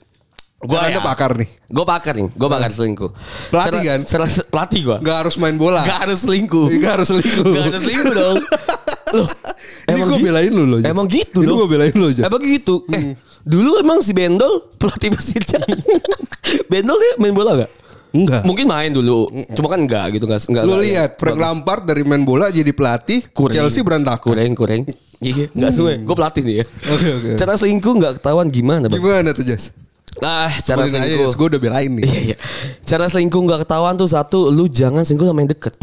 Gua 0.58 0.82
ada 0.84 0.98
ya. 0.98 1.02
pakar 1.02 1.38
nih. 1.38 1.50
Gue 1.66 1.86
pakar 1.86 2.14
nih, 2.14 2.30
gue 2.30 2.50
pakar 2.50 2.72
selingkuh. 2.72 3.10
Pelatih 3.50 3.78
Cara- 3.78 3.88
kan? 3.88 4.00
cara- 4.04 4.46
pelatih 4.48 4.82
gue. 4.84 4.98
Gak 5.02 5.18
harus 5.22 5.36
main 5.38 5.54
bola. 5.54 5.82
Gak 5.84 6.00
harus 6.04 6.20
selingkuh. 6.24 6.68
Gak 6.76 6.92
harus 6.98 7.08
selingkuh. 7.08 7.46
Gak 7.48 7.64
harus 7.64 7.82
selingkuh 7.84 8.14
dong. 8.16 8.38
Loh, 9.08 9.28
Ini 9.88 10.00
gue 10.04 10.18
belain 10.20 10.52
lu 10.52 10.64
loh. 10.68 10.80
Emang 10.82 11.06
gitu 11.06 11.40
Ini 11.40 11.48
dong. 11.48 11.58
gue 11.60 11.68
belain 11.70 11.94
lu 11.94 12.08
Jas. 12.12 12.26
Emang 12.26 12.42
gitu. 12.42 12.76
Eh, 12.90 12.98
Hmm. 12.98 13.14
dulu 13.44 13.72
emang 13.80 14.00
si 14.02 14.12
Bendol 14.12 14.66
pelatih 14.76 15.10
Persija. 15.10 15.62
Bendol 16.72 16.98
dia 16.98 17.14
main 17.18 17.32
bola 17.32 17.54
gak? 17.56 17.72
Enggak. 18.18 18.42
Mungkin 18.42 18.66
main 18.66 18.90
dulu. 18.90 19.30
Cuma 19.54 19.68
kan 19.70 19.80
enggak 19.86 20.18
gitu 20.18 20.26
enggak. 20.26 20.50
enggak 20.50 20.64
Lu 20.66 20.76
lihat 20.82 21.22
Frank 21.22 21.38
Lampard 21.38 21.86
dari 21.86 22.02
main 22.02 22.26
bola 22.26 22.50
jadi 22.50 22.74
pelatih 22.74 23.30
Kuring. 23.30 23.54
Chelsea 23.54 23.86
berantakan. 23.86 24.26
Kurang, 24.26 24.58
kurang. 24.58 24.82
Iya, 25.22 25.50
enggak 25.54 25.72
semua. 25.74 25.94
Gue 25.98 26.16
pelatih 26.18 26.42
nih 26.46 26.56
ya. 26.62 26.66
Oke, 26.94 27.08
oke. 27.14 27.30
Cara 27.38 27.54
selingkuh 27.58 27.94
enggak 27.94 28.14
ketahuan 28.22 28.48
gimana, 28.50 28.86
Bang? 28.90 28.98
Gimana 28.98 29.30
tuh 29.34 29.46
Jas? 29.46 29.74
Ah, 30.22 30.50
cara 30.66 30.86
aja, 30.86 30.98
selingkuh. 30.98 31.30
Gue 31.38 31.48
udah 31.54 31.62
belain 31.62 31.90
nih. 31.94 32.06
Iya, 32.06 32.20
iya. 32.34 32.38
Cara 32.86 33.06
selingkuh 33.10 33.42
enggak 33.42 33.66
ketahuan 33.66 33.94
tuh 33.98 34.10
satu, 34.10 34.50
lu 34.50 34.66
jangan 34.70 35.06
selingkuh 35.06 35.30
sama 35.30 35.42
yang 35.46 35.52
deket. 35.54 35.74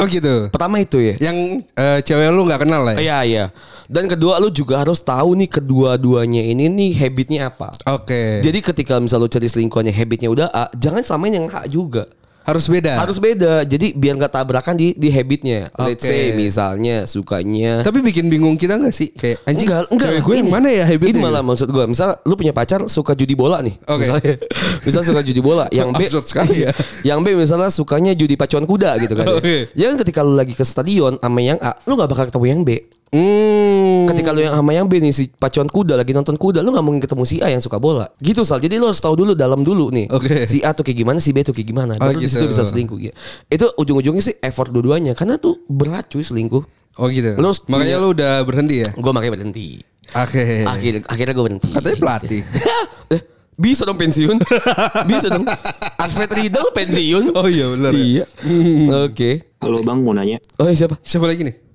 Oh 0.00 0.08
gitu. 0.08 0.48
Pertama 0.48 0.80
itu 0.80 0.96
ya. 0.96 1.14
Yang 1.20 1.68
eh, 1.76 2.00
cewek 2.00 2.32
lu 2.32 2.48
nggak 2.48 2.64
kenal 2.64 2.88
lah 2.88 2.96
ya? 2.96 3.00
Iya, 3.00 3.18
iya. 3.28 3.44
Dan 3.84 4.08
kedua 4.08 4.40
lu 4.40 4.48
juga 4.48 4.80
harus 4.80 5.04
tahu 5.04 5.36
nih 5.36 5.60
kedua-duanya 5.60 6.40
ini 6.40 6.72
nih 6.72 6.92
habitnya 7.04 7.52
apa. 7.52 7.76
Oke. 7.84 8.40
Jadi 8.40 8.58
ketika 8.64 8.96
misal 8.96 9.20
lu 9.20 9.28
cari 9.28 9.44
selingkuhannya 9.44 9.92
habitnya 9.92 10.32
udah 10.32 10.48
A, 10.48 10.72
jangan 10.72 11.04
samain 11.04 11.36
yang 11.36 11.50
H 11.52 11.68
juga. 11.68 12.08
Harus 12.44 12.66
beda. 12.66 12.92
Harus 13.00 13.18
beda. 13.20 13.62
Jadi 13.64 13.92
biar 13.92 14.16
nggak 14.16 14.32
tabrakan 14.32 14.74
di 14.74 14.96
di 14.96 15.08
habitnya. 15.12 15.68
Let's 15.76 16.04
say 16.04 16.32
misalnya 16.32 17.04
sukanya 17.04 17.84
Tapi 17.84 18.00
bikin 18.00 18.26
bingung 18.32 18.56
kita 18.56 18.80
gak 18.80 18.94
sih? 18.94 19.12
Kayak 19.12 19.44
anjing 19.44 19.68
enggak, 19.68 19.82
enggak. 19.92 20.08
cewek 20.10 20.22
gue 20.24 20.34
yang 20.34 20.48
Ini- 20.48 20.54
mana 20.54 20.68
ya 20.72 20.84
habitnya? 20.88 21.12
Ini 21.16 21.20
malah 21.20 21.42
maksud 21.44 21.68
gue, 21.68 21.84
misal 21.86 22.16
lu 22.24 22.34
punya 22.34 22.52
pacar 22.56 22.80
suka 22.88 23.12
judi 23.12 23.34
bola 23.36 23.60
nih. 23.60 23.74
Oke. 23.86 24.04
Misalnya, 24.06 24.34
misal 24.86 25.02
suka 25.04 25.20
judi 25.20 25.40
bola, 25.40 25.64
yang 25.70 25.92
B 25.92 26.00
sekali 26.08 26.66
ya. 26.66 26.72
yang 27.08 27.20
B 27.22 27.32
misalnya 27.36 27.68
sukanya 27.68 28.12
judi 28.16 28.34
pacuan 28.34 28.64
kuda 28.64 28.96
gitu 29.00 29.14
kan. 29.14 29.26
Oke. 29.38 29.70
Ya 29.76 29.92
kan 29.92 29.96
ketika 30.00 30.20
lu 30.24 30.34
lagi 30.34 30.52
ke 30.56 30.64
stadion 30.64 31.20
sama 31.20 31.40
yang 31.40 31.58
A, 31.60 31.76
lu 31.86 31.96
nggak 31.96 32.10
bakal 32.10 32.24
ketemu 32.28 32.46
yang 32.46 32.62
B. 32.64 32.99
Hmm. 33.10 34.06
Ketika 34.06 34.30
lu 34.30 34.38
yang 34.38 34.54
sama 34.54 34.70
yang 34.70 34.86
B 34.86 34.98
nih 34.98 35.10
si 35.10 35.26
pacuan 35.28 35.66
kuda 35.66 35.98
lagi 35.98 36.14
nonton 36.14 36.34
kuda, 36.34 36.62
lu 36.62 36.70
nggak 36.70 36.82
mungkin 36.82 37.02
ketemu 37.02 37.22
si 37.26 37.36
A 37.38 37.50
yang 37.50 37.58
suka 37.58 37.76
bola. 37.76 38.06
Gitu 38.16 38.42
Sal. 38.42 38.58
Jadi 38.58 38.78
lu 38.78 38.86
harus 38.86 38.98
tahu 38.98 39.18
dulu 39.18 39.34
dalam 39.34 39.60
dulu 39.60 39.90
nih. 39.90 40.06
Oke. 40.08 40.46
Si 40.46 40.62
A 40.62 40.70
tuh 40.70 40.82
kayak 40.82 40.94
gimana, 40.96 41.18
si 41.18 41.34
B 41.34 41.42
tuh 41.42 41.50
kayak 41.50 41.66
gimana. 41.66 41.92
Oh, 41.96 42.06
Baru 42.06 42.22
situ 42.22 42.38
gitu. 42.38 42.46
bisa 42.48 42.62
selingkuh 42.62 42.96
gitu. 42.96 43.14
Itu 43.46 43.66
ujung-ujungnya 43.74 44.22
sih 44.22 44.38
effort 44.38 44.70
dua-duanya 44.70 45.12
karena 45.12 45.36
tuh 45.36 45.58
berat 45.66 46.06
cuy 46.06 46.22
selingkuh. 46.22 46.62
Oh 46.96 47.06
gitu. 47.06 47.34
Lu 47.34 47.50
Makanya 47.66 47.66
punya- 47.66 47.98
lu 47.98 48.08
udah 48.10 48.32
berhenti 48.42 48.76
ya? 48.82 48.90
Gue 48.94 49.10
makanya 49.10 49.32
berhenti. 49.34 49.82
Oke. 50.10 50.66
Akhir, 50.66 51.02
akhirnya 51.06 51.34
gue 51.34 51.44
berhenti. 51.44 51.68
Katanya 51.68 51.98
pelatih. 51.98 52.42
Eh, 53.10 53.22
Bisa 53.52 53.84
dong 53.84 53.98
pensiun. 53.98 54.38
Bisa 55.04 55.28
dong. 55.28 55.44
Alfred 55.98 56.30
Riedel 56.32 56.66
pensiun. 56.72 57.34
Oh 57.34 57.44
iya 57.44 57.66
benar. 57.68 57.92
ya. 57.92 58.00
Iya. 58.00 58.24
Oke. 59.04 59.50
Halo 59.60 59.82
bang 59.82 59.98
mau 59.98 60.14
nanya. 60.14 60.38
Oh 60.56 60.64
iya, 60.64 60.78
siapa? 60.78 60.96
Siapa 61.02 61.28
lagi 61.28 61.44
nih? 61.44 61.69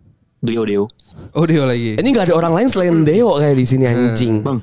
Deo 0.46 0.64
Deo. 0.64 0.86
Oh 1.34 1.44
dia 1.44 1.66
lagi. 1.66 1.98
Ini 1.98 2.08
gak 2.14 2.32
ada 2.32 2.36
orang 2.38 2.54
lain 2.56 2.68
selain 2.70 2.96
Deo 3.04 3.36
kayak 3.36 3.56
di 3.58 3.66
sini 3.66 3.84
anjing. 3.90 4.46
Bang. 4.46 4.62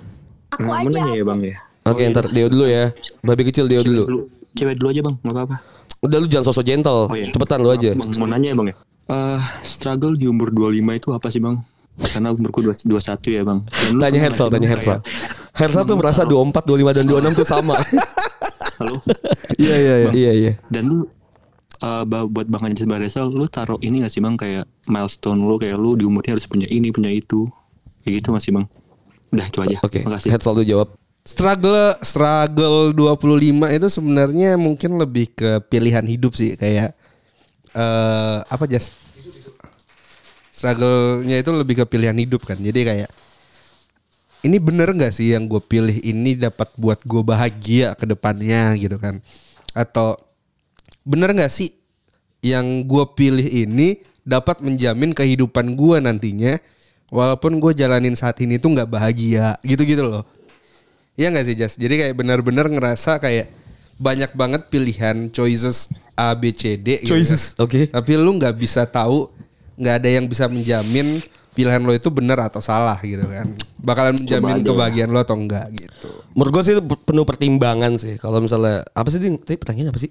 Aku 0.53 0.69
mau 0.69 0.77
aja, 0.77 1.13
ya 1.17 1.25
bang 1.25 1.41
ya. 1.43 1.57
Oke, 1.89 2.03
ntar 2.13 2.31
Deo 2.31 2.47
dulu 2.47 2.65
ya. 2.69 2.95
Babi 3.25 3.43
kecil 3.49 3.67
Deo 3.67 3.83
dulu. 3.83 4.05
Dulu, 4.07 4.21
cewek 4.55 4.77
dulu 4.79 4.89
aja 4.93 5.01
bang, 5.03 5.15
nggak 5.19 5.35
apa-apa. 5.35 5.57
Udah 6.03 6.19
lu 6.19 6.27
jangan 6.31 6.47
sosok 6.51 6.65
gentle. 6.67 7.11
Oh 7.11 7.17
iya. 7.17 7.31
Cepetan 7.35 7.59
lu 7.63 7.71
aja. 7.75 7.91
Bang, 7.99 8.11
mau 8.17 8.29
nanya 8.31 8.53
ya 8.53 8.57
bang 8.57 8.69
ya. 8.71 8.77
Eh, 9.13 9.41
struggle 9.67 10.15
di 10.15 10.31
umur 10.31 10.55
25 10.55 10.95
itu 10.95 11.09
apa 11.11 11.27
sih 11.29 11.41
bang? 11.43 11.59
Karena 12.01 12.33
umurku 12.33 12.65
2- 12.65 12.87
21 12.87 13.37
ya 13.37 13.43
bang. 13.45 13.59
Dan 13.69 13.95
Tanya 14.01 14.21
Hersal, 14.25 14.49
tanya 14.49 14.69
Hersal. 14.71 14.99
Hersal 15.53 15.83
tuh 15.85 15.97
merasa 16.01 16.23
24, 16.25 16.65
25 16.65 16.97
dan 16.97 17.05
26 17.05 17.39
tuh 17.43 17.47
sama. 17.49 17.77
Halo. 18.81 18.97
Iya 19.63 19.77
iya 19.79 19.95
iya. 19.95 20.11
Iya, 20.11 20.33
iya. 20.33 20.53
Dan 20.73 20.91
lu 20.91 20.99
eh, 21.83 22.05
ba- 22.07 22.29
buat 22.31 22.47
Bang 22.47 22.63
Anjas 22.71 22.87
Bang 22.87 23.03
Hersal, 23.03 23.29
lu 23.29 23.47
taruh 23.51 23.79
ini 23.83 24.07
gak 24.07 24.13
sih 24.15 24.23
bang 24.23 24.39
kayak 24.39 24.65
milestone 24.87 25.43
lu 25.43 25.59
kayak 25.59 25.77
lu 25.77 25.99
di 25.99 26.07
umurnya 26.07 26.39
harus 26.39 26.47
punya 26.47 26.67
ini 26.71 26.95
punya 26.95 27.11
itu, 27.11 27.51
kayak 28.07 28.23
gitu 28.23 28.27
gak 28.33 28.43
sih 28.43 28.53
bang? 28.55 28.67
Udah 29.33 29.47
itu 29.49 29.59
aja. 29.65 29.77
Oke, 29.83 30.01
Makasih. 30.05 30.31
Hersal 30.31 30.55
tuh 30.61 30.67
jawab. 30.67 30.89
Struggle 31.23 31.95
struggle 32.03 32.91
25 32.91 33.71
itu 33.71 33.87
sebenarnya 33.87 34.59
mungkin 34.59 34.99
lebih 34.99 35.31
ke 35.31 35.63
pilihan 35.71 36.03
hidup 36.03 36.35
sih 36.35 36.59
kayak 36.59 36.99
eh 37.73 38.39
apa 38.43 38.65
Jas? 38.67 38.91
Struggle-nya 40.53 41.41
itu 41.41 41.51
lebih 41.55 41.83
ke 41.83 41.85
pilihan 41.89 42.15
hidup 42.15 42.43
kan. 42.45 42.59
Jadi 42.59 42.81
kayak 42.85 43.11
ini 44.43 44.59
bener 44.59 44.91
nggak 44.91 45.15
sih 45.15 45.33
yang 45.33 45.47
gue 45.47 45.63
pilih 45.63 46.03
ini 46.03 46.35
dapat 46.35 46.75
buat 46.75 46.99
gue 47.07 47.23
bahagia 47.23 47.95
ke 47.95 48.05
depannya 48.05 48.75
gitu 48.77 48.99
kan? 48.99 49.23
Atau 49.73 50.19
bener 51.03 51.35
nggak 51.35 51.53
sih 51.53 51.71
yang 52.43 52.87
gue 52.87 53.05
pilih 53.15 53.47
ini 53.47 54.03
dapat 54.23 54.63
menjamin 54.63 55.15
kehidupan 55.15 55.75
gue 55.75 55.99
nantinya 56.03 56.59
walaupun 57.11 57.59
gue 57.59 57.75
jalanin 57.75 58.15
saat 58.15 58.39
ini 58.43 58.59
tuh 58.59 58.73
nggak 58.75 58.91
bahagia 58.91 59.59
gitu-gitu 59.63 60.07
loh. 60.07 60.25
Iya 61.13 61.29
nggak 61.29 61.45
sih 61.45 61.55
Jas? 61.59 61.75
Jadi 61.77 61.95
kayak 62.01 62.15
benar-benar 62.17 62.67
ngerasa 62.73 63.21
kayak 63.21 63.53
banyak 64.01 64.33
banget 64.35 64.67
pilihan 64.73 65.29
choices 65.31 65.93
A 66.17 66.33
B 66.35 66.51
C 66.51 66.81
D. 66.81 67.05
gitu 67.05 67.15
Choices, 67.15 67.55
kan. 67.55 67.69
oke. 67.69 67.81
Tapi 67.93 68.13
lu 68.17 68.41
nggak 68.41 68.57
bisa 68.57 68.89
tahu, 68.89 69.29
nggak 69.77 69.95
ada 70.03 70.09
yang 70.09 70.25
bisa 70.27 70.49
menjamin 70.49 71.21
pilihan 71.53 71.85
lo 71.85 71.93
itu 71.93 72.09
benar 72.09 72.41
atau 72.41 72.65
salah 72.65 72.97
gitu 73.05 73.23
kan. 73.29 73.53
Bakalan 73.77 74.17
menjamin 74.17 74.65
kebahagiaan 74.65 75.13
lo 75.13 75.21
atau 75.21 75.37
enggak 75.37 75.69
gitu. 75.77 76.09
Menurut 76.33 76.51
gue 76.51 76.63
sih 76.65 76.73
itu 76.75 76.83
penuh 76.83 77.29
pertimbangan 77.29 77.93
sih. 78.01 78.17
Kalau 78.17 78.41
misalnya 78.41 78.83
apa 78.97 79.13
sih 79.13 79.21
Ding? 79.21 79.37
Tadi 79.37 79.61
pertanyaan 79.61 79.93
apa 79.93 80.01
sih? 80.01 80.11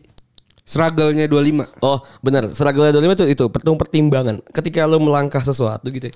Struggle-nya 0.62 1.26
25. 1.28 1.84
Oh 1.84 2.00
benar, 2.22 2.48
seragam 2.54 2.86
dua 2.94 3.14
itu 3.18 3.26
itu 3.28 3.46
pertimbangan. 3.50 4.40
Ketika 4.54 4.86
lo 4.86 5.02
melangkah 5.02 5.42
sesuatu 5.42 5.90
gitu. 5.90 6.08
ya. 6.08 6.16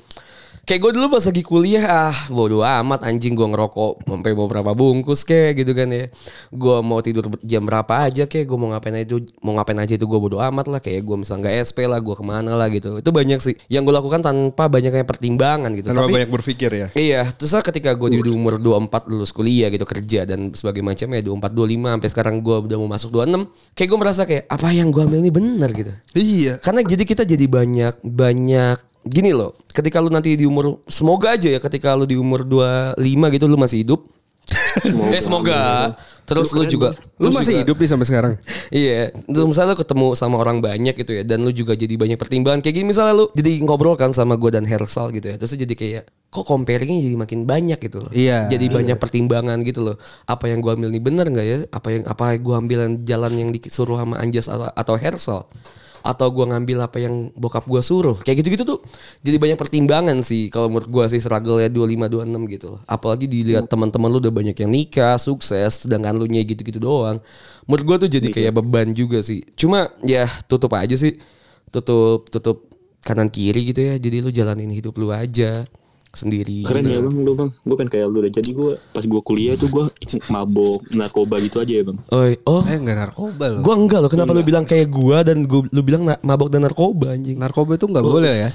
Kayak 0.65 0.81
gue 0.81 0.91
dulu 0.97 1.13
pas 1.13 1.21
lagi 1.21 1.43
kuliah 1.45 1.85
ah 1.85 2.17
bodo 2.33 2.65
amat 2.65 3.05
anjing 3.05 3.37
gue 3.37 3.45
ngerokok 3.53 4.01
sampai 4.01 4.33
beberapa 4.33 4.73
bungkus 4.73 5.21
kayak 5.21 5.61
gitu 5.61 5.77
kan 5.77 5.93
ya. 5.93 6.09
Gue 6.49 6.81
mau 6.81 7.05
tidur 7.05 7.29
jam 7.45 7.69
berapa 7.69 8.09
aja 8.09 8.25
kayak 8.25 8.49
gue 8.49 8.57
mau 8.57 8.73
ngapain 8.73 8.97
aja 8.97 9.05
itu 9.13 9.29
mau 9.45 9.53
ngapain 9.53 9.77
aja 9.77 9.93
itu 9.93 10.09
gue 10.09 10.17
bodo 10.17 10.41
amat 10.41 10.65
lah 10.65 10.81
kayak 10.81 11.05
gue 11.05 11.15
misalnya 11.21 11.53
nggak 11.53 11.55
SP 11.69 11.77
lah 11.85 12.01
gue 12.01 12.15
ke 12.17 12.25
mana 12.25 12.57
lah 12.57 12.65
gitu. 12.73 12.97
Itu 12.97 13.13
banyak 13.13 13.37
sih 13.45 13.53
yang 13.69 13.85
gue 13.85 13.93
lakukan 13.93 14.25
tanpa 14.25 14.65
banyaknya 14.65 15.05
pertimbangan 15.05 15.69
gitu. 15.77 15.93
Tanpa 15.93 16.09
Tapi 16.09 16.13
banyak 16.17 16.31
berpikir 16.33 16.73
ya. 16.73 16.87
Iya, 16.97 17.29
terus 17.29 17.53
lah 17.53 17.61
ketika 17.61 17.93
gue 17.93 18.17
di 18.17 18.19
umur 18.25 18.57
24 18.57 19.05
lulus 19.05 19.29
kuliah 19.29 19.69
gitu 19.69 19.85
kerja 19.85 20.25
dan 20.25 20.49
sebagai 20.57 20.81
macamnya 20.81 21.21
24 21.21 21.53
25 21.53 21.93
sampai 21.93 22.09
sekarang 22.09 22.35
gue 22.41 22.57
udah 22.65 22.77
mau 22.81 22.89
masuk 22.89 23.13
26, 23.13 23.77
kayak 23.77 23.89
gue 23.93 23.99
merasa 24.01 24.21
kayak 24.25 24.49
apa 24.49 24.67
yang 24.73 24.89
gue 24.89 25.01
ambil 25.05 25.21
ini 25.21 25.29
benar 25.29 25.69
gitu. 25.77 25.93
Iya. 26.17 26.57
Karena 26.57 26.81
jadi 26.81 27.03
kita 27.05 27.21
jadi 27.21 27.45
banyak 27.45 28.01
banyak 28.01 28.94
gini 29.05 29.31
loh. 29.31 29.53
Ketika 29.69 30.01
lu 30.01 30.09
nanti 30.09 30.33
di 30.33 30.43
umur 30.43 30.81
semoga 30.85 31.33
aja 31.33 31.47
ya 31.47 31.59
ketika 31.59 31.93
lu 31.93 32.03
di 32.03 32.17
umur 32.17 32.41
25 32.41 32.97
gitu 33.31 33.45
lu 33.45 33.55
masih 33.55 33.81
hidup. 33.81 34.01
eh 35.09 35.21
semoga. 35.23 35.93
Terus 36.25 36.49
lu 36.51 36.65
keren, 36.65 36.69
juga 36.69 36.89
Lu 37.21 37.29
terus 37.29 37.37
masih 37.37 37.53
juga- 37.53 37.61
hidup 37.65 37.77
nih 37.77 37.89
sampai 37.89 38.05
sekarang? 38.05 38.33
Iya, 38.69 39.13
lu 39.29 39.45
misalnya 39.45 39.73
lu 39.73 39.79
ketemu 39.79 40.07
sama 40.13 40.35
orang 40.37 40.57
banyak 40.57 40.97
gitu 40.97 41.13
ya 41.13 41.21
dan 41.21 41.41
lu 41.41 41.49
juga 41.49 41.73
jadi 41.73 41.93
banyak 41.93 42.17
pertimbangan 42.17 42.65
kayak 42.65 42.75
gini 42.75 42.85
misalnya 42.89 43.13
lu 43.13 43.25
jadi 43.31 43.61
ngobrol 43.61 43.93
kan 43.93 44.09
sama 44.09 44.33
gue 44.33 44.49
dan 44.49 44.65
Hersal 44.65 45.13
gitu 45.13 45.29
ya. 45.29 45.37
Terus 45.37 45.53
jadi 45.53 45.73
kayak 45.73 46.03
kok 46.29 46.45
comparingnya 46.45 46.97
jadi 46.99 47.13
makin 47.15 47.45
banyak 47.45 47.77
gitu 47.77 48.01
loh. 48.01 48.11
Iya. 48.11 48.49
Jadi 48.49 48.65
banyak 48.67 48.97
pertimbangan 48.97 49.61
gitu 49.61 49.85
loh. 49.85 49.95
Apa 50.25 50.49
yang 50.49 50.61
gue 50.61 50.73
ambil 50.73 50.89
nih 50.89 51.01
bener 51.01 51.25
nggak 51.25 51.45
ya? 51.45 51.57
Apa 51.69 51.87
yang 51.93 52.03
apa 52.05 52.25
gue 52.35 52.55
ambil 52.57 52.79
jalan 53.01 53.33
yang 53.37 53.49
disuruh 53.49 53.97
sama 53.97 54.17
Anjas 54.17 54.49
atau, 54.49 54.65
atau 54.67 54.95
Hersal? 54.97 55.45
Atau 56.05 56.29
gue 56.29 56.45
ngambil 56.45 56.85
apa 56.85 57.01
yang 57.01 57.33
bokap 57.33 57.65
gue 57.65 57.81
suruh. 57.81 58.13
Kayak 58.21 58.45
gitu-gitu 58.45 58.61
tuh 58.61 58.79
Jadi 59.25 59.41
banyak 59.41 59.57
pertimbangan 59.57 60.21
sih 60.21 60.53
Kalau 60.53 60.69
menurut 60.69 60.85
gue 60.85 61.17
sih 61.17 61.21
struggle 61.25 61.57
ya 61.57 61.65
25-26 61.73 62.53
gitu 62.53 62.65
loh. 62.77 62.81
Apalagi 62.85 63.25
dilihat 63.25 63.65
teman-teman 63.65 64.13
lu 64.13 64.21
udah 64.21 64.29
banyak 64.29 64.53
yang 64.53 64.69
nikah 64.69 65.17
Sukses 65.17 65.81
Sedangkan 65.81 66.13
lu 66.13 66.29
nya 66.29 66.45
gitu-gitu 66.45 66.77
doang. 66.77 67.17
Menurut 67.65 67.83
gue 67.83 67.95
tuh 68.05 68.09
jadi 68.21 68.27
kayak 68.29 68.53
beban 68.61 68.93
juga 68.93 69.25
sih. 69.25 69.41
Cuma 69.57 69.89
ya 70.05 70.29
tutup 70.45 70.77
aja 70.77 70.93
sih. 70.93 71.17
Tutup 71.73 72.29
Tutup 72.29 72.69
kanan 73.01 73.33
kiri 73.33 73.73
gitu 73.73 73.81
ya. 73.81 73.97
Jadi 73.97 74.21
lu 74.21 74.29
jalanin 74.29 74.69
hidup 74.69 74.93
lu 75.01 75.09
aja 75.09 75.65
Sendiri 76.15 76.63
Keren 76.63 76.81
gitu. 76.81 76.91
ya 76.91 76.99
bang, 76.99 77.15
lu 77.21 77.31
bang. 77.33 77.49
Gue 77.61 77.75
pengen 77.75 77.91
kayak 77.91 78.07
lu 78.07 78.17
deh. 78.19 78.31
Jadi 78.31 78.49
gue 78.51 78.71
pas 78.89 79.03
gue 79.03 79.21
kuliah 79.21 79.53
tuh 79.53 79.67
gue 79.67 79.83
mabok 80.27 80.81
narkoba 80.89 81.37
gitu 81.39 81.59
aja 81.59 81.73
ya 81.75 81.83
bang. 81.83 81.97
Oi, 82.09 82.39
oh 82.43 82.63
Eh 82.63 82.75
enggak 82.75 82.97
narkoba 82.97 83.45
loh. 83.51 83.59
Gua 83.59 83.75
enggak 83.75 83.99
loh 83.99 84.09
Kenapa 84.09 84.31
lu 84.31 84.41
bilang 84.41 84.63
kayak 84.63 84.87
gua 84.87 85.21
Dan 85.21 85.43
gua, 85.43 85.67
lu 85.67 85.81
bilang 85.81 86.07
mabok 86.19 86.47
dan 86.47 86.63
narkoba 86.63 87.11
anjing 87.11 87.35
Narkoba 87.35 87.75
itu 87.75 87.85
nggak 87.85 88.01
boleh 88.01 88.47
ya? 88.47 88.49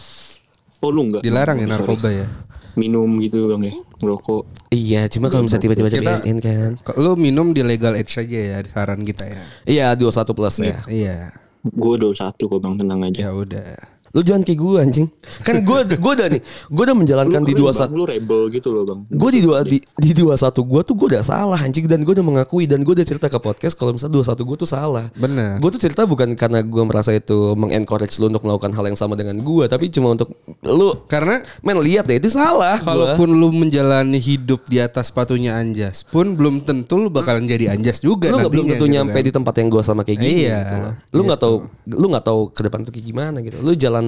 Oh 0.81 0.89
lu 0.89 1.07
enggak? 1.07 1.23
Dilarang 1.23 1.57
ya 1.57 1.65
Oh, 1.65 1.69
sorry. 1.69 1.77
narkoba 1.77 2.09
ya. 2.11 2.27
Minum 2.71 3.11
gitu 3.19 3.51
bang 3.51 3.63
ya, 3.67 3.75
ngerokok. 3.99 4.43
Iya 4.71 5.03
cuma 5.07 5.27
kalau 5.27 5.43
misalnya 5.43 5.65
tiba-tiba 5.67 5.91
dibiarin 5.91 6.39
kan 6.39 6.73
Lu 6.97 7.19
minum 7.19 7.51
di 7.51 7.61
legal 7.61 7.93
age 7.93 8.15
aja 8.17 8.39
ya 8.39 8.59
saran 8.65 9.03
kita 9.03 9.27
ya. 9.27 9.43
Iya 9.67 9.87
21 9.93 10.33
plus 10.33 10.57
ya 10.63 10.79
Iya. 10.87 11.35
Gue 11.61 12.01
udah 12.01 12.15
satu 12.17 12.49
kok 12.49 12.57
bang, 12.59 12.79
tenang 12.79 13.05
aja. 13.05 13.21
Ya 13.21 13.31
udah. 13.35 13.99
Lu 14.11 14.21
jangan 14.21 14.43
kayak 14.43 14.59
gue 14.59 14.75
anjing. 14.77 15.07
Kan 15.41 15.63
gue 15.63 15.79
gue 15.87 16.13
udah 16.13 16.29
nih, 16.29 16.43
gue 16.43 16.83
udah 16.83 16.97
menjalankan 16.97 17.41
di 17.41 17.53
keren, 17.53 17.61
dua 17.61 17.71
satu. 17.71 17.93
Lu 17.93 18.03
rebel 18.03 18.51
gitu 18.51 18.69
loh 18.69 18.83
bang. 18.83 19.01
Gue 19.07 19.31
di 19.31 19.41
dua 19.41 19.63
di, 19.63 19.79
di 19.79 20.11
dua 20.11 20.35
satu 20.35 20.61
gue 20.61 20.81
tuh 20.81 20.95
gue 20.95 21.15
udah 21.15 21.23
salah 21.23 21.57
anjing 21.57 21.87
dan 21.87 22.03
gue 22.03 22.11
udah 22.11 22.23
mengakui 22.23 22.65
dan 22.65 22.81
gue 22.81 22.91
udah 22.91 23.03
cerita 23.03 23.27
ke 23.27 23.39
podcast 23.39 23.75
kalau 23.75 23.95
misalnya 23.95 24.15
dua 24.15 24.25
satu 24.25 24.43
gue 24.43 24.57
tuh 24.57 24.67
salah. 24.67 25.07
Bener. 25.15 25.57
Gue 25.57 25.71
tuh 25.71 25.81
cerita 25.81 26.03
bukan 26.05 26.35
karena 26.35 26.59
gue 26.61 26.83
merasa 26.83 27.11
itu 27.11 27.55
mengencourage 27.55 28.19
lu 28.19 28.29
untuk 28.29 28.43
melakukan 28.43 28.73
hal 28.73 28.85
yang 28.85 28.95
sama 28.95 29.15
dengan 29.15 29.39
gue, 29.39 29.65
tapi 29.65 29.87
cuma 29.89 30.13
untuk 30.13 30.35
lu 30.61 30.91
Karena 31.07 31.39
men 31.61 31.79
lihat 31.79 32.05
deh 32.05 32.19
itu 32.19 32.29
salah. 32.29 32.77
gua. 32.77 32.87
kalaupun 32.91 33.31
lu 33.31 33.51
menjalani 33.51 34.19
hidup 34.19 34.67
di 34.67 34.77
atas 34.77 35.09
sepatunya 35.09 35.55
Anjas 35.55 36.03
pun 36.03 36.35
belum 36.35 36.63
tentu 36.63 36.97
lu 36.97 37.09
bakalan 37.09 37.45
jadi 37.45 37.73
Anjas 37.73 37.99
juga 37.99 38.27
lu 38.27 38.37
nggak 38.37 38.43
nantinya. 38.43 38.51
belum 38.51 38.67
tentu 38.69 38.85
gitu 38.85 38.93
nyampe 38.93 39.15
kan. 39.15 39.25
di 39.25 39.33
tempat 39.33 39.55
yang 39.57 39.69
gue 39.69 39.83
sama 39.83 40.03
kayak 40.03 40.19
gini 40.19 40.43
Iya, 40.45 40.59
gitu 40.59 40.77
lu 41.11 41.23
nggak 41.25 41.41
tahu 41.41 41.55
lu 41.89 42.07
nggak 42.09 42.25
tahu 42.25 42.41
ke 42.51 42.61
depan 42.61 42.79
tuh 42.83 42.91
kayak 42.91 43.07
gimana 43.07 43.37
gitu 43.41 43.57
lu 43.61 43.73
jalan 43.73 43.99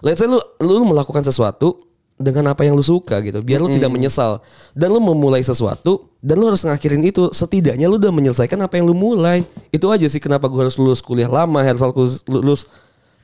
let's 0.00 0.18
say 0.20 0.28
lu 0.28 0.38
lu 0.60 0.82
melakukan 0.86 1.22
sesuatu 1.22 1.78
dengan 2.22 2.54
apa 2.54 2.62
yang 2.62 2.78
lu 2.78 2.84
suka 2.84 3.18
gitu 3.24 3.42
biar 3.42 3.58
lu 3.58 3.66
tidak 3.72 3.90
menyesal 3.90 4.38
dan 4.78 4.94
lu 4.94 5.02
memulai 5.02 5.42
sesuatu 5.42 6.06
dan 6.22 6.38
lu 6.38 6.46
harus 6.46 6.62
ngakhirin 6.62 7.02
itu 7.02 7.32
setidaknya 7.34 7.90
lu 7.90 7.98
udah 7.98 8.14
menyelesaikan 8.14 8.58
apa 8.62 8.78
yang 8.78 8.86
lu 8.86 8.94
mulai 8.94 9.42
itu 9.74 9.86
aja 9.90 10.06
sih 10.06 10.22
kenapa 10.22 10.46
gue 10.46 10.60
harus 10.62 10.78
lulus 10.78 11.02
kuliah 11.02 11.26
lama 11.26 11.58
Hersal 11.66 11.90
lulus, 11.90 12.22
lulus 12.30 12.62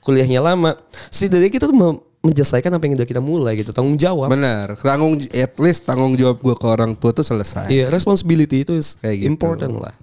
kuliahnya 0.02 0.42
lama 0.42 0.74
setidaknya 1.14 1.50
kita 1.52 1.64
tuh 1.70 1.76
menyelesaikan 2.24 2.74
apa 2.74 2.82
yang 2.90 2.98
udah 2.98 3.06
kita 3.06 3.22
mulai 3.22 3.54
gitu 3.54 3.70
tanggung 3.70 3.94
jawab 3.94 4.34
Benar. 4.34 4.74
Tanggung 4.82 5.22
at 5.30 5.54
least 5.62 5.86
tanggung 5.86 6.18
jawab 6.18 6.42
gua 6.42 6.58
ke 6.58 6.66
orang 6.66 6.92
tua 6.98 7.14
tuh 7.14 7.22
selesai. 7.22 7.70
Iya, 7.70 7.86
responsibility 7.94 8.66
itu 8.66 8.74
is 8.74 8.98
Kayak 8.98 9.16
gitu. 9.22 9.28
important 9.30 9.78
lah. 9.78 9.94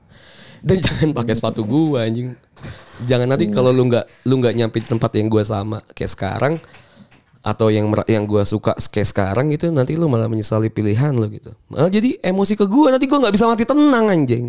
Dan 0.63 0.79
jangan 0.79 1.09
pakai 1.11 1.35
sepatu 1.35 1.67
gua 1.67 2.07
anjing. 2.07 2.33
Jangan 3.03 3.27
nanti 3.27 3.51
kalau 3.51 3.75
lu 3.75 3.91
nggak 3.91 4.29
lu 4.31 4.39
nggak 4.39 4.55
nyampe 4.55 4.79
di 4.79 4.87
tempat 4.87 5.11
yang 5.19 5.27
gua 5.27 5.43
sama 5.43 5.83
kayak 5.91 6.11
sekarang 6.15 6.53
atau 7.45 7.67
yang 7.67 7.91
yang 8.07 8.23
gua 8.23 8.47
suka 8.47 8.73
kayak 8.77 9.11
sekarang 9.11 9.51
gitu 9.51 9.67
nanti 9.69 9.99
lu 9.99 10.07
malah 10.07 10.31
menyesali 10.31 10.71
pilihan 10.71 11.11
lu 11.11 11.27
gitu. 11.27 11.51
Malah 11.67 11.91
jadi 11.91 12.15
emosi 12.23 12.55
ke 12.55 12.65
gua 12.65 12.95
nanti 12.95 13.05
gua 13.11 13.19
nggak 13.27 13.35
bisa 13.35 13.45
mati 13.51 13.67
tenang 13.67 14.05
anjing. 14.07 14.45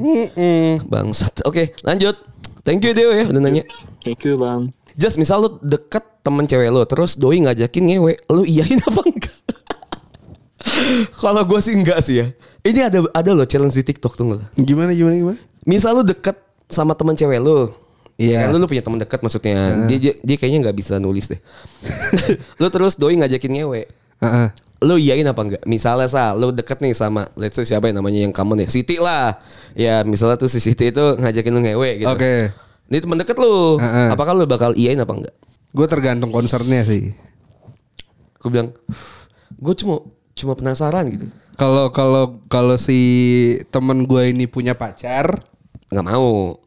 Bangsat. 0.86 1.42
Oke, 1.42 1.74
lanjut. 1.82 2.14
Thank 2.62 2.82
you 2.82 2.94
Deo 2.94 3.14
ya 3.14 3.26
udah 3.30 3.42
nanya. 3.42 3.62
Thank 4.02 4.26
you 4.26 4.38
bang. 4.38 4.70
Just 4.98 5.20
misal 5.20 5.44
lu 5.44 5.50
deket 5.60 6.02
temen 6.24 6.48
cewek 6.48 6.72
lu 6.72 6.82
terus 6.88 7.14
doi 7.14 7.38
ngajakin 7.38 7.84
ngewe, 7.84 8.18
lu 8.32 8.42
iyain 8.42 8.80
apa 8.90 9.00
enggak? 9.06 9.36
Kalau 11.14 11.42
gue 11.46 11.60
sih 11.62 11.78
enggak 11.78 12.02
sih 12.02 12.24
ya. 12.24 12.26
Ini 12.66 12.90
ada 12.90 12.98
ada 13.14 13.30
loh 13.30 13.46
challenge 13.46 13.78
di 13.78 13.86
TikTok 13.86 14.18
tuh? 14.18 14.42
Gimana 14.58 14.90
gimana 14.90 15.14
gimana? 15.14 15.38
Misal 15.62 16.00
lu 16.00 16.02
deket 16.02 16.34
sama 16.66 16.98
temen 16.98 17.14
cewek 17.14 17.38
lu. 17.38 17.70
Iya. 18.16 18.48
Kan 18.48 18.56
lu, 18.56 18.64
lu 18.64 18.66
punya 18.68 18.80
temen 18.80 18.96
deket 18.96 19.20
maksudnya. 19.20 19.86
Dia, 19.88 19.98
dia 20.00 20.12
dia 20.24 20.36
kayaknya 20.40 20.68
nggak 20.68 20.76
bisa 20.76 20.96
nulis 20.96 21.28
deh. 21.28 21.40
lu 22.60 22.66
terus 22.72 22.96
doi 22.96 23.16
ngajakin 23.20 23.52
ngewe. 23.60 23.82
Heeh. 24.24 24.48
Lu 24.84 24.96
iyain 25.00 25.24
apa 25.24 25.40
enggak? 25.40 25.62
Misalnya 25.68 26.08
sa, 26.08 26.32
lu 26.32 26.52
deket 26.52 26.80
nih 26.80 26.92
sama 26.96 27.28
let's 27.36 27.56
say 27.56 27.64
siapa 27.64 27.88
yang 27.88 28.00
namanya 28.00 28.24
yang 28.24 28.32
common 28.32 28.64
ya? 28.64 28.68
Siti 28.72 28.96
lah. 28.96 29.36
Ya 29.76 30.00
misalnya 30.04 30.40
tuh 30.40 30.48
si 30.48 30.60
Siti 30.60 30.92
itu 30.92 31.04
ngajakin 31.20 31.52
lu 31.52 31.60
ngewe 31.60 31.90
gitu. 32.04 32.12
Oke. 32.12 32.52
Ini 32.88 32.98
temen 33.04 33.20
deket 33.20 33.36
lu. 33.36 33.76
Heeh. 33.76 34.08
Apakah 34.12 34.32
lu 34.32 34.48
bakal 34.48 34.72
iyain 34.72 34.96
apa 34.96 35.12
enggak? 35.12 35.36
Gue 35.76 35.86
tergantung 35.88 36.32
konsernya 36.32 36.84
sih. 36.88 37.12
Gue 38.40 38.48
bilang, 38.48 38.72
gue 39.60 39.74
cuma 39.76 40.00
cuma 40.32 40.52
penasaran 40.56 41.04
gitu. 41.12 41.26
Kalau 41.56 41.88
kalau 41.92 42.40
kalau 42.48 42.76
si 42.76 43.00
temen 43.72 44.04
gue 44.04 44.28
ini 44.28 44.44
punya 44.44 44.76
pacar, 44.76 45.40
Nggak 45.90 46.06
mau. 46.06 46.58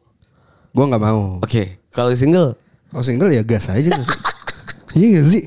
Gue 0.70 0.84
nggak 0.86 1.02
mau. 1.02 1.38
Oke, 1.42 1.78
kalau 1.90 2.10
single, 2.14 2.54
Kalau 2.90 3.04
single 3.04 3.30
ya 3.30 3.42
gas 3.42 3.70
aja. 3.70 3.90
iya 4.98 5.06
gak 5.18 5.26
sih? 5.26 5.42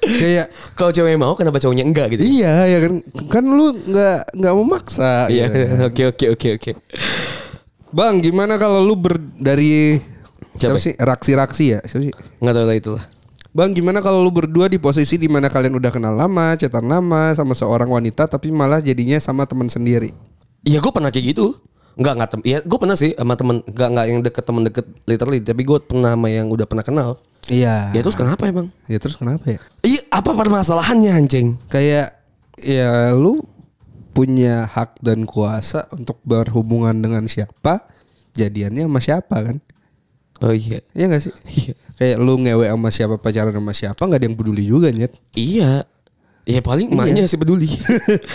Kayak 0.00 0.46
kalau 0.72 0.88
cewek 0.88 1.20
mau 1.20 1.36
kenapa 1.36 1.60
cowoknya 1.60 1.84
enggak 1.84 2.16
gitu? 2.16 2.24
iya 2.24 2.64
ya 2.64 2.78
kan 2.80 2.92
kan 3.28 3.44
lu 3.44 3.76
nggak 3.76 4.18
nggak 4.32 4.54
memaksa. 4.56 5.28
Iya, 5.28 5.44
gitu 5.52 5.64
kan. 5.68 5.78
oke 5.92 6.02
oke 6.08 6.26
oke 6.32 6.48
oke. 6.56 6.70
Bang, 7.88 8.20
gimana 8.20 8.56
kalau 8.56 8.84
lu 8.84 8.96
ber 8.96 9.16
dari 9.36 10.00
Siapa? 10.56 10.76
siapa 10.76 10.78
sih? 10.80 10.92
Raksi-raksi 10.96 11.64
ya? 11.76 11.80
Siapa 11.84 12.02
sih? 12.04 12.12
Nggak 12.40 12.54
tahu 12.56 12.64
lah 12.64 12.76
itulah. 12.76 13.04
Bang, 13.48 13.72
gimana 13.72 13.98
kalau 14.00 14.20
lu 14.20 14.30
berdua 14.30 14.68
di 14.68 14.76
posisi 14.76 15.16
di 15.16 15.24
mana 15.26 15.48
kalian 15.48 15.72
udah 15.76 15.88
kenal 15.88 16.12
lama, 16.12 16.52
cetan 16.54 16.84
lama 16.84 17.32
sama 17.32 17.56
seorang 17.56 17.88
wanita 17.88 18.28
tapi 18.28 18.52
malah 18.52 18.78
jadinya 18.78 19.16
sama 19.18 19.48
teman 19.48 19.68
sendiri? 19.68 20.12
Iya, 20.64 20.80
gue 20.80 20.92
pernah 20.92 21.08
kayak 21.08 21.32
gitu. 21.32 21.56
Enggak 21.98 22.14
enggak 22.14 22.30
tem. 22.30 22.40
Iya, 22.46 22.58
gue 22.62 22.78
pernah 22.78 22.96
sih 22.96 23.10
sama 23.18 23.34
temen. 23.34 23.56
Enggak 23.66 23.88
enggak 23.90 24.06
yang 24.06 24.18
deket 24.22 24.44
temen 24.46 24.62
deket 24.62 24.86
literally. 25.10 25.40
Tapi 25.42 25.62
gue 25.66 25.78
pernah 25.82 26.14
sama 26.14 26.28
yang 26.30 26.46
udah 26.46 26.66
pernah 26.70 26.86
kenal. 26.86 27.18
Iya. 27.50 27.90
Ya 27.90 28.00
terus 28.06 28.14
kenapa 28.14 28.46
emang? 28.46 28.70
Ya 28.86 29.02
terus 29.02 29.18
kenapa 29.18 29.42
ya? 29.50 29.58
Iya, 29.82 30.00
apa 30.14 30.30
permasalahannya 30.30 31.10
anjing? 31.10 31.58
Kayak 31.66 32.14
ya 32.62 33.10
lu 33.18 33.42
punya 34.14 34.70
hak 34.70 35.02
dan 35.02 35.26
kuasa 35.26 35.90
untuk 35.94 36.22
berhubungan 36.22 36.94
dengan 36.94 37.26
siapa, 37.26 37.86
jadiannya 38.38 38.86
sama 38.86 39.00
siapa 39.02 39.36
kan? 39.42 39.56
Oh 40.38 40.54
iya. 40.54 40.78
Iya 40.94 41.04
gak 41.10 41.22
sih? 41.22 41.34
Iya. 41.50 41.74
Kayak 41.98 42.16
lu 42.22 42.34
ngewe 42.38 42.66
sama 42.70 42.88
siapa 42.94 43.14
pacaran 43.18 43.50
sama 43.50 43.74
siapa 43.74 43.98
nggak 43.98 44.22
ada 44.22 44.26
yang 44.30 44.38
peduli 44.38 44.62
juga 44.70 44.94
nyet. 44.94 45.10
Iya. 45.34 45.82
Ya 46.48 46.64
paling 46.64 46.88
emaknya 46.94 47.28
sih 47.28 47.36
peduli. 47.36 47.68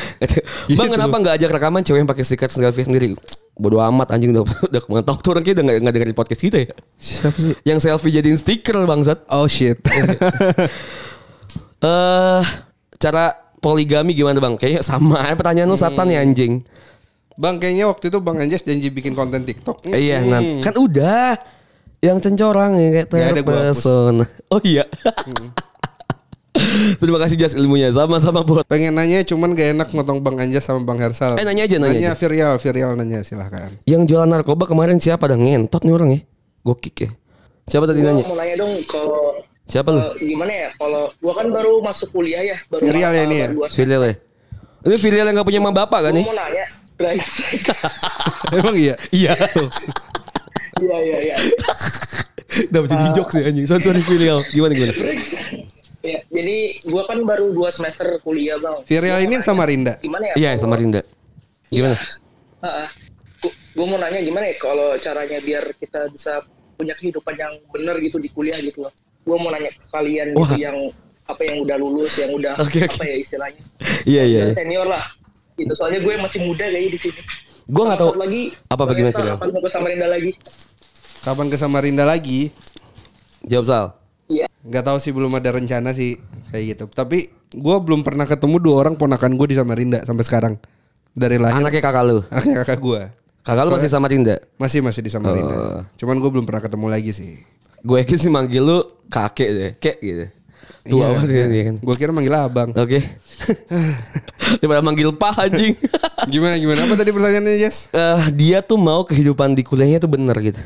Bang 0.77 0.91
kenapa 0.91 1.15
nggak 1.17 1.33
ajak 1.39 1.49
rekaman 1.57 1.81
cewek 1.81 2.03
yang 2.03 2.09
pakai 2.11 2.21
selfie 2.27 2.85
sendiri? 2.85 3.17
Bodoh 3.53 3.81
amat 3.85 4.17
anjing 4.17 4.33
udah 4.33 4.43
udah 4.69 4.81
ke 4.81 4.87
mana 4.89 5.03
tahu 5.05 5.17
tuh 5.21 5.31
orang 5.37 5.45
kita 5.45 5.61
nggak 5.61 5.77
nggak 5.85 5.93
dengerin 5.93 6.17
podcast 6.17 6.41
kita 6.41 6.57
ya. 6.65 6.73
Siapa 6.97 7.37
sih? 7.37 7.53
Yang 7.61 7.79
selfie 7.85 8.11
jadiin 8.11 8.37
stiker 8.37 8.81
bangsat. 8.83 9.25
Oh 9.29 9.45
shit. 9.45 9.77
Eh 11.83 12.43
cara 12.95 13.35
poligami 13.59 14.15
gimana 14.15 14.39
bang? 14.39 14.55
Kayaknya 14.55 14.81
sama 14.87 15.19
aja 15.19 15.35
pertanyaan 15.35 15.67
lu 15.67 15.75
satan 15.75 16.07
ya 16.07 16.23
anjing. 16.23 16.63
Bang 17.35 17.59
kayaknya 17.59 17.91
waktu 17.91 18.07
itu 18.07 18.23
Bang 18.23 18.39
Anjas 18.39 18.63
janji 18.63 18.87
bikin 18.87 19.11
konten 19.11 19.43
TikTok. 19.43 19.89
Iya 19.89 20.23
nan 20.23 20.63
kan 20.63 20.77
udah 20.77 21.35
yang 21.99 22.23
cencorang 22.23 22.79
ya 22.79 23.03
kayak 23.03 23.07
Nggak 23.11 23.31
ada, 23.35 23.41
gua 23.43 23.51
hapus. 23.51 23.63
terpesona. 23.83 24.25
Oh 24.47 24.59
iya. 24.63 24.85
Terima 27.01 27.17
kasih 27.17 27.35
Jas 27.35 27.53
ilmunya 27.53 27.89
sama-sama 27.89 28.41
buat. 28.41 28.63
Pengen 28.63 28.93
nanya 28.93 29.21
cuman 29.23 29.51
gak 29.51 29.73
enak 29.73 29.87
ngotong 29.89 30.21
Bang 30.21 30.37
Anjas 30.37 30.63
sama 30.63 30.81
Bang 30.81 30.97
Hersal. 30.97 31.33
Eh, 31.35 31.43
nanya 31.43 31.65
aja, 31.65 31.77
nanya 31.77 31.93
Nanya 31.93 32.09
aja. 32.11 32.19
Virial, 32.19 32.53
Virial 32.57 32.91
nanya 32.93 33.19
silahkan. 33.21 33.73
Yang 33.83 34.01
jualan 34.07 34.29
narkoba 34.29 34.63
kemarin 34.63 34.97
siapa? 34.97 35.25
Ada 35.25 35.35
ngentot 35.35 35.81
nih 35.81 35.91
orang 35.91 36.09
ya. 36.11 36.19
Gue 36.61 36.75
kick 36.77 36.97
ya. 36.99 37.09
Siapa 37.65 37.85
tadi 37.85 37.99
Gua 37.99 38.07
nanya? 38.11 38.23
mau 38.25 38.35
nanya 38.35 38.55
dong 38.55 38.73
kalau 38.85 39.41
Siapa 39.63 39.89
lu? 39.89 39.99
eh, 39.99 40.27
gimana 40.27 40.51
ya 40.51 40.69
kalau 40.75 41.07
gua 41.17 41.33
kan 41.33 41.47
baru 41.47 41.79
masuk 41.79 42.11
kuliah 42.11 42.43
ya 42.43 42.57
baru 42.67 42.83
Filial 42.83 43.11
ya 43.11 43.23
ini 43.23 43.35
ya? 43.39 43.47
baru 43.47 43.55
dua 43.55 43.65
semester. 43.65 43.79
Filial 43.79 44.01
ya? 44.03 44.13
Ini 44.83 44.95
filial 44.99 45.25
yang 45.25 45.35
gak 45.39 45.47
punya 45.47 45.59
emak 45.63 45.75
bapak 45.79 45.99
kan 46.03 46.11
nih? 46.11 46.25
mau 46.27 46.35
nanya 46.35 46.65
guys 46.93 47.27
Emang 48.59 48.75
iya? 48.75 48.95
Iya. 49.09 49.33
iya 50.83 50.97
iya 50.99 51.17
iya 51.23 51.35
Dapat 52.69 52.87
jadi 52.91 53.05
jokes 53.15 53.33
ya 53.33 53.43
anjing. 53.47 53.65
Sorry, 53.65 53.81
sorry 53.81 54.01
filial. 54.03 54.43
Gimana 54.51 54.71
gimana? 54.75 54.93
Ya 56.03 56.19
jadi 56.27 56.55
gua 56.83 57.07
kan 57.07 57.23
baru 57.23 57.49
dua 57.49 57.71
semester 57.71 58.05
kuliah 58.19 58.59
bang 58.59 58.83
Virial 58.83 59.23
ini 59.23 59.33
yang 59.33 59.45
sama 59.45 59.63
Rinda. 59.63 59.95
gimana 59.97 60.29
ya 60.29 60.35
Iya 60.35 60.49
kalau- 60.53 60.61
sama 60.61 60.75
Rinda. 60.75 61.01
Gimana? 61.67 61.97
gue 63.73 63.85
mau 63.85 63.97
nanya 63.97 64.21
gimana 64.21 64.45
ya 64.45 64.55
kalau 64.55 64.93
caranya 64.95 65.41
biar 65.41 65.63
kita 65.75 66.05
bisa 66.07 66.45
punya 66.73 66.93
kehidupan 66.93 67.33
yang 67.33 67.53
benar 67.69 67.97
gitu 67.97 68.15
di 68.15 68.29
kuliah 68.29 68.55
gitu 68.59 68.85
loh. 68.85 68.93
Gue 69.23 69.35
mau 69.35 69.49
nanya 69.49 69.73
ke 69.73 69.81
kalian 69.89 70.37
Wah. 70.37 70.45
gitu 70.45 70.61
yang 70.61 70.77
apa 71.23 71.41
yang 71.41 71.63
udah 71.63 71.77
lulus, 71.79 72.13
yang 72.15 72.29
udah 72.31 72.53
Oke, 72.59 72.83
oke. 72.83 72.93
apa 72.93 73.03
ya 73.03 73.15
istilahnya. 73.17 73.61
Iya 74.05 74.23
iya. 74.23 74.41
Udah 74.45 74.55
Senior 74.55 74.85
lah. 74.85 75.05
Gitu. 75.55 75.71
Soalnya 75.73 75.99
gue 75.99 76.13
masih 76.15 76.39
muda 76.43 76.65
kayaknya 76.65 76.91
di 76.93 76.99
sini. 76.99 77.21
Gue 77.65 77.83
nggak 77.83 77.99
tahu 77.99 78.09
satu 78.13 78.21
lagi. 78.21 78.41
apa 78.63 78.75
Bang 78.77 78.87
bagaimana. 78.93 79.15
Kapan 79.33 79.49
ke 79.57 79.69
Samarinda 79.71 80.07
lagi? 80.07 80.31
Kapan 81.23 81.45
ke 81.49 81.57
Samarinda 81.57 82.03
lagi? 82.05 82.41
Jawab 83.43 83.65
Sal. 83.65 83.85
Iya. 84.31 84.47
Nggak 84.63 84.83
tahu 84.87 84.97
sih 85.01 85.11
belum 85.11 85.31
ada 85.35 85.49
rencana 85.51 85.91
sih 85.91 86.15
kayak 86.51 86.63
gitu. 86.75 86.83
Tapi 86.91 87.27
gue 87.53 87.75
belum 87.83 88.01
pernah 88.01 88.23
ketemu 88.23 88.57
dua 88.59 88.75
orang 88.87 88.95
ponakan 88.95 89.35
gue 89.35 89.47
di 89.51 89.55
Samarinda 89.57 90.01
sampai 90.03 90.23
sekarang. 90.25 90.53
Dari 91.13 91.37
lahir 91.37 91.61
Anaknya 91.61 91.81
kakak 91.83 92.03
lu. 92.09 92.17
anaknya 92.33 92.55
kakak 92.65 92.79
gue. 92.81 93.01
Kakak 93.43 93.63
lu 93.67 93.71
masih 93.75 93.91
sama 93.91 94.07
Rinda. 94.07 94.39
Masih 94.57 94.79
masih 94.79 95.03
di 95.03 95.11
Samarinda. 95.11 95.53
Oh. 95.53 95.81
Cuman 95.99 96.17
gue 96.17 96.29
belum 96.31 96.45
pernah 96.47 96.63
ketemu 96.63 96.87
lagi 96.89 97.11
sih. 97.11 97.43
Gue 97.83 97.99
yakin 97.99 98.17
sih 98.17 98.31
manggil 98.31 98.63
lu 98.63 98.79
kakek 99.11 99.49
deh, 99.51 99.71
kek 99.77 99.99
gitu. 99.99 100.25
Tua 100.83 101.15
banget 101.15 101.29
ya, 101.31 101.45
iya 101.47 101.63
kan. 101.71 101.75
Gue 101.79 101.95
kira 101.95 102.11
manggil 102.11 102.35
abang. 102.35 102.75
Oke. 102.75 102.99
Daripada 104.59 104.83
manggil 104.83 105.15
pak 105.15 105.35
anjing. 105.39 105.79
Gimana 106.33 106.59
gimana 106.59 106.83
apa 106.83 106.99
tadi 106.99 107.15
pertanyaannya 107.15 107.55
Jess? 107.55 107.87
Eh, 107.89 108.21
dia 108.35 108.59
tuh 108.59 108.75
mau 108.75 109.07
kehidupan 109.07 109.55
di 109.55 109.63
kuliahnya 109.63 110.03
tuh 110.03 110.11
bener 110.11 110.35
gitu. 110.43 110.59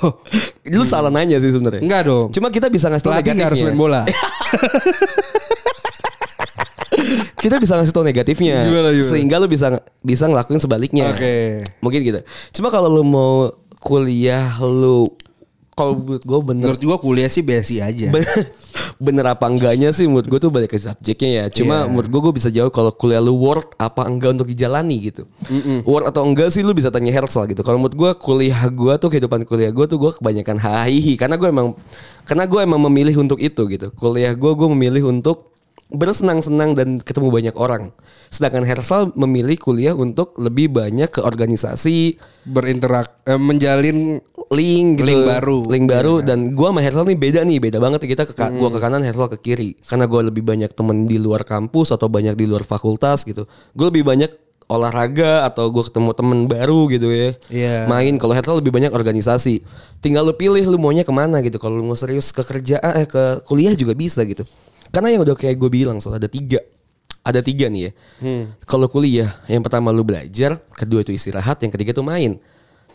Oh, 0.00 0.24
Lu 0.72 0.88
salah 0.88 1.12
nanya 1.12 1.36
sih 1.36 1.52
sebenarnya. 1.52 1.84
enggak 1.84 2.02
dong. 2.08 2.32
Cuma 2.32 2.48
kita 2.48 2.72
bisa 2.72 2.88
ngasih 2.88 3.04
tau 3.04 3.12
Pelatih 3.12 3.36
nggak 3.36 3.48
harus 3.52 3.60
negatifnya. 3.60 3.76
main 3.76 3.78
bola. 3.78 4.02
kita 7.38 7.56
bisa 7.60 7.72
ngasih 7.78 7.94
tau 7.94 8.04
negatifnya. 8.04 8.56
Gimana, 8.66 8.88
gimana? 8.90 9.04
Sehingga 9.06 9.36
lu 9.38 9.46
bisa 9.46 9.66
bisa 10.00 10.24
ngelakuin 10.26 10.60
sebaliknya. 10.60 11.12
Oke. 11.12 11.62
Mungkin 11.80 12.00
gitu. 12.02 12.20
Cuma 12.56 12.72
kalau 12.72 12.88
lu 12.90 13.04
mau 13.04 13.52
kuliah 13.78 14.58
lu 14.58 15.06
kalau 15.78 15.94
menurut 15.94 16.20
gue 16.20 16.38
bener 16.44 16.64
Menurut 16.66 16.82
gue 16.82 16.96
kuliah 16.98 17.30
sih 17.30 17.40
basic 17.40 17.78
aja. 17.78 18.10
bener, 18.10 18.34
bener 19.06 19.24
apa 19.24 19.46
enggaknya 19.46 19.88
sih 19.88 20.04
menurut 20.04 20.26
gue 20.26 20.40
tuh 20.40 20.50
balik 20.50 20.70
ke 20.70 20.78
subjeknya 20.78 21.30
ya. 21.30 21.44
Cuma 21.48 21.76
Iya. 21.78 21.88
menurut 21.88 22.08
gue 22.08 22.20
gue 22.20 22.34
bisa 22.34 22.48
jawab 22.48 22.70
kalau 22.70 22.90
kuliah 22.90 23.18
lu 23.18 23.34
worth 23.34 23.70
apa 23.76 24.02
enggak 24.02 24.34
untuk 24.34 24.48
dijalani 24.48 24.98
gitu. 25.04 25.22
Worth 25.84 26.10
atau 26.10 26.26
enggak 26.26 26.50
sih 26.50 26.60
lu 26.60 26.72
bisa 26.72 26.90
tanya 26.90 27.08
Hersal 27.08 27.46
gitu. 27.46 27.62
Kalau 27.62 27.78
menurut 27.78 27.94
gue 27.94 28.10
kuliah 28.18 28.58
gue 28.66 28.92
tuh 28.98 29.08
kehidupan 29.08 29.44
kuliah 29.44 29.70
gue 29.70 29.86
tuh 29.86 29.96
gue 29.96 30.10
kebanyakan 30.12 30.58
hahihi 30.58 31.14
karena 31.14 31.38
gue 31.38 31.46
emang 31.46 31.78
karena 32.26 32.44
gue 32.44 32.60
emang 32.60 32.80
memilih 32.82 33.14
untuk 33.18 33.38
itu 33.38 33.62
gitu. 33.68 33.94
Kuliah 33.94 34.34
gue 34.34 34.52
gue 34.52 34.68
memilih 34.68 35.06
untuk 35.06 35.54
bersenang-senang 35.88 36.76
dan 36.76 36.88
ketemu 37.00 37.32
banyak 37.32 37.56
orang. 37.56 37.96
Sedangkan 38.28 38.64
Hersal 38.68 39.16
memilih 39.16 39.56
kuliah 39.56 39.96
untuk 39.96 40.36
lebih 40.36 40.68
banyak 40.68 41.08
ke 41.08 41.20
organisasi, 41.24 42.20
Berinterak 42.44 43.24
eh, 43.24 43.40
menjalin 43.40 44.20
link 44.52 45.00
gitu. 45.00 45.08
Link 45.08 45.22
baru. 45.24 45.58
Link 45.64 45.86
baru 45.88 46.14
Iya. 46.20 46.32
dan 46.32 46.38
gua 46.52 46.72
sama 46.72 46.80
Hersal 46.84 47.04
nih 47.08 47.16
beda 47.16 47.40
nih, 47.44 47.58
beda 47.60 47.78
banget 47.80 48.04
kita 48.04 48.28
ke 48.28 48.36
gua 48.36 48.68
ke 48.68 48.78
kanan, 48.80 49.00
Hersal 49.00 49.32
ke 49.32 49.40
kiri. 49.40 49.80
Karena 49.84 50.04
gua 50.04 50.28
lebih 50.28 50.44
banyak 50.44 50.72
temen 50.76 51.08
di 51.08 51.16
luar 51.16 51.44
kampus 51.48 51.92
atau 51.92 52.08
banyak 52.12 52.36
di 52.36 52.44
luar 52.44 52.68
fakultas 52.68 53.24
gitu. 53.24 53.48
Gue 53.72 53.88
lebih 53.88 54.04
banyak 54.04 54.28
olahraga 54.68 55.48
atau 55.48 55.72
gue 55.72 55.80
ketemu 55.80 56.12
temen 56.12 56.38
baru 56.44 56.92
gitu 56.92 57.08
ya. 57.08 57.32
Iya. 57.48 57.76
Main 57.88 58.20
kalau 58.20 58.36
Hersal 58.36 58.60
lebih 58.60 58.68
banyak 58.68 58.92
organisasi. 58.92 59.64
Tinggal 60.04 60.28
lu 60.28 60.36
pilih 60.36 60.60
lu 60.68 60.76
maunya 60.76 61.08
ke 61.08 61.12
mana 61.12 61.40
gitu. 61.40 61.56
Kalau 61.56 61.80
lu 61.80 61.88
mau 61.88 61.96
serius 61.96 62.28
ke 62.36 62.44
kerjaan 62.44 63.00
eh 63.00 63.08
ke 63.08 63.40
kuliah 63.48 63.72
juga 63.72 63.96
bisa 63.96 64.20
gitu. 64.28 64.44
Karena 64.88 65.08
yang 65.12 65.22
udah 65.22 65.36
kayak 65.36 65.56
gue 65.60 65.70
bilang 65.70 66.00
soal 66.00 66.16
ada 66.16 66.28
tiga 66.28 66.58
ada 67.28 67.44
tiga 67.44 67.68
nih 67.68 67.82
ya. 67.84 67.90
Kalau 68.64 68.88
kuliah, 68.88 69.36
yang 69.44 69.60
pertama 69.60 69.92
lu 69.92 70.00
belajar, 70.00 70.56
kedua 70.72 71.04
itu 71.04 71.12
istirahat, 71.12 71.60
yang 71.60 71.68
ketiga 71.68 71.92
itu 71.92 72.00
main. 72.00 72.40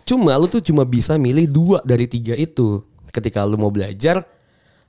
Cuma 0.03 0.33
lu 0.35 0.49
tuh 0.49 0.59
cuma 0.59 0.83
bisa 0.83 1.15
milih 1.21 1.45
dua 1.47 1.79
dari 1.85 2.09
tiga 2.09 2.33
itu. 2.33 2.81
Ketika 3.13 3.45
lu 3.45 3.61
mau 3.61 3.69
belajar 3.69 4.25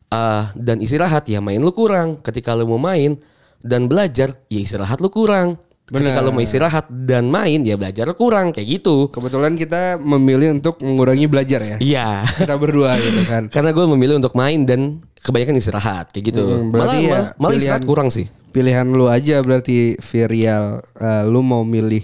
ah, 0.09 0.49
dan 0.57 0.81
istirahat, 0.81 1.29
ya 1.29 1.45
main 1.45 1.61
lu 1.61 1.71
kurang. 1.77 2.25
Ketika 2.25 2.57
lu 2.57 2.65
mau 2.65 2.81
main 2.81 3.21
dan 3.61 3.85
belajar, 3.85 4.33
ya 4.49 4.61
istirahat 4.65 5.05
lu 5.05 5.13
kurang. 5.13 5.61
Ketika 5.85 6.01
Benar. 6.17 6.25
lu 6.25 6.33
mau 6.33 6.41
istirahat 6.41 6.89
dan 6.89 7.29
main, 7.29 7.61
ya 7.61 7.77
belajar 7.77 8.09
kurang 8.13 8.51
kayak 8.51 8.81
gitu. 8.81 9.13
Kebetulan 9.13 9.53
kita 9.53 10.01
memilih 10.01 10.57
untuk 10.57 10.81
mengurangi 10.81 11.29
belajar 11.29 11.61
ya. 11.61 11.77
Iya. 11.77 12.09
Kita 12.25 12.57
berdua 12.57 12.97
gitu 12.97 13.21
kan. 13.25 13.43
Karena 13.55 13.69
gue 13.69 13.85
memilih 13.87 14.17
untuk 14.17 14.33
main 14.33 14.65
dan 14.65 14.81
kebanyakan 15.21 15.55
istirahat 15.55 16.09
kayak 16.09 16.33
gitu. 16.33 16.41
Hmm, 16.41 16.73
malah 16.73 16.97
ya 16.97 17.13
malah, 17.13 17.29
malah 17.37 17.53
pilihan- 17.53 17.61
istirahat 17.61 17.85
kurang 17.85 18.09
sih. 18.09 18.25
Pilihan 18.49 18.87
lu 18.87 19.07
aja 19.07 19.39
berarti 19.39 20.01
Virial 20.01 20.65
eh, 20.97 21.25
lu 21.27 21.45
mau 21.45 21.61
milih 21.63 22.01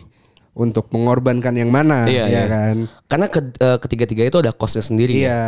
untuk 0.53 0.93
mengorbankan 0.93 1.57
yang 1.57 1.73
mana 1.73 2.05
Iya, 2.05 2.25
ya 2.25 2.29
iya. 2.29 2.43
kan? 2.47 2.77
Karena 3.09 3.27
ke- 3.27 3.57
eh, 3.57 3.79
ketiga-tiga 3.81 4.29
itu 4.29 4.37
ada 4.37 4.53
costnya 4.53 4.85
sendiri. 4.85 5.15
ya. 5.15 5.25
Iya. 5.25 5.41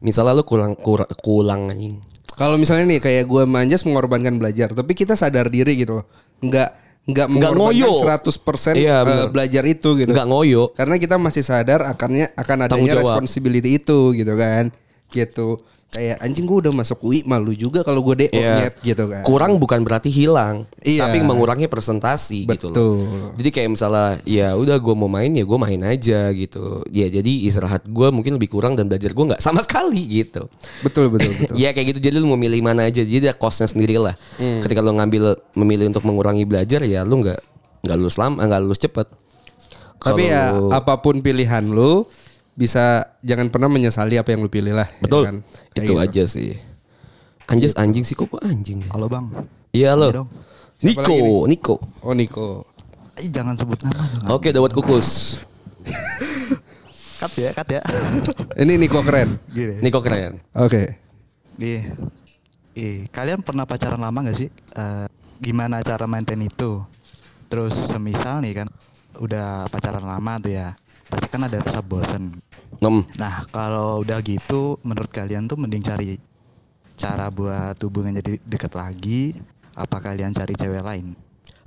Misalnya 0.00 0.32
lu 0.32 0.48
kurang 0.48 0.72
kurang 0.74 1.12
kurang 1.18 1.68
anjing. 1.68 2.00
Kalau 2.32 2.56
misalnya 2.56 2.88
nih 2.88 3.00
kayak 3.00 3.24
gue 3.26 3.44
manjas 3.44 3.84
mengorbankan 3.84 4.36
belajar, 4.36 4.72
tapi 4.72 4.92
kita 4.92 5.12
sadar 5.12 5.48
diri 5.48 5.76
gitu 5.76 6.00
loh. 6.00 6.08
Enggak 6.40 6.72
Nggak 7.06 7.26
mengorbankan 7.30 7.70
ngoyo. 7.70 7.90
100% 8.02 8.74
Iya, 8.74 9.06
bener. 9.06 9.26
belajar 9.30 9.62
itu 9.62 9.88
gitu. 9.94 10.10
Nggak 10.10 10.26
ngoyo. 10.26 10.62
Karena 10.74 10.98
kita 10.98 11.16
masih 11.22 11.46
sadar 11.46 11.86
akannya 11.86 12.34
akan 12.34 12.66
adanya 12.66 12.98
responsibility 12.98 13.78
itu 13.78 14.10
gitu 14.12 14.34
kan. 14.34 14.74
Gitu. 15.14 15.62
Kayak 15.86 16.18
anjing 16.20 16.44
gue 16.44 16.58
udah 16.60 16.72
masuk 16.74 16.98
UI 17.00 17.24
malu 17.24 17.50
juga 17.50 17.80
kalau 17.80 18.02
gue 18.02 18.26
DO 18.26 18.36
Iya. 18.36 18.52
nyet 18.58 18.74
gitu 18.84 19.06
kan. 19.06 19.22
Kurang 19.22 19.56
bukan 19.56 19.80
berarti 19.80 20.06
hilang, 20.06 20.68
Iya. 20.78 21.08
tapi 21.08 21.22
mengurangi 21.22 21.66
presentasi 21.66 22.44
gitu 22.44 22.68
loh. 22.68 22.74
Betul. 22.74 22.96
Jadi 23.38 23.48
kayak 23.50 23.68
misalnya 23.70 24.06
ya 24.22 24.52
udah 24.52 24.76
gue 24.76 24.92
mau 24.92 25.08
main 25.08 25.30
ya 25.30 25.40
gue 25.40 25.56
main 25.56 25.80
aja 25.80 26.28
gitu. 26.30 26.84
Ya 26.90 27.08
jadi 27.08 27.48
istirahat 27.48 27.86
gue 27.86 28.08
mungkin 28.10 28.36
lebih 28.36 28.50
kurang 28.50 28.74
dan 28.74 28.86
belajar 28.86 29.08
gue 29.08 29.24
nggak 29.24 29.40
sama 29.40 29.62
sekali 29.66 30.04
gitu. 30.20 30.50
Betul 30.82 31.08
betul 31.08 31.32
betul. 31.38 31.54
Ya 31.54 31.72
kayak 31.72 31.96
gitu 31.96 32.00
jadi 32.02 32.18
lu 32.18 32.28
mau 32.28 32.36
milih 32.36 32.60
mana 32.60 32.84
aja 32.84 33.00
jadi 33.00 33.30
ada 33.30 33.34
costnya 33.34 33.64
sendiri 33.64 33.96
lah. 33.96 34.12
Hmm. 34.36 34.60
Ketika 34.60 34.84
lu 34.84 34.92
ngambil 34.92 35.38
memilih 35.54 35.88
untuk 35.88 36.04
mengurangi 36.04 36.44
belajar 36.44 36.84
ya 36.84 37.02
lu 37.02 37.24
nggak 37.24 37.40
nggak 37.88 37.96
lulus 37.96 38.18
lama 38.18 38.42
nggak 38.42 38.60
lulus 38.60 38.78
cepet. 38.78 39.06
Tapi 39.96 40.28
ya 40.28 40.52
Kalau- 40.52 40.70
apa 40.70 41.00
pun 41.00 41.18
pilihan 41.18 41.64
lu 41.64 42.04
bisa 42.56 43.12
jangan 43.20 43.52
pernah 43.52 43.68
menyesali 43.68 44.16
apa 44.16 44.32
yang 44.32 44.40
lu 44.40 44.50
pilih 44.50 44.72
lah. 44.72 44.88
ya 44.88 45.00
betul 45.04 45.22
kan? 45.28 45.36
Kayak 45.76 45.84
itu 45.84 45.92
gitu. 45.92 46.02
aja 46.02 46.22
sih. 46.24 46.48
Anjas 47.46 47.76
anjing 47.78 48.02
sih 48.02 48.16
kok 48.16 48.32
anjing. 48.42 48.82
Halo 48.90 49.06
bang. 49.06 49.28
Iya 49.70 49.92
lo. 49.94 50.08
Iya 50.10 50.24
Niko, 50.82 51.44
Niko. 51.48 51.76
Oh 52.04 52.16
Niko. 52.16 52.64
Ih, 53.16 53.32
jangan 53.32 53.56
sebut 53.56 53.80
nama. 53.80 54.28
Oke, 54.28 54.52
Dawat 54.52 54.76
Kukus. 54.76 55.40
Cut 57.16 57.32
ya, 57.40 57.48
cut 57.56 57.68
ya. 57.72 57.80
Ini 58.60 58.76
Niko 58.76 59.00
keren. 59.00 59.40
Gini. 59.48 59.80
Niko 59.80 60.04
keren. 60.04 60.36
Oke. 60.52 61.00
Ih, 61.56 61.88
ih, 62.76 63.08
kalian 63.08 63.40
pernah 63.40 63.64
pacaran 63.64 63.96
lama 63.96 64.28
gak 64.28 64.36
sih? 64.36 64.52
Eh, 64.52 65.08
gimana 65.40 65.80
cara 65.80 66.04
maintain 66.04 66.44
itu? 66.44 66.84
Terus 67.48 67.72
semisal 67.88 68.44
nih 68.44 68.60
kan, 68.60 68.68
udah 69.16 69.64
pacaran 69.72 70.04
lama 70.04 70.36
tuh 70.36 70.52
ya, 70.52 70.76
pasti 71.06 71.26
kan 71.30 71.42
ada 71.46 71.56
rasa 71.62 71.80
bosen. 71.82 72.38
Nom. 72.82 73.06
Nah 73.16 73.46
kalau 73.50 74.02
udah 74.02 74.18
gitu, 74.22 74.78
menurut 74.82 75.10
kalian 75.10 75.46
tuh 75.46 75.56
mending 75.58 75.82
cari 75.82 76.18
cara 76.96 77.28
buat 77.28 77.76
hubungan 77.84 78.18
jadi 78.18 78.40
deket 78.42 78.72
lagi? 78.74 79.36
Apa 79.76 80.00
kalian 80.00 80.32
cari 80.32 80.56
cewek 80.56 80.82
lain? 80.82 81.12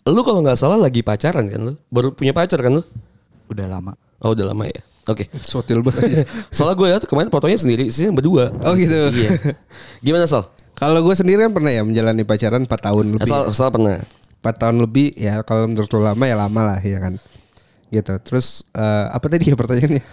Lu 0.09 0.21
kalau 0.25 0.41
nggak 0.41 0.57
salah 0.57 0.81
lagi 0.81 1.05
pacaran 1.05 1.45
kan 1.45 1.61
lu? 1.61 1.73
Baru 1.93 2.09
punya 2.11 2.33
pacar 2.33 2.57
kan 2.59 2.81
lu? 2.81 2.83
Udah 3.49 3.69
lama. 3.69 3.93
Oh, 4.19 4.33
udah 4.33 4.51
lama 4.51 4.65
ya. 4.65 4.81
Oke. 5.09 5.29
Sotil 5.41 5.81
banget. 5.81 6.25
Soalnya 6.55 6.75
gue 6.77 6.87
ya 6.89 6.97
kemarin 7.01 7.29
fotonya 7.33 7.57
sendiri 7.57 7.89
sih 7.89 8.09
berdua. 8.13 8.53
Oh 8.65 8.73
gitu. 8.77 8.93
Iya. 9.13 9.29
Gimana 10.05 10.29
Sal? 10.29 10.49
Kalau 10.77 11.01
gue 11.01 11.15
sendiri 11.17 11.43
kan 11.43 11.53
pernah 11.53 11.71
ya 11.73 11.81
menjalani 11.83 12.23
pacaran 12.23 12.63
4 12.63 12.71
tahun 12.71 13.05
lebih. 13.17 13.29
Sal, 13.29 13.43
Sal 13.51 13.69
pernah. 13.73 14.01
4 14.39 14.55
tahun 14.55 14.77
lebih 14.79 15.17
ya 15.19 15.43
kalau 15.43 15.67
menurut 15.67 15.89
lu 15.91 15.99
lama 15.99 16.23
ya 16.23 16.35
lama 16.37 16.61
lah 16.73 16.79
ya 16.79 16.97
kan. 17.01 17.13
Gitu. 17.89 18.13
Terus 18.21 18.63
eh, 18.73 19.05
apa 19.09 19.25
tadi 19.29 19.49
ya 19.49 19.57
pertanyaannya? 19.57 20.03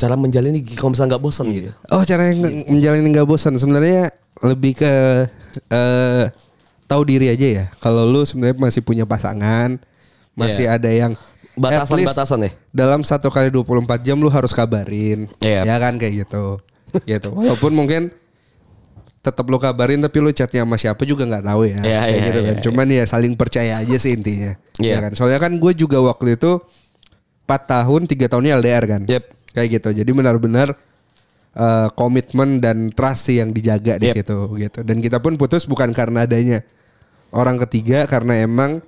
Cara 0.00 0.14
menjalani 0.16 0.60
kalau 0.64 0.96
misalnya 0.96 1.16
nggak 1.16 1.24
bosan 1.24 1.46
gitu. 1.52 1.70
Oh 1.92 2.02
cara 2.02 2.32
yang 2.32 2.40
menjalani 2.66 3.06
nggak 3.12 3.28
bosan 3.28 3.54
sebenarnya 3.60 4.10
lebih 4.40 4.72
ke 4.80 4.92
eh 5.70 6.24
tahu 6.88 7.02
diri 7.06 7.30
aja 7.30 7.46
ya. 7.46 7.64
Kalau 7.78 8.08
lu 8.08 8.24
sebenarnya 8.24 8.56
masih 8.58 8.82
punya 8.82 9.04
pasangan, 9.06 9.78
masih 10.34 10.66
Iya. 10.66 10.76
ada 10.80 10.90
yang 10.90 11.12
Batasan-batasan 11.60 12.46
ya. 12.46 12.50
Dalam 12.72 13.04
satu 13.04 13.28
kali 13.28 13.52
24 13.52 14.00
jam 14.00 14.16
lu 14.16 14.30
harus 14.32 14.54
kabarin. 14.54 15.28
Iya. 15.42 15.66
Ya 15.68 15.76
kan 15.76 16.00
kayak 16.00 16.24
gitu. 16.24 16.56
gitu. 17.10 17.28
Walaupun 17.36 17.74
mungkin 17.76 18.08
tetap 19.20 19.44
lu 19.52 19.60
kabarin 19.60 20.00
tapi 20.00 20.16
lu 20.24 20.32
chatnya 20.32 20.64
sama 20.64 20.80
siapa 20.80 21.04
juga 21.04 21.28
nggak 21.28 21.44
tahu 21.44 21.68
ya. 21.68 21.80
Iya, 21.84 22.00
kayak 22.00 22.08
iya, 22.08 22.26
gitu 22.32 22.40
kan. 22.40 22.54
iya, 22.56 22.62
Cuman 22.64 22.86
ya 22.88 23.04
saling 23.04 23.34
percaya 23.36 23.72
aja 23.84 23.96
sih 24.00 24.16
intinya. 24.16 24.56
Iya. 24.80 24.96
Ya 24.96 24.98
kan. 25.04 25.12
Soalnya 25.12 25.36
kan 25.42 25.52
gue 25.60 25.72
juga 25.76 26.00
waktu 26.00 26.40
itu 26.40 26.56
4 27.50 27.66
tahun 27.66 28.06
3 28.06 28.30
tahunnya 28.30 28.52
LDR 28.62 28.84
kan. 28.86 29.02
Yep. 29.10 29.24
Kayak 29.50 29.68
gitu. 29.82 29.88
Jadi 29.98 30.10
benar-benar 30.14 30.78
eh, 31.50 31.88
komitmen 31.98 32.62
dan 32.62 32.94
trust 32.94 33.26
sih 33.26 33.42
yang 33.42 33.50
dijaga 33.50 33.98
di 33.98 34.06
Yep. 34.06 34.14
situ 34.22 34.38
gitu. 34.54 34.80
Dan 34.86 35.02
kita 35.02 35.18
pun 35.18 35.34
putus 35.34 35.66
bukan 35.66 35.90
karena 35.90 36.22
adanya 36.22 36.62
orang 37.34 37.58
ketiga 37.66 38.06
karena 38.06 38.38
emang 38.38 38.78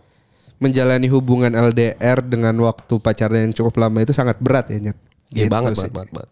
menjalani 0.63 1.11
hubungan 1.11 1.51
LDR 1.51 2.23
dengan 2.23 2.55
waktu 2.63 2.95
pacaran 3.03 3.51
yang 3.51 3.55
cukup 3.55 3.83
lama 3.83 3.99
itu 3.99 4.15
sangat 4.15 4.39
berat 4.39 4.71
ya 4.71 4.79
Nyet. 4.79 4.99
Iya 5.35 5.51
Gitu 5.51 5.51
banget, 5.51 5.75
banget, 5.75 5.91
banget, 5.91 6.11
banget. 6.15 6.31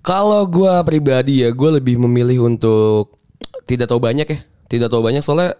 Kalau 0.00 0.44
gue 0.48 0.72
pribadi 0.84 1.44
ya, 1.44 1.52
gue 1.52 1.70
lebih 1.76 1.96
memilih 2.00 2.48
untuk 2.48 3.16
tidak 3.64 3.88
tahu 3.88 4.00
banyak 4.00 4.24
ya, 4.28 4.38
tidak 4.68 4.88
tahu 4.88 5.00
banyak 5.00 5.20
soalnya 5.20 5.56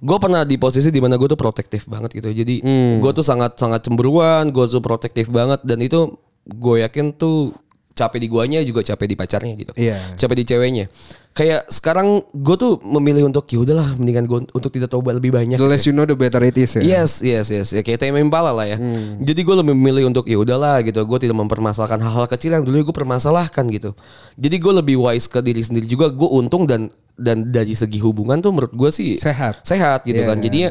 gue 0.00 0.18
pernah 0.18 0.42
di 0.48 0.56
posisi 0.56 0.88
di 0.88 1.00
mana 1.00 1.20
gue 1.20 1.28
tuh 1.28 1.36
protektif 1.36 1.84
banget 1.86 2.16
gitu. 2.16 2.32
Jadi 2.32 2.64
Hmm. 2.64 2.98
gue 3.04 3.12
tuh 3.12 3.24
sangat 3.24 3.60
sangat 3.60 3.84
cemburuan, 3.84 4.48
gue 4.48 4.64
tuh 4.64 4.80
protektif 4.80 5.28
banget 5.28 5.60
dan 5.62 5.78
itu 5.80 6.16
gue 6.48 6.76
yakin 6.80 7.12
tuh 7.14 7.52
capek 8.00 8.18
di 8.24 8.28
guanya 8.32 8.58
juga 8.64 8.80
capek 8.80 9.04
di 9.04 9.16
pacarnya 9.16 9.52
gitu. 9.52 9.72
Iya. 9.76 10.16
Capek 10.16 10.36
di 10.40 10.44
ceweknya. 10.48 10.86
Kayak 11.30 11.70
sekarang 11.70 12.26
gue 12.34 12.56
tuh 12.58 12.82
memilih 12.82 13.30
untuk 13.30 13.46
ya 13.46 13.62
udahlah 13.62 13.94
mendingan 13.94 14.26
gue 14.26 14.38
untuk 14.50 14.72
tidak 14.72 14.90
tahu 14.90 14.98
lebih 15.04 15.30
banyak. 15.30 15.60
The 15.60 15.62
gitu. 15.62 15.70
less 15.70 15.84
you 15.86 15.94
know 15.94 16.02
the 16.02 16.18
better 16.18 16.42
it 16.42 16.58
is 16.58 16.74
ya. 16.74 16.82
Yes, 16.82 17.22
yes, 17.22 17.52
yes. 17.52 17.70
Ya, 17.70 17.86
kayak 17.86 18.02
Tame 18.02 18.18
Impala 18.18 18.50
lah 18.50 18.66
ya. 18.66 18.80
Hmm. 18.80 19.22
Jadi 19.22 19.40
gue 19.44 19.54
lebih 19.62 19.76
memilih 19.76 20.10
untuk 20.10 20.26
ya 20.26 20.40
udahlah 20.40 20.82
gitu. 20.82 20.98
Gue 21.06 21.22
tidak 21.22 21.38
mempermasalahkan 21.38 22.02
hal-hal 22.02 22.26
kecil 22.26 22.56
yang 22.58 22.64
dulu 22.66 22.90
gue 22.90 22.96
permasalahkan 22.96 23.62
gitu. 23.70 23.94
Jadi 24.34 24.56
gue 24.58 24.72
lebih 24.82 24.96
wise 24.98 25.30
ke 25.30 25.38
diri 25.38 25.62
sendiri 25.62 25.86
juga. 25.86 26.10
Gue 26.10 26.26
untung 26.26 26.66
dan 26.66 26.90
dan 27.14 27.52
dari 27.52 27.78
segi 27.78 28.00
hubungan 28.02 28.40
tuh 28.42 28.50
menurut 28.50 28.72
gue 28.74 28.90
sih 28.90 29.20
Sehat. 29.20 29.62
sehat 29.62 30.02
gitu 30.08 30.24
Iya. 30.24 30.34
kan. 30.34 30.36
Jadinya 30.42 30.70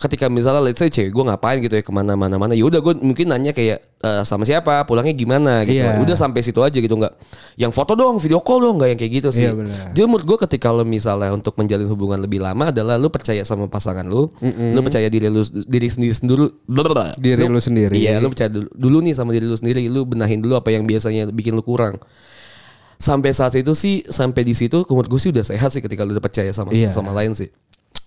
ketika 0.00 0.32
misalnya 0.32 0.64
let's 0.64 0.80
say 0.80 0.88
cewek 0.88 1.12
gue 1.12 1.20
ngapain 1.22 1.60
gitu 1.60 1.76
ya 1.76 1.84
ke 1.84 1.92
mana-mana 1.92 2.34
mana 2.34 2.56
ya 2.56 2.64
udah 2.64 2.80
gue 2.80 2.96
mungkin 2.98 3.28
nanya 3.28 3.52
kayak 3.52 3.84
eh, 4.00 4.22
sama 4.24 4.42
siapa 4.42 4.80
pulangnya 4.82 5.12
gimana 5.12 5.60
gitu 5.62 5.76
Iya. 5.76 6.00
udah 6.00 6.16
sampai 6.16 6.40
situ 6.40 6.56
aja 6.58 6.72
gitu 6.72 6.96
nggak 6.96 7.12
yang 7.54 7.68
foto 7.68 7.92
dong 7.92 8.16
video 8.16 8.40
call 8.40 8.64
dong 8.64 8.80
nggak 8.80 8.88
yang 8.88 8.98
kayak 8.98 9.12
gitu 9.14 9.28
sih 9.28 9.44
Iya, 9.44 9.52
benar. 9.52 9.92
jadi 9.92 10.08
menurut 10.08 10.24
gue 10.24 10.38
ketika 10.48 10.72
lo 10.72 10.82
misalnya 10.82 11.28
untuk 11.30 11.52
menjalin 11.54 11.84
hubungan 11.84 12.16
lebih 12.16 12.40
lama 12.40 12.72
adalah 12.72 12.96
lo 12.96 13.12
percaya 13.12 13.44
sama 13.44 13.68
pasangan 13.68 14.08
lo, 14.08 14.32
lo 14.72 14.80
percaya 14.80 15.04
diri 15.06 15.28
lo 15.28 15.44
diri 15.44 15.86
sendiri 15.86 16.16
sendiri, 16.16 16.48
Diri 17.14 17.44
lu 17.44 17.60
sendiri. 17.60 17.92
Iya, 17.94 18.16
lo 18.18 18.32
percaya 18.32 18.48
dulu, 18.48 18.72
dulu 18.72 18.96
nih 19.04 19.12
sama 19.12 19.30
diri 19.30 19.44
lo 19.44 19.54
sendiri, 19.54 19.84
lo 19.86 20.02
benahin 20.02 20.40
dulu 20.40 20.56
apa 20.56 20.72
yang 20.72 20.82
biasanya 20.82 21.28
bikin 21.28 21.52
lo 21.52 21.60
kurang. 21.60 22.00
Sampai 22.96 23.32
saat 23.32 23.52
itu 23.54 23.72
sih, 23.72 24.04
sampai 24.04 24.44
di 24.44 24.52
situ, 24.52 24.84
menurut 24.84 25.08
gue 25.08 25.16
sih 25.18 25.28
udah 25.28 25.40
sehat 25.42 25.72
sih 25.72 25.80
ketika 25.80 26.04
lo 26.04 26.12
udah 26.12 26.20
percaya 26.20 26.52
sama 26.52 26.68
Iya. 26.70 26.88
sama 26.88 27.12
lain 27.12 27.32
sih. 27.32 27.48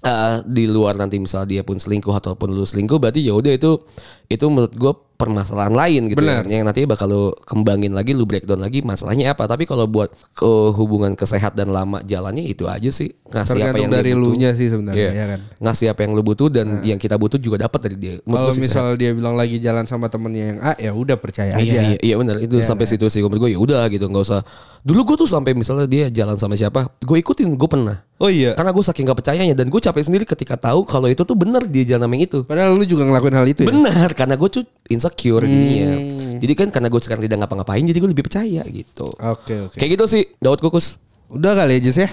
Eh, 0.03 0.37
di 0.43 0.67
luar 0.67 0.99
nanti 0.99 1.15
misalnya 1.15 1.47
dia 1.47 1.61
pun 1.63 1.79
selingkuh 1.79 2.11
ataupun 2.11 2.51
lu 2.51 2.67
selingkuh 2.67 2.99
berarti 2.99 3.23
ya 3.23 3.39
udah 3.39 3.55
itu 3.55 3.87
itu 4.27 4.45
menurut 4.51 4.75
gue 4.75 4.93
permasalahan 5.13 5.71
lain 5.71 6.01
gitu 6.07 6.19
Benar. 6.19 6.43
ya. 6.43 6.57
yang 6.57 6.65
nanti 6.65 6.83
bakal 6.83 7.05
lu 7.05 7.23
kembangin 7.39 7.91
lagi 7.91 8.11
lu 8.11 8.23
breakdown 8.23 8.59
lagi 8.59 8.81
masalahnya 8.81 9.31
apa 9.31 9.45
tapi 9.45 9.63
kalau 9.63 9.85
buat 9.85 10.09
ke 10.31 10.49
hubungan 10.73 11.13
kesehat 11.13 11.53
dan 11.53 11.69
lama 11.69 12.01
jalannya 12.01 12.43
itu 12.43 12.65
aja 12.65 12.89
sih 12.89 13.13
ngasih 13.25 13.39
apa 13.61 13.77
Tergantung 13.77 13.81
yang 13.81 13.91
dari 13.93 14.11
lu 14.11 14.33
nya 14.33 14.51
sih 14.51 14.67
sebenarnya 14.67 14.99
Iya. 14.99 15.11
ya 15.13 15.25
kan. 15.27 15.39
ngasih 15.59 15.87
apa 15.89 15.99
yang 16.01 16.11
lu 16.11 16.21
butuh 16.21 16.47
dan 16.47 16.67
yang 16.81 16.97
kita 16.97 17.15
butuh 17.15 17.37
juga 17.37 17.61
dapat 17.61 17.79
dari 17.83 17.95
dia 17.95 18.13
Kalau 18.19 18.51
misal 18.51 18.85
dia 18.93 19.11
bilang 19.11 19.33
lagi 19.33 19.57
jalan 19.57 19.85
sama 19.85 20.07
temennya 20.07 20.45
yang 20.47 20.59
A 20.59 20.73
ya 20.75 20.91
udah 20.91 21.15
percaya 21.15 21.53
sehat. 21.53 21.61
aja. 21.61 21.71
iya 21.71 21.81
iya, 21.93 21.97
iya 22.03 22.15
benar 22.15 22.37
itu 22.37 22.59
sampai 22.59 22.85
situ 22.85 23.05
sih 23.07 23.21
menurut 23.21 23.39
gue 23.39 23.51
ya 23.51 23.59
udah 23.59 23.83
gitu 23.87 24.05
nggak 24.05 24.23
usah 24.23 24.41
dulu 24.81 25.01
gue 25.05 25.17
tuh 25.17 25.29
sampai 25.29 25.53
misalnya 25.53 25.87
dia 25.87 26.05
jalan 26.09 26.35
sama 26.35 26.53
siapa 26.53 26.91
gue 26.99 27.17
ikutin 27.17 27.53
gue 27.53 27.69
pernah 27.69 28.01
Oh 28.17 28.31
iya. 28.31 28.55
karena 28.55 28.71
gue 28.71 28.79
saking 28.79 29.03
gak 29.03 29.19
percayanya 29.19 29.51
dan 29.53 29.67
gue 29.67 29.81
capek 29.81 29.99
sendiri 29.99 30.23
ketika 30.23 30.55
tahu 30.55 30.87
kalau 30.87 31.07
itu 31.07 31.21
tuh 31.21 31.35
benar 31.35 31.65
dia 31.65 31.83
jalan 31.85 32.07
sama 32.07 32.13
yang 32.15 32.23
itu 32.23 32.39
Padahal 32.45 32.71
lu 32.71 32.85
juga 32.85 33.03
ngelakuin 33.03 33.35
hal 33.35 33.45
itu 33.45 33.61
ya. 33.63 33.67
Benar, 33.67 34.09
karena 34.13 34.35
gue 34.35 34.49
tuh 34.49 34.63
insecure 35.03 35.43
jadinya. 35.43 35.91
Jadi 36.39 36.53
kan 36.55 36.67
karena 36.71 36.87
gue 36.87 37.01
sekarang 37.03 37.23
tidak 37.27 37.43
ngapa-ngapain, 37.43 37.83
jadi 37.83 37.99
gue 37.99 38.09
lebih 38.15 38.23
percaya 38.23 38.63
gitu. 38.63 39.07
Oke 39.19 39.67
oke. 39.67 39.75
Kayak 39.75 39.99
gitu 39.99 40.05
sih, 40.07 40.23
Daud 40.39 40.63
Kukus. 40.63 40.95
Udah 41.27 41.51
kali 41.59 41.83
aja 41.83 41.91
sih 41.91 42.03
ya. 42.07 42.09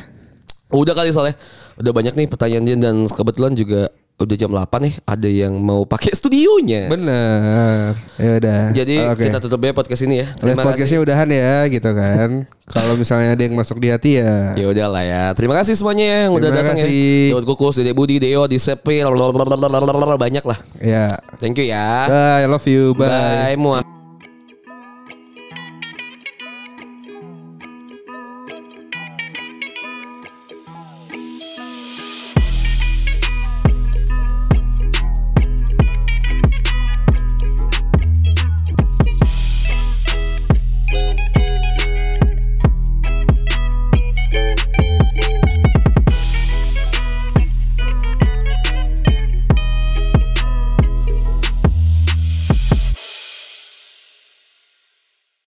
Udah 0.75 0.95
kali 0.95 1.15
soalnya. 1.15 1.39
Udah 1.79 1.93
banyak 1.95 2.15
nih 2.19 2.27
pertanyaan 2.27 2.65
dia 2.67 2.77
dan 2.77 3.07
kebetulan 3.07 3.55
juga 3.55 3.95
udah 4.21 4.37
jam 4.37 4.53
8 4.53 4.69
nih 4.85 4.95
ada 5.09 5.29
yang 5.29 5.57
mau 5.57 5.89
pakai 5.89 6.13
studionya. 6.13 6.93
Bener. 6.93 7.97
Ya 8.21 8.31
udah. 8.37 8.61
Jadi 8.77 8.95
Oke. 9.09 9.25
kita 9.33 9.41
tutup 9.41 9.65
ya 9.65 9.73
podcast 9.73 10.05
ini 10.05 10.21
ya. 10.21 10.27
Live 10.45 10.61
podcastnya 10.61 11.01
udahan 11.01 11.29
ya 11.33 11.65
gitu 11.73 11.91
kan. 11.97 12.45
Kalau 12.69 12.95
misalnya 12.95 13.35
ada 13.35 13.43
yang 13.43 13.57
masuk 13.57 13.81
di 13.81 13.89
hati 13.89 14.21
ya. 14.21 14.53
Ya 14.55 14.67
udah 14.69 14.87
lah 14.93 15.03
ya. 15.03 15.25
Terima 15.33 15.57
kasih 15.57 15.75
semuanya 15.75 16.29
yang 16.29 16.37
udah 16.37 16.53
Terima 16.53 16.61
datang 16.63 16.77
kasih. 16.79 17.33
ya. 17.33 17.35
Daud 17.35 17.47
Kukus, 17.49 17.75
Dede 17.81 17.97
Budi, 17.97 18.21
Deo, 18.21 18.45
Disepil, 18.47 19.09
banyak 20.21 20.45
lah. 20.45 20.59
Ya. 20.79 21.17
Thank 21.41 21.59
you 21.59 21.67
ya. 21.73 22.07
Bye, 22.07 22.45
I 22.45 22.47
love 22.47 22.67
you. 22.69 22.93
Bye. 22.95 23.57
Bye, 23.57 23.59
muah. 23.59 24.00